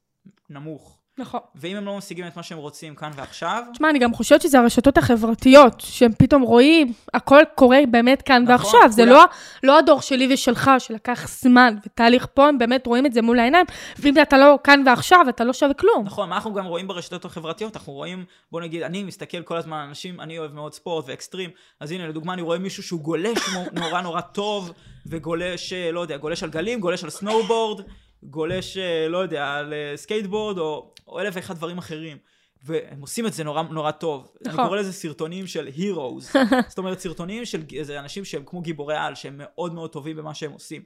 נמוך. 0.49 1.00
נכון. 1.21 1.41
ואם 1.55 1.77
הם 1.77 1.85
לא 1.85 1.97
משיגים 1.99 2.27
את 2.27 2.37
מה 2.37 2.43
שהם 2.43 2.59
רוצים 2.59 2.95
כאן 2.95 3.11
ועכשיו, 3.17 3.63
תשמע, 3.73 3.91
אני 3.91 3.99
גם 3.99 4.15
חושבת 4.15 4.43
שזה 4.43 4.59
הרשתות 4.59 4.99
החברתיות, 4.99 5.75
שהם 5.81 6.13
פתאום 6.19 6.43
רואים, 6.43 6.93
הכל 7.15 7.43
קורה 7.55 7.79
באמת 7.91 8.23
כאן 8.23 8.43
נכון, 8.43 8.53
ועכשיו. 8.55 8.81
זה 8.93 9.03
כולם- 9.03 9.13
לא, 9.15 9.25
לא 9.63 9.79
הדור 9.79 10.01
שלי 10.01 10.35
ושלך, 10.35 10.71
שלקח 10.79 11.29
זמן 11.29 11.75
ותהליך 11.87 12.27
פה, 12.35 12.49
הם 12.49 12.59
באמת 12.59 12.87
רואים 12.87 13.07
את 13.07 13.13
זה 13.13 13.23
מול 13.23 13.39
העיניים, 13.39 13.67
ואם 13.99 14.15
אתה 14.23 14.39
לא 14.39 14.59
כאן 14.65 14.83
ועכשיו, 14.87 15.27
אתה 15.29 15.45
לא 15.45 15.53
שווה 15.53 15.75
כלום. 15.75 16.03
נכון, 16.07 16.29
מה 16.29 16.35
אנחנו 16.35 16.55
גם 16.55 16.65
רואים 16.65 16.89
ברשתות 16.89 17.25
החברתיות? 17.25 17.77
אנחנו 17.77 17.93
רואים, 17.93 18.25
בוא 18.53 18.61
נגיד, 18.61 18.83
אני 18.83 19.03
מסתכל 19.03 19.43
כל 19.43 19.57
הזמן 19.57 19.77
על 19.77 19.89
אנשים, 19.89 20.21
אני 20.21 20.39
אוהב 20.39 20.53
מאוד 20.53 20.75
ספורט 20.75 21.05
ואקסטרים, 21.09 21.51
אז 21.81 21.91
הנה, 21.91 22.09
לדוגמה, 22.09 22.33
אני 22.33 22.43
רואה 22.43 22.59
מישהו 22.59 22.83
שהוא 22.83 23.01
גולש 23.01 23.39
נורא 23.73 24.01
נורא 24.01 24.21
טוב, 24.21 24.73
וגולש, 25.07 25.73
אה, 25.73 25.93
לא 25.93 26.01
יודע, 26.01 26.17
גולש 26.17 26.43
על 26.43 26.51
גלים, 26.51 26.81
גולש 26.81 27.05
על 27.05 27.11
סנובורד, 27.11 27.81
גולש, 28.23 28.77
אה, 28.77 29.09
לא 29.09 29.19
יודע, 29.19 29.55
על 29.55 29.73
אה, 29.73 29.97
סקייטבורד, 29.97 30.59
או, 30.59 30.95
או 31.09 31.21
אלף 31.21 31.37
ואחד 31.37 31.57
דברים 31.57 31.79
אחרים. 31.79 32.17
והם 32.65 33.01
עושים 33.01 33.27
את 33.27 33.33
זה 33.33 33.45
נורא 33.45 33.63
נורא 33.63 33.91
טוב. 33.91 34.33
נכון. 34.41 34.61
אני 34.61 34.69
קורא 34.69 34.79
לזה 34.79 34.93
סרטונים 34.93 35.47
של 35.47 35.69
heroes. 35.77 36.39
זאת 36.69 36.79
אומרת, 36.79 37.01
סרטונים 37.01 37.45
של 37.45 37.63
איזה 37.73 38.01
אנשים 38.01 38.25
שהם 38.25 38.43
כמו 38.47 38.61
גיבורי 38.61 38.97
על, 38.97 39.15
שהם 39.15 39.35
מאוד 39.39 39.75
מאוד 39.75 39.91
טובים 39.91 40.17
במה 40.17 40.35
שהם 40.35 40.53
עושים. 40.53 40.83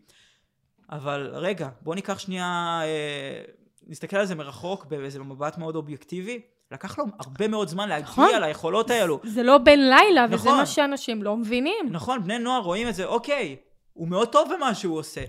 אבל 0.90 1.30
רגע, 1.32 1.68
בוא 1.80 1.94
ניקח 1.94 2.18
שנייה, 2.18 2.80
אה, 2.82 3.42
נסתכל 3.86 4.16
על 4.16 4.26
זה 4.26 4.34
מרחוק, 4.34 4.84
באיזה 4.84 5.18
מבט 5.18 5.58
מאוד 5.58 5.76
אובייקטיבי. 5.76 6.40
לקח 6.72 6.98
לו 6.98 7.04
הרבה 7.18 7.48
מאוד 7.48 7.68
זמן 7.68 7.88
להגיע 7.88 8.08
נכון. 8.08 8.28
ליכולות 8.40 8.90
האלו. 8.90 9.20
זה 9.24 9.42
לא 9.42 9.58
בן 9.58 9.78
לילה, 9.78 10.24
וזה 10.26 10.34
נכון. 10.34 10.56
מה 10.56 10.66
שאנשים 10.66 11.22
לא 11.22 11.36
מבינים. 11.36 11.88
נכון, 11.90 12.22
בני 12.24 12.38
נוער 12.38 12.62
רואים 12.62 12.88
את 12.88 12.94
זה, 12.94 13.04
אוקיי, 13.04 13.56
הוא 13.92 14.08
מאוד 14.08 14.32
טוב 14.32 14.48
במה 14.56 14.74
שהוא 14.74 14.98
עושה. 14.98 15.24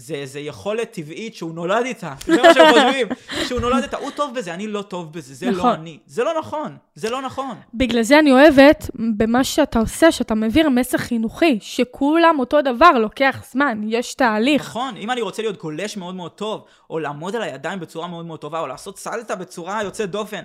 זה, 0.00 0.26
זה 0.26 0.40
יכולת 0.40 0.92
טבעית 0.92 1.34
שהוא 1.34 1.54
נולד 1.54 1.84
איתה, 1.84 2.14
זה 2.26 2.42
מה 2.42 2.54
שהם 2.54 2.72
חושבים, 2.72 3.06
שהוא 3.48 3.60
נולד 3.60 3.82
איתה, 3.82 3.96
הוא 3.96 4.10
טוב 4.10 4.34
בזה, 4.34 4.54
אני 4.54 4.66
לא 4.66 4.82
טוב 4.82 5.12
בזה, 5.12 5.34
זה 5.34 5.50
נכון. 5.50 5.66
לא 5.66 5.74
אני. 5.74 5.98
זה 6.06 6.24
לא 6.24 6.38
נכון, 6.38 6.76
זה 6.94 7.10
לא 7.10 7.22
נכון. 7.22 7.56
בגלל 7.74 8.02
זה 8.02 8.18
אני 8.18 8.32
אוהבת 8.32 8.90
במה 9.16 9.44
שאתה 9.44 9.78
עושה, 9.78 10.12
שאתה 10.12 10.34
מעביר 10.34 10.68
מסר 10.68 10.98
חינוכי, 10.98 11.58
שכולם 11.60 12.36
אותו 12.38 12.62
דבר, 12.62 12.90
לוקח 12.90 13.44
זמן, 13.52 13.80
יש 13.88 14.14
תהליך. 14.14 14.62
נכון, 14.62 14.96
אם 14.96 15.10
אני 15.10 15.20
רוצה 15.20 15.42
להיות 15.42 15.62
גולש 15.62 15.96
מאוד 15.96 16.14
מאוד 16.14 16.30
טוב, 16.30 16.64
או 16.90 16.98
לעמוד 16.98 17.36
על 17.36 17.42
הידיים 17.42 17.80
בצורה 17.80 18.08
מאוד 18.08 18.26
מאוד 18.26 18.40
טובה, 18.40 18.60
או 18.60 18.66
לעשות 18.66 18.98
סלטה 18.98 19.36
בצורה 19.36 19.82
יוצאת 19.82 20.10
דופן, 20.10 20.42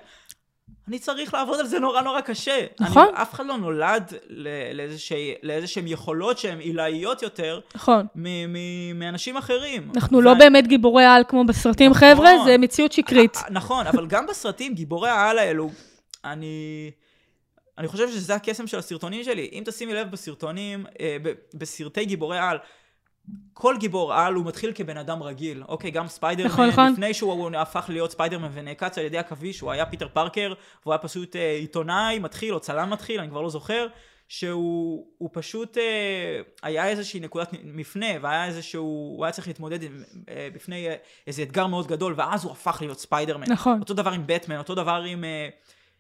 אני 0.88 1.00
צריך 1.00 1.34
לעבוד 1.34 1.60
על 1.60 1.66
זה 1.68 1.80
נורא 1.80 2.02
נורא 2.02 2.22
קשה. 2.22 2.66
נכון. 2.80 3.08
אני, 3.14 3.22
אף 3.22 3.34
אחד 3.34 3.46
לא 3.46 3.58
נולד 3.58 4.14
ל- 4.30 4.48
לאיזושהי- 4.74 5.34
לאיזשהם 5.44 5.88
יכולות 5.88 6.38
שהן 6.38 6.60
עילאיות 6.60 7.22
יותר 7.22 7.60
נכון. 7.76 8.06
מאנשים 8.96 9.38
אחרים. 9.38 9.92
אנחנו 9.96 10.22
לא 10.22 10.34
באמת 10.34 10.68
גיבורי 10.68 11.06
על 11.06 11.24
כמו 11.28 11.46
בסרטים, 11.46 11.92
נכון. 11.92 12.10
חבר'ה, 12.16 12.32
זה 12.46 12.58
מציאות 12.58 12.92
שקרית. 12.92 13.38
נכון, 13.50 13.88
אבל 13.88 14.08
גם 14.08 14.26
בסרטים, 14.28 14.74
גיבורי 14.74 15.10
העל 15.10 15.38
האלו, 15.40 15.70
אני... 16.26 16.92
אני 17.78 17.88
חושב 17.88 18.10
שזה 18.10 18.36
הקסם 18.36 18.68
של 18.68 18.78
הסרטונים 18.78 19.24
שלי. 19.24 19.50
אם 19.54 19.64
תשימי 19.66 19.94
לב 19.94 20.12
בסרטונים, 20.12 20.86
אה, 21.00 21.18
בסרטי 21.54 22.06
גיבורי 22.06 22.38
על, 22.40 22.58
כל 23.54 23.76
גיבור 23.80 24.14
על 24.14 24.34
הוא 24.34 24.46
מתחיל 24.46 24.72
כבן 24.76 24.98
אדם 24.98 25.24
רגיל. 25.24 25.64
אוקיי, 25.68 25.92
גם 25.92 26.08
ספיידרמן, 26.08 26.50
נכון, 26.50 26.68
נכון. 26.68 26.92
לפני 26.92 27.14
שהוא 27.14 27.52
הפך 27.58 27.86
להיות 27.90 28.12
ספיידרמן 28.12 28.50
ונעקץ 28.54 28.98
על 28.98 29.06
ידי 29.06 29.18
עכביש, 29.18 29.60
הוא 29.60 29.72
היה 29.72 29.86
פיטר 29.86 30.08
פארקר, 30.14 30.54
והוא 30.84 30.94
היה 30.94 30.98
פשוט 30.98 31.36
אה, 31.36 31.52
עיתונאי 31.52 32.20
מתחיל, 32.20 32.54
או 32.54 32.60
צלם 32.60 32.90
מתחיל, 32.90 33.20
אני 33.20 33.30
כבר 33.30 33.42
לא 33.42 33.50
זוכר, 33.50 33.88
שהוא 34.28 35.08
הוא 35.18 35.30
פשוט, 35.34 35.78
אה, 35.78 36.42
היה 36.64 36.88
איזושהי 36.88 37.20
נקודת 37.20 37.50
מפנה, 37.64 38.06
והיה 38.22 38.46
איזשהו, 38.46 39.14
הוא 39.18 39.26
היה 39.26 39.32
צריך 39.32 39.48
להתמודד 39.48 39.84
עם, 39.84 40.04
אה, 40.30 40.48
בפני 40.54 40.88
איזה 41.28 41.44
אתגר 41.44 41.68
מאוד 41.68 41.88
גדול, 41.88 42.14
ואז 42.18 42.44
הוא 42.44 42.52
הפך 42.52 42.78
להיות 42.82 43.00
ספיידרמן. 43.00 43.52
נכון. 43.52 43.80
אותו 43.80 43.94
דבר 43.94 44.12
עם 44.12 44.24
בטמן, 44.26 44.58
אותו 44.58 44.76
דבר 44.76 45.04
עם... 45.08 45.24
אה, 45.24 45.50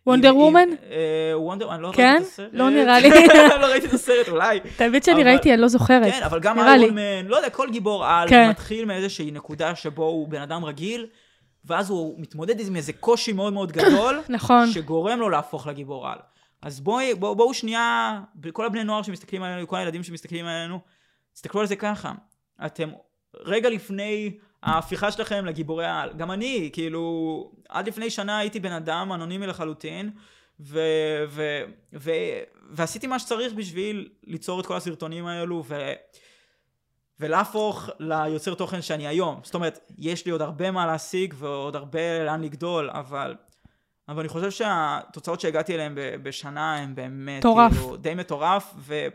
Wonder 0.07 0.37
Woman? 0.37 0.69
וונדר, 1.33 1.75
אני 1.75 1.81
לא 1.81 1.91
כן? 1.93 2.13
ראיתי 2.13 2.23
את 2.23 2.27
הסרט. 2.27 2.49
לא 2.53 2.69
נראה 2.69 2.99
לי. 2.99 3.09
לא 3.61 3.65
ראיתי 3.65 3.87
את 3.87 3.93
הסרט, 3.93 4.29
אולי. 4.29 4.59
האמת 4.79 5.03
שאני 5.03 5.23
ראיתי, 5.23 5.53
אני 5.53 5.61
לא 5.61 5.67
זוכרת. 5.67 6.13
כן, 6.13 6.23
אבל 6.23 6.39
גם. 6.39 6.59
איירון 6.59 6.95
מן, 6.95 7.27
לא 7.27 7.35
יודע, 7.35 7.49
כל 7.49 7.69
גיבור 7.71 8.05
על 8.05 8.29
כן. 8.29 8.49
מתחיל 8.49 8.85
מאיזושהי 8.85 9.31
נקודה 9.31 9.75
שבו 9.75 10.03
הוא 10.03 10.27
בן 10.27 10.41
אדם 10.41 10.65
רגיל, 10.65 11.07
ואז 11.65 11.89
הוא 11.89 12.15
מתמודד 12.17 12.67
עם 12.67 12.75
איזה 12.75 12.93
קושי 12.93 13.33
מאוד 13.33 13.53
מאוד 13.53 13.71
גדול, 13.71 14.21
נכון. 14.29 14.67
שגורם 14.71 15.19
לו 15.19 15.29
להפוך 15.29 15.67
לגיבור 15.67 16.07
על. 16.07 16.17
אז 16.61 16.79
בוא, 16.79 17.01
בואו 17.19 17.53
שנייה, 17.53 18.19
כל 18.53 18.65
הבני 18.65 18.83
נוער 18.83 19.01
שמסתכלים 19.01 19.43
עלינו, 19.43 19.67
כל 19.67 19.75
הילדים 19.75 20.03
שמסתכלים 20.03 20.45
עלינו, 20.45 20.79
תסתכלו 21.33 21.61
על 21.61 21.67
זה 21.67 21.75
ככה. 21.75 22.11
אתם 22.65 22.89
רגע 23.45 23.69
לפני 23.69 24.37
ההפיכה 24.65 25.11
שלכם 25.11 25.45
לגיבורי 25.45 25.85
העל. 25.85 26.13
גם 26.13 26.31
אני, 26.31 26.69
כאילו, 26.73 27.51
עד 27.69 27.87
לפני 27.87 28.09
שנה 28.09 28.37
הייתי 28.37 28.59
בן 28.59 28.71
אדם 28.71 29.11
אנונימי 29.13 29.47
לחלוטין, 29.47 30.11
ו- 30.59 31.25
ו- 31.27 31.63
ו- 31.93 32.39
ועשיתי 32.71 33.07
מה 33.07 33.19
שצריך 33.19 33.53
בשביל 33.53 34.09
ליצור 34.23 34.59
את 34.59 34.65
כל 34.65 34.75
הסרטונים 34.75 35.25
האלו, 35.25 35.63
ו- 35.67 35.93
ולהפוך 37.19 37.89
ליוצר 37.99 38.53
תוכן 38.53 38.81
שאני 38.81 39.07
היום. 39.07 39.39
זאת 39.43 39.55
אומרת, 39.55 39.91
יש 39.97 40.25
לי 40.25 40.31
עוד 40.31 40.41
הרבה 40.41 40.71
מה 40.71 40.85
להשיג 40.85 41.33
ועוד 41.37 41.75
הרבה 41.75 42.23
לאן 42.25 42.41
לגדול, 42.41 42.89
אבל... 42.89 43.35
אבל 44.09 44.19
אני 44.19 44.29
חושב 44.29 44.51
שהתוצאות 44.51 45.39
שהגעתי 45.41 45.75
אליהן 45.75 45.93
בשנה 46.23 46.77
הן 46.77 46.95
באמת, 46.95 47.39
מטורף. 47.39 47.71
כאילו, 47.71 47.95
די 47.95 48.13
מטורף, 48.15 48.73
ו... 48.77 49.07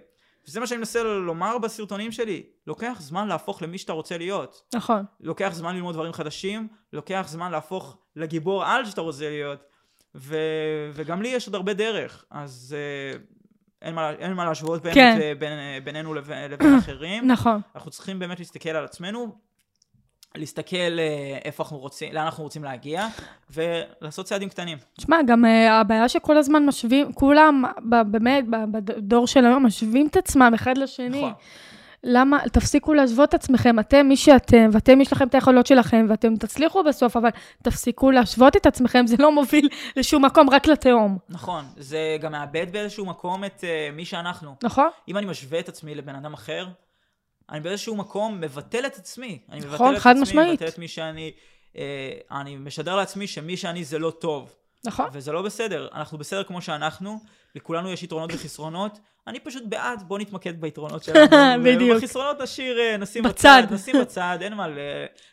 וזה 0.51 0.61
מה 0.61 0.67
שאני 0.67 0.79
מנסה 0.79 1.03
לומר 1.03 1.59
בסרטונים 1.59 2.13
שלי. 2.13 2.43
לוקח 2.67 2.97
זמן 3.01 3.29
להפוך 3.29 3.63
למי 3.63 3.79
שאתה 3.79 3.93
רוצה 3.93 4.19
להיות. 4.19 4.63
נכון. 4.75 5.05
לוקח 5.21 5.51
זמן 5.53 5.75
ללמוד 5.75 5.95
דברים 5.95 6.13
חדשים, 6.13 6.69
לוקח 6.93 7.25
זמן 7.29 7.53
להפוך 7.53 7.99
לגיבור 8.17 8.65
על 8.65 8.85
שאתה 8.85 9.01
רוצה 9.01 9.29
להיות, 9.29 9.61
ו... 10.15 10.37
וגם 10.95 11.23
לי 11.23 11.29
יש 11.29 11.47
עוד 11.47 11.55
הרבה 11.55 11.75
דרך, 11.75 12.25
אז 12.31 12.77
uh, 12.77 13.21
אין, 13.83 13.95
מה, 13.95 14.11
אין 14.11 14.33
מה 14.33 14.45
להשוות 14.45 14.83
באמת 14.83 14.95
כן. 14.95 15.17
כן. 15.21 15.39
בין, 15.39 15.53
אה, 15.53 15.79
בינינו 15.85 16.15
לבין, 16.15 16.51
לבין 16.51 16.75
אחרים. 16.75 17.27
נכון. 17.33 17.61
אנחנו 17.75 17.91
צריכים 17.91 18.19
באמת 18.19 18.39
להסתכל 18.39 18.71
על 18.71 18.85
עצמנו, 18.85 19.39
להסתכל 20.35 20.99
אה, 20.99 21.39
איפה 21.45 21.63
אנחנו 21.63 21.79
רוצים, 21.79 22.13
לאן 22.13 22.25
אנחנו 22.25 22.45
רוצים 22.45 22.65
להגיע, 22.65 23.07
ולעשות 23.51 24.27
צעדים 24.27 24.49
קטנים. 24.49 24.79
תשמע, 24.97 25.17
גם 25.27 25.45
uh, 25.45 25.71
הבעיה 25.71 26.09
שכל 26.09 26.37
הזמן 26.37 26.67
משווים, 26.67 27.13
כולם, 27.13 27.65
באמת, 28.07 28.45
בדור 28.49 29.27
של 29.27 29.47
היום, 29.47 29.67
משווים 29.67 30.07
את 30.07 30.17
עצמם 30.17 30.53
אחד 30.55 30.79
לשני. 30.79 31.09
נכון. 31.09 31.33
למה, 32.05 32.39
תפסיקו 32.53 32.95
להשוות 32.95 33.29
את 33.29 33.35
עצמכם, 33.35 33.79
אתם 33.79 34.07
מי 34.07 34.17
שאתם, 34.17 34.71
ואתם 34.73 35.01
יש 35.01 35.13
לכם 35.13 35.29
את 35.29 35.35
היכולות 35.35 35.67
שלכם, 35.67 36.07
ואתם 36.09 36.37
תצליחו 36.37 36.83
בסוף, 36.85 37.17
אבל 37.17 37.29
תפסיקו 37.63 38.11
להשוות 38.11 38.57
את 38.57 38.67
עצמכם, 38.67 39.07
זה 39.07 39.17
לא 39.19 39.33
מוביל 39.33 39.69
לשום 39.97 40.25
מקום, 40.25 40.51
רק 40.51 40.67
לתהום. 40.67 41.19
נכון, 41.29 41.65
זה 41.77 42.17
גם 42.21 42.33
מאבד 42.33 42.67
באיזשהו 42.73 43.07
מקום 43.07 43.45
את 43.45 43.61
uh, 43.61 43.97
מי 43.97 44.05
שאנחנו. 44.05 44.55
נכון? 44.63 44.89
אם 45.09 45.17
אני 45.17 45.27
משווה 45.27 45.61
את 45.61 45.69
עצמי 45.69 45.95
לבן 45.95 46.15
אדם 46.15 46.35
אחר, 46.35 46.67
אני 47.51 47.61
באיזשהו 47.61 47.97
מקום 47.97 48.41
מבטל 48.41 48.87
את 48.87 48.97
עצמי. 48.97 49.39
אני 49.49 49.61
נכון, 49.61 49.71
מבטל 49.71 49.97
את 49.97 50.03
חד 50.03 50.11
עצמי, 50.11 50.23
משמעית. 50.23 50.63
מבטל 50.63 50.69
את 50.69 50.79
מי 50.79 50.89
שאני... 50.89 51.33
אה, 51.77 52.13
אני 52.31 52.57
משדר 52.57 52.97
לעצמי 52.97 53.27
שמי 53.27 53.57
שאני 53.57 53.85
זה 53.85 53.99
לא 53.99 54.11
טוב. 54.11 54.55
נכון. 54.85 55.07
וזה 55.13 55.33
לא 55.33 55.43
בסדר. 55.43 55.89
אנחנו 55.95 56.19
בסדר 56.19 56.43
כמו 56.43 56.63
שאנחנו, 56.63 57.21
לכולנו 57.55 57.93
יש 57.93 58.03
יתרונות 58.03 58.31
וחסרונות. 58.33 58.99
אני 59.27 59.41
פשוט 59.41 59.63
בעד, 59.67 60.03
בוא 60.09 60.19
נתמקד 60.19 60.61
ביתרונות 60.61 61.05
שלנו. 61.05 61.27
בדיוק. 61.65 61.97
ובחסרונות 61.97 62.41
נשאיר, 62.41 62.79
אה, 62.79 62.97
נשים 62.97 63.23
בצד. 63.23 63.63
בצד. 63.65 63.75
נשים 63.75 63.97
בצד, 64.01 64.39
אין 64.41 64.55
מה 64.55 64.69
ל... 64.69 64.79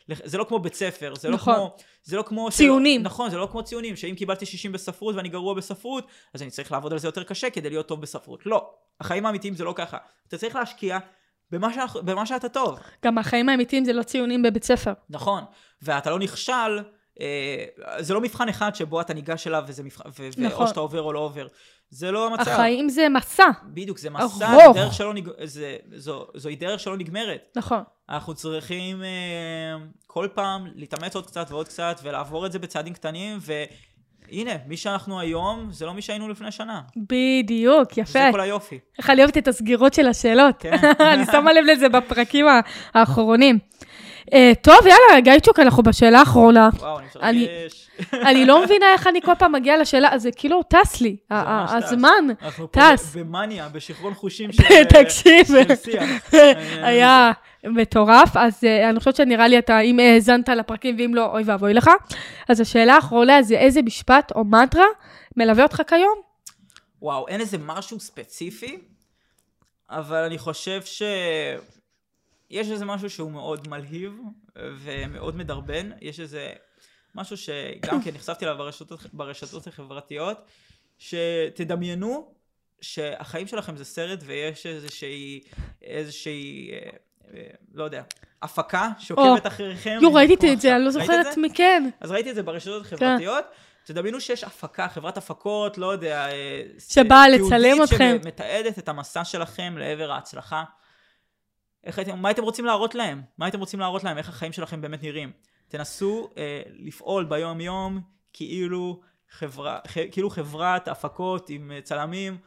זה 0.08 0.38
לא 0.38 0.44
כמו 0.44 0.58
בית 0.58 0.74
ספר, 0.74 1.14
זה 1.14 1.28
נכון. 1.28 1.54
לא 1.54 1.58
כמו... 1.58 1.76
זה 2.04 2.16
לא 2.16 2.22
כמו... 2.22 2.50
ציונים. 2.50 3.02
נכון, 3.02 3.30
זה 3.30 3.36
לא 3.36 3.48
כמו 3.52 3.62
ציונים, 3.62 3.96
שאם 3.96 4.14
קיבלתי 4.14 4.46
60 4.46 4.72
בספרות 4.72 5.14
ואני 5.16 5.28
גרוע 5.28 5.54
בספרות, 5.54 6.06
אז 6.34 6.42
אני 6.42 6.50
צריך 6.50 6.72
לעבוד 6.72 6.92
על 6.92 6.98
זה 6.98 7.08
יותר 7.08 7.22
קשה 7.22 7.50
כדי 7.50 7.70
להיות 7.70 7.88
טוב 7.88 8.00
בספרות. 8.00 8.46
לא. 8.46 8.70
החיים 9.00 9.26
האמיתיים 9.26 9.54
זה 9.54 9.64
לא 9.64 9.72
ככה. 9.76 9.96
אתה 10.28 10.38
צריך 10.38 10.56
להשקיע 10.56 10.98
במה, 11.50 11.72
שאנחנו, 11.74 12.02
במה 12.02 12.26
שאתה 12.26 12.48
טוב. 12.48 12.78
גם 13.04 13.18
החיים 13.18 13.48
האמיתיים 13.48 13.84
זה 13.84 13.92
לא 13.92 14.02
ציונים 14.02 14.42
בבית 14.42 14.64
ספר. 14.64 14.92
נכון. 15.10 15.44
ואתה 15.82 16.10
לא 16.10 16.18
נכשל 16.18 16.78
אה, 17.20 17.64
זה 17.98 18.14
לא 18.14 18.20
מבחן 18.20 18.48
אחד 18.48 18.74
שבו 18.74 19.00
אתה 19.00 19.14
ניגש 19.14 19.46
אליו 19.46 19.64
וזה 19.66 19.82
מבחן, 19.82 20.08
ו- 20.18 20.28
נכון. 20.38 20.62
או 20.62 20.68
שאתה 20.68 20.80
עובר 20.80 21.02
או 21.02 21.12
לא 21.12 21.18
עובר. 21.18 21.46
זה 21.90 22.10
לא 22.10 22.26
המצב. 22.26 22.50
החיים 22.50 22.88
זה 22.88 23.08
מסע. 23.08 23.44
בדיוק, 23.64 23.98
זה 23.98 24.10
מסע, 24.10 24.52
ארוך. 24.52 24.76
דרך 24.76 24.92
שלא 24.92 25.14
נג... 25.14 25.28
זה, 25.44 25.76
זו, 25.96 26.26
זוהי 26.34 26.56
דרך 26.56 26.80
שלא 26.80 26.96
נגמרת. 26.96 27.52
נכון. 27.56 27.82
אנחנו 28.08 28.34
צריכים 28.34 29.02
אה, 29.02 29.08
כל 30.06 30.28
פעם 30.34 30.66
להתאמץ 30.74 31.14
עוד 31.14 31.26
קצת 31.26 31.46
ועוד 31.50 31.68
קצת 31.68 32.00
ולעבור 32.02 32.46
את 32.46 32.52
זה 32.52 32.58
בצעדים 32.58 32.94
קטנים, 32.94 33.38
והנה, 34.32 34.50
מי 34.66 34.76
שאנחנו 34.76 35.20
היום 35.20 35.68
זה 35.70 35.86
לא 35.86 35.94
מי 35.94 36.02
שהיינו 36.02 36.28
לפני 36.28 36.50
שנה. 36.50 36.80
בדיוק, 36.96 37.94
זה 37.94 38.00
יפה. 38.00 38.32
כל 38.32 38.40
היופי. 38.40 38.78
איך 38.98 39.10
אני 39.10 39.22
אוהבת 39.22 39.38
את 39.38 39.48
הסגירות 39.48 39.94
של 39.94 40.06
השאלות. 40.06 40.54
כן. 40.58 40.76
אני 41.12 41.26
שמה 41.26 41.52
לב 41.52 41.64
לזה 41.64 41.88
בפרקים 41.88 42.46
האחרונים. 42.94 43.58
אה, 44.32 44.52
טוב, 44.62 44.78
יאללה, 44.86 45.20
גייצ'וק, 45.20 45.58
אנחנו 45.58 45.82
בשאלה 45.82 46.18
האחרונה. 46.20 46.68
וואו, 46.78 46.98
אני 46.98 47.06
אני- 47.22 47.42
מתרגש. 47.44 47.84
אני 48.12 48.44
לא 48.46 48.62
מבינה 48.64 48.86
איך 48.92 49.06
אני 49.06 49.22
כל 49.22 49.32
פעם 49.38 49.52
מגיעה 49.52 49.76
לשאלה, 49.76 50.18
זה 50.18 50.30
כאילו 50.36 50.62
טס 50.62 51.00
לי, 51.00 51.16
ה- 51.30 51.40
ה- 51.40 51.60
ממש 51.60 51.70
טס. 51.84 51.92
הזמן. 51.92 52.24
אנחנו 52.42 52.72
פה. 52.72 52.80
במאניה, 53.14 53.68
בשיכרון 53.68 54.14
חושים 54.14 54.52
של 54.52 54.62
אה, 54.70 54.84
תקשיב, 54.84 55.46
של 55.46 55.74
שיח. 55.76 56.10
היה 56.82 57.32
מטורף, 57.64 58.36
אז 58.36 58.64
אה, 58.64 58.90
אני 58.90 58.98
חושבת 58.98 59.16
שנראה 59.16 59.48
לי 59.48 59.58
אתה, 59.58 59.80
אם 59.80 59.98
האזנת 60.00 60.48
לפרקים 60.48 60.96
ואם 60.98 61.14
לא, 61.14 61.26
אוי 61.26 61.42
ואבוי 61.46 61.74
לך. 61.74 61.90
אז 62.48 62.60
השאלה 62.60 62.94
האחרונה 62.94 63.42
זה 63.42 63.54
איזה 63.58 63.82
משפט 63.82 64.32
או 64.34 64.44
מנטרה 64.44 64.84
מלווה 65.36 65.62
אותך 65.62 65.82
כיום? 65.88 66.18
וואו, 67.02 67.28
אין 67.28 67.40
איזה 67.40 67.56
משהו 67.66 68.00
ספציפי, 68.00 68.78
אבל 69.90 70.24
אני 70.24 70.38
חושב 70.38 70.80
ש... 70.84 71.02
יש 72.50 72.70
איזה 72.70 72.84
משהו 72.84 73.10
שהוא 73.10 73.30
מאוד 73.30 73.68
מלהיב 73.68 74.12
ומאוד 74.56 75.36
מדרבן. 75.36 75.90
יש 76.00 76.20
איזה 76.20 76.52
משהו 77.14 77.36
שגם 77.36 78.02
כן 78.02 78.10
נחשפתי 78.14 78.44
אליו 78.44 78.58
ברשתות, 78.58 79.06
ברשתות 79.12 79.66
החברתיות, 79.66 80.44
שתדמיינו 80.98 82.34
שהחיים 82.80 83.46
שלכם 83.46 83.76
זה 83.76 83.84
סרט 83.84 84.18
ויש 84.26 84.66
איזושהי, 84.66 85.40
איזושהי, 85.82 86.70
אה, 86.72 86.90
אה, 87.34 87.42
לא 87.74 87.84
יודע, 87.84 88.02
הפקה 88.42 88.88
שעוקבת 88.98 89.46
אחריכם. 89.46 89.98
יו, 90.02 90.14
ראיתי 90.14 90.52
את 90.52 90.60
זה. 90.60 90.76
אני 90.76 90.84
לא 90.84 90.90
זוכרת? 90.90 91.36
מי 91.36 91.48
כן. 91.54 91.90
אז 92.00 92.10
ראיתי 92.10 92.30
את 92.30 92.34
זה 92.34 92.42
ברשתות 92.42 92.82
החברתיות. 92.82 93.44
תדמיינו 93.84 94.20
שיש 94.20 94.44
הפקה, 94.44 94.88
חברת 94.88 95.16
הפקות, 95.16 95.78
לא 95.78 95.92
יודע, 95.92 96.28
אה, 96.30 96.62
שבאה 96.78 97.28
לצלם 97.28 97.82
אתכם. 97.82 98.16
שמתעדת 98.22 98.78
את 98.78 98.88
המסע 98.88 99.24
שלכם 99.24 99.78
לעבר 99.78 100.12
ההצלחה. 100.12 100.64
איך 101.84 101.98
הייתם, 101.98 102.18
מה 102.18 102.28
הייתם 102.28 102.42
רוצים 102.42 102.64
להראות 102.64 102.94
להם? 102.94 103.22
מה 103.38 103.46
הייתם 103.46 103.60
רוצים 103.60 103.80
להראות 103.80 104.04
להם? 104.04 104.18
איך 104.18 104.28
החיים 104.28 104.52
שלכם 104.52 104.80
באמת 104.80 105.02
נראים? 105.02 105.32
תנסו 105.68 106.30
אה, 106.36 106.62
לפעול 106.78 107.24
ביום 107.24 107.60
יום 107.60 108.00
כאילו, 108.32 109.00
חברה, 109.30 109.78
ח, 109.88 109.96
כאילו 110.10 110.30
חברת 110.30 110.88
הפקות 110.88 111.50
עם 111.50 111.72
אה, 111.72 111.80
צלמים 111.80 112.38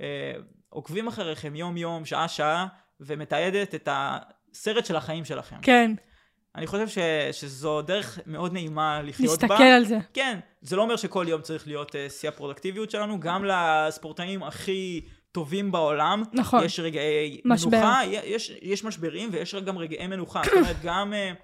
אה, 0.00 0.32
עוקבים 0.68 1.08
אחריכם 1.08 1.56
יום 1.56 1.76
יום, 1.76 2.04
שעה 2.04 2.28
שעה, 2.28 2.66
ומתעדת 3.00 3.74
את 3.74 3.88
הסרט 3.92 4.86
של 4.86 4.96
החיים 4.96 5.24
שלכם. 5.24 5.56
כן, 5.62 5.92
אני 6.56 6.66
חושב 6.66 6.88
ש, 6.88 6.98
שזו 7.32 7.82
דרך 7.82 8.18
מאוד 8.26 8.52
נעימה 8.52 9.02
לחיות 9.02 9.38
בה. 9.38 9.46
נסתכל 9.46 9.62
על 9.62 9.84
זה. 9.84 9.98
כן, 10.12 10.38
זה 10.60 10.76
לא 10.76 10.82
אומר 10.82 10.96
שכל 10.96 11.26
יום 11.28 11.42
צריך 11.42 11.66
להיות 11.66 11.90
uh, 11.90 12.10
שיא 12.10 12.28
הפרודקטיביות 12.28 12.90
שלנו, 12.90 13.20
גם 13.20 13.44
לספורטאים 13.44 14.42
הכי 14.42 15.00
טובים 15.32 15.72
בעולם, 15.72 16.22
נכון. 16.32 16.64
יש 16.64 16.80
רגעי 16.80 17.40
משבר. 17.44 17.70
מנוחה, 17.70 18.00
יש, 18.06 18.52
יש 18.62 18.84
משברים 18.84 19.28
ויש 19.32 19.54
גם 19.54 19.78
רגעי 19.78 20.06
מנוחה, 20.06 20.42
זאת 20.44 20.52
אומרת 20.52 20.76
גם 20.84 21.12
uh, 21.12 21.36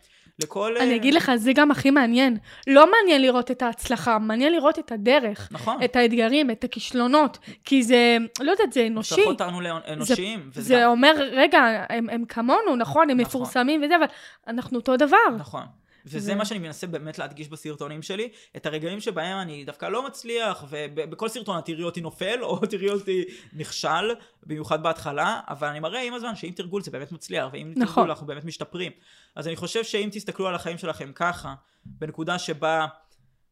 לכל... 0.42 0.76
אני 0.80 0.90
אה, 0.90 0.96
אגיד 0.96 1.14
לך, 1.14 1.32
זה 1.36 1.52
גם 1.54 1.70
הכי 1.70 1.90
מעניין. 1.90 2.36
לא 2.66 2.90
מעניין 2.90 3.22
לראות 3.22 3.50
את 3.50 3.62
ההצלחה, 3.62 4.18
מעניין 4.18 4.52
לראות 4.52 4.78
את 4.78 4.92
הדרך. 4.92 5.48
נכון, 5.50 5.82
את 5.84 5.96
האתגרים, 5.96 6.50
את 6.50 6.64
הכישלונות, 6.64 7.38
כי 7.64 7.82
זה, 7.82 8.16
לא 8.40 8.50
יודעת, 8.50 8.72
זה 8.72 8.86
אנושי. 8.86 9.14
הבטחות 9.14 9.40
אותנו 9.40 9.60
לאנושיים, 9.60 10.50
וזה 10.52 10.62
זה 10.62 10.80
גם- 10.82 10.90
אומר, 10.90 11.14
רגע, 11.32 11.84
הם, 11.88 12.10
הם 12.10 12.24
כמונו, 12.24 12.76
נכון, 12.76 13.10
הם 13.10 13.20
נכון. 13.20 13.40
מפורסמים 13.40 13.82
וזה, 13.84 13.96
אבל 13.96 14.06
אנחנו 14.48 14.78
אותו 14.78 14.96
דבר. 14.96 15.16
נכון. 15.38 15.62
וזה 16.06 16.18
זה- 16.20 16.34
מה 16.34 16.44
שאני 16.44 16.58
מנסה 16.60 16.86
באמת 16.86 17.18
להדגיש 17.18 17.48
בסרטונים 17.48 18.02
שלי, 18.02 18.28
את 18.56 18.66
הרגעים 18.66 19.00
שבהם 19.00 19.38
אני 19.40 19.64
דווקא 19.64 19.86
לא 19.86 20.06
מצליח, 20.06 20.64
ובכל 20.68 21.28
סרטון 21.28 21.58
את 21.58 21.64
תראי 21.64 21.82
אותי 21.82 22.00
נופל, 22.00 22.38
או 22.42 22.58
תראי 22.70 22.90
אותי 22.90 23.24
נכשל, 23.52 24.10
במיוחד 24.42 24.82
בהתחלה, 24.82 25.40
אבל 25.48 25.68
אני 25.68 25.80
מראה 25.80 26.02
עם 26.02 26.14
הזמן 26.14 26.36
שאם 26.36 26.50
תרגול 26.56 26.82
זה 26.82 26.90
באמת 26.90 27.12
מצליח, 27.12 27.48
ואם 27.52 27.72
נכון. 27.76 27.94
תרגול 27.94 28.10
אנחנו 28.10 28.26
באמת 28.26 28.44
משתפרים. 28.44 28.92
אז 29.36 29.46
אני 29.46 29.56
חושב 29.56 29.84
שאם 29.84 30.08
תסתכלו 30.12 30.48
על 30.48 30.54
החיים 30.54 30.78
שלכם 30.78 31.12
ככה, 31.14 31.54
בנקודה 31.86 32.38
שבה 32.38 32.86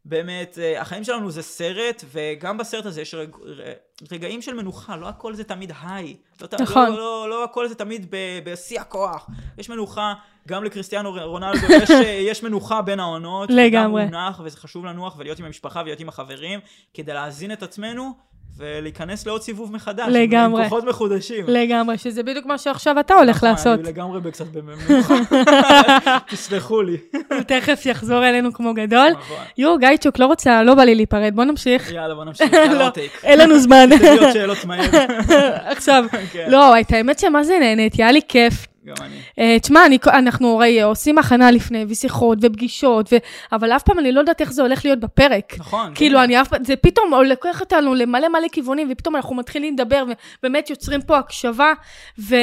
באמת 0.04 0.58
אה, 0.58 0.80
החיים 0.80 1.04
שלנו 1.04 1.30
זה 1.30 1.42
סרט, 1.42 2.04
וגם 2.12 2.58
בסרט 2.58 2.86
הזה 2.86 3.02
יש 3.02 3.14
רג... 3.14 3.36
רגעים 4.12 4.42
של 4.42 4.54
מנוחה, 4.54 4.96
לא 4.96 5.08
הכל 5.08 5.34
זה 5.34 5.44
תמיד 5.44 5.72
היי. 5.82 6.16
לא, 6.40 6.48
נכון. 6.60 6.90
לא, 6.90 6.96
לא, 6.96 7.28
לא 7.28 7.44
הכל 7.44 7.68
זה 7.68 7.74
תמיד 7.74 8.06
ב- 8.10 8.40
בשיא 8.44 8.80
הכוח. 8.80 9.26
יש 9.58 9.70
מנוחה, 9.70 10.14
גם 10.48 10.64
לקריסטיאנו 10.64 11.12
רונלדו 11.12 11.66
יש, 11.72 11.90
אה, 11.90 12.18
יש 12.30 12.42
מנוחה 12.42 12.82
בין 12.82 13.00
העונות. 13.00 13.50
לגמרי. 13.50 14.04
וגם 14.04 14.14
הוא 14.14 14.28
נח, 14.28 14.40
וזה 14.44 14.56
חשוב 14.56 14.84
לנוח 14.84 15.14
ולהיות 15.18 15.38
עם 15.38 15.44
המשפחה 15.44 15.80
ולהיות 15.80 16.00
עם 16.00 16.08
החברים, 16.08 16.60
כדי 16.94 17.14
להזין 17.14 17.52
את 17.52 17.62
עצמנו 17.62 18.12
ולהיכנס 18.56 19.26
לעוד 19.26 19.42
סיבוב 19.42 19.72
מחדש. 19.72 20.06
לגמרי. 20.10 20.62
עם 20.62 20.68
כוחות 20.68 20.84
מחודשים. 20.84 21.44
לגמרי, 21.48 21.98
שזה 21.98 22.22
בדיוק 22.22 22.46
מה 22.46 22.58
שעכשיו 22.58 23.00
אתה 23.00 23.14
הולך 23.14 23.36
נכון, 23.36 23.48
לעשות. 23.48 23.80
אני 23.80 23.88
לגמרי 23.88 24.20
בקצת 24.20 24.46
במנוחה. 24.46 25.14
תסלחו 26.30 26.82
לי. 26.82 26.96
הוא 27.30 27.40
תכף 27.46 27.86
יחזור 27.86 28.28
אלינו 28.28 28.52
כמו 28.52 28.74
גדול. 28.74 29.08
נכון. 29.10 29.36
יואו, 29.58 29.78
גייצ'וק, 29.78 30.18
לא 30.18 30.26
רוצה, 30.26 30.62
לא 30.62 30.74
בא 30.74 30.84
לי 30.84 30.94
להיפרד, 30.94 31.32
בוא 31.34 31.44
נמשיך. 31.44 31.92
יאללה, 31.92 32.14
בוא 32.14 32.24
נמשיך. 32.24 32.52
לא, 32.78 32.90
טייק. 32.90 33.12
אין 33.24 33.38
לנו 33.38 33.58
זמן. 33.58 33.88
לי 33.88 34.18
עוד 34.18 34.32
שאלות 34.32 34.64
מהר. 34.64 34.90
עכשיו, 35.64 36.04
כן, 36.32 36.46
לא, 36.50 36.80
את 36.80 36.92
האמת 36.92 37.18
שמה 37.18 37.44
זה 37.44 37.58
נהנית, 37.60 37.94
היה 37.94 38.12
לי 38.12 38.20
כיף. 38.28 38.66
גם 38.86 38.94
אני. 39.00 39.14
אה, 39.38 39.56
תשמע, 39.60 39.80
אנחנו 40.06 40.54
הרי 40.54 40.82
עושים 40.82 41.18
הכנה 41.18 41.50
לפני, 41.50 41.84
ושיחות, 41.88 42.38
ופגישות, 42.42 43.12
ו- 43.12 43.16
אבל 43.52 43.72
אף 43.72 43.82
פעם 43.82 43.98
אני 43.98 44.12
לא 44.12 44.20
יודעת 44.20 44.40
איך 44.40 44.52
זה 44.52 44.62
הולך 44.62 44.84
להיות 44.84 45.00
בפרק. 45.00 45.54
נכון. 45.58 45.92
כאילו, 45.94 46.18
כן. 46.18 46.24
אני 46.24 46.40
אף 46.40 46.48
פעם, 46.48 46.64
זה 46.64 46.76
פתאום 46.76 47.12
לוקח 47.26 47.60
אותנו 47.60 47.94
למלא 47.94 48.28
מלא 48.28 48.48
כיוונים, 48.52 48.88
ופתאום 48.90 49.16
אנחנו 49.16 49.34
מתחילים 49.34 49.74
לדבר, 49.74 50.04
ובאמת 50.38 50.70
יוצרים 50.70 51.02
פה 51.02 51.18
הקשבה, 51.18 51.72
ו... 52.18 52.36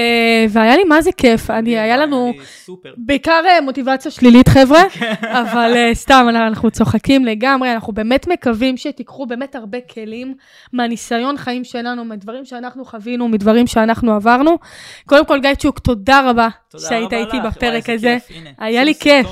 והיה 0.50 0.78
לי 0.78 0.84
מה 0.84 1.02
זה 1.02 1.12
כיף. 1.12 1.50
אני, 1.50 1.80
היה 1.80 1.98
לנו 1.98 2.34
סופר. 2.66 2.94
בעיקר 2.98 3.42
אה, 3.48 3.62
מוטיבציה 3.62 4.12
שלילית, 4.12 4.50
חבר'ה, 4.50 4.82
אבל 5.42 5.74
אה, 5.76 5.92
סתם, 5.94 6.26
אנחנו 6.30 6.72
צוחקים 6.72 7.26
לגמרי, 7.26 7.74
אנחנו 7.74 7.94
באמת 7.94 8.28
מקווים 8.28 8.78
שתיקחו 8.78 9.26
באמת 9.26 9.56
הרבה 9.56 9.78
כלים 9.94 10.34
מהניסיון 10.74 11.38
חיים 11.38 11.64
שלנו, 11.64 12.06
מדברים 12.06 12.46
שאנחנו 12.46 12.86
חווינו, 12.86 13.28
מדברים 13.28 13.68
שאנחנו 13.68 14.14
עברנו. 14.14 14.58
קודם 15.06 15.26
כל, 15.26 15.40
גיא 15.40 15.54
צ'וק, 15.54 15.80
תודה 15.80 16.29
רבה 16.30 16.48
שהיית 16.78 17.14
איתי 17.14 17.38
בפרק 17.46 17.90
הזה. 17.90 18.18
היה 18.58 18.84
לי 18.84 18.96
כיף. 18.96 19.28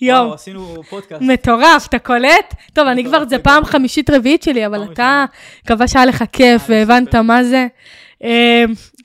יואו. 0.00 0.34
עשינו 0.34 0.82
פודקאסט. 0.90 1.22
מטורף, 1.22 1.86
אתה 1.88 1.98
קולט? 1.98 2.54
טוב, 2.72 2.86
אני 2.86 3.04
כבר, 3.04 3.28
זה. 3.28 3.38
פעם 3.38 3.64
חמישית 3.64 4.10
רביעית 4.10 4.42
שלי, 4.42 4.66
אבל 4.66 4.84
אתה, 4.92 5.24
מקווה 5.64 5.88
שהיה 5.88 6.06
לך 6.06 6.24
כיף 6.32 6.68
לי 6.68 6.74
והבנת. 6.84 7.14
מה 7.14 7.44
זה. 7.44 7.66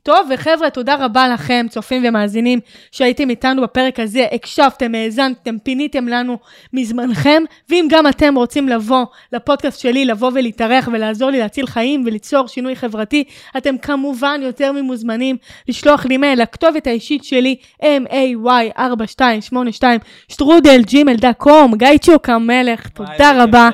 טוב, 0.08 0.30
וחבר'ה, 0.34 0.70
תודה 0.70 0.96
רבה 1.00 1.28
לכם, 1.28 1.66
צופים 1.70 2.04
ומאזינים, 2.08 2.60
שהייתם 2.92 3.30
איתנו 3.30 3.62
בפרק 3.62 4.00
הזה, 4.00 4.26
הקשבתם, 4.32 4.96
האזנתם, 4.96 5.60
פיניתם 5.60 6.08
לנו 6.08 6.38
מזמנכם, 6.74 7.44
ואם 7.70 7.88
גם 7.90 8.08
אתם 8.08 8.36
רוצים 8.36 8.70
לבוא 8.70 9.06
לפודקאסט 9.34 9.80
שלי, 9.80 10.06
לבוא 10.06 10.32
ולהתארח 10.34 10.90
ולעזור 10.92 11.30
לי 11.30 11.40
להציל 11.40 11.68
חיים 11.68 12.04
וליצור 12.06 12.48
שינוי 12.48 12.76
חברתי, 12.76 13.24
אתם 13.58 13.78
כמובן 13.78 14.40
יותר 14.44 14.72
ממוזמנים 14.72 15.38
לשלוח 15.68 16.06
לי 16.06 16.18
מייל 16.18 16.42
לכתובת 16.42 16.88
האישית 16.88 17.24
שלי, 17.24 17.56
may4282 17.82 19.84
שטרודל 20.30 20.82
ג'ימל 20.86 21.16
דא 21.16 21.34
קום, 21.34 21.76
גיא 21.76 21.98
צ'וק 22.02 22.30
המלך, 22.30 22.88
תודה 22.88 23.44
רבה. 23.44 23.70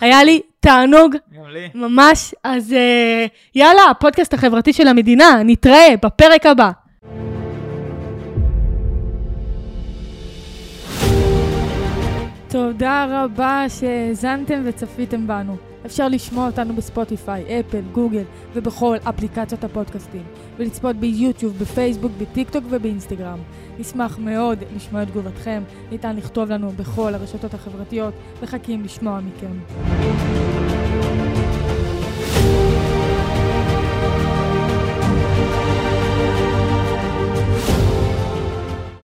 היה 0.00 0.24
לי 0.24 0.40
תענוג 0.66 1.16
גם 1.36 1.48
לי. 1.48 1.68
ממש, 1.74 2.34
אז 2.44 2.72
אה, 2.72 3.26
יאללה, 3.54 3.82
הפודקאסט 3.90 4.34
החברתי 4.34 4.72
של 4.72 4.88
המדינה, 4.88 5.42
נתראה 5.44 5.94
בפרק 6.02 6.46
הבא. 6.46 6.70
תודה 12.48 13.06
רבה 13.10 13.64
שהאזנתם 13.68 14.62
וצפיתם 14.64 15.26
בנו. 15.26 15.56
אפשר 15.86 16.08
לשמוע 16.08 16.46
אותנו 16.46 16.74
בספוטיפיי, 16.74 17.60
אפל, 17.60 17.80
גוגל 17.92 18.24
ובכל 18.54 18.96
אפליקציות 19.08 19.64
הפודקאסטים, 19.64 20.22
ולצפות 20.56 20.96
ביוטיוב, 20.96 21.58
בפייסבוק, 21.58 22.12
בטיקטוק 22.20 22.64
ובאינסטגרם. 22.70 23.38
נשמח 23.78 24.18
מאוד 24.18 24.58
לשמוע 24.76 25.02
את 25.02 25.08
תגובתכם, 25.08 25.62
ניתן 25.90 26.16
לכתוב 26.16 26.50
לנו 26.50 26.70
בכל 26.70 27.14
הרשתות 27.14 27.54
החברתיות, 27.54 28.14
מחכים 28.42 28.84
לשמוע 28.84 29.20
מכם. 29.20 29.56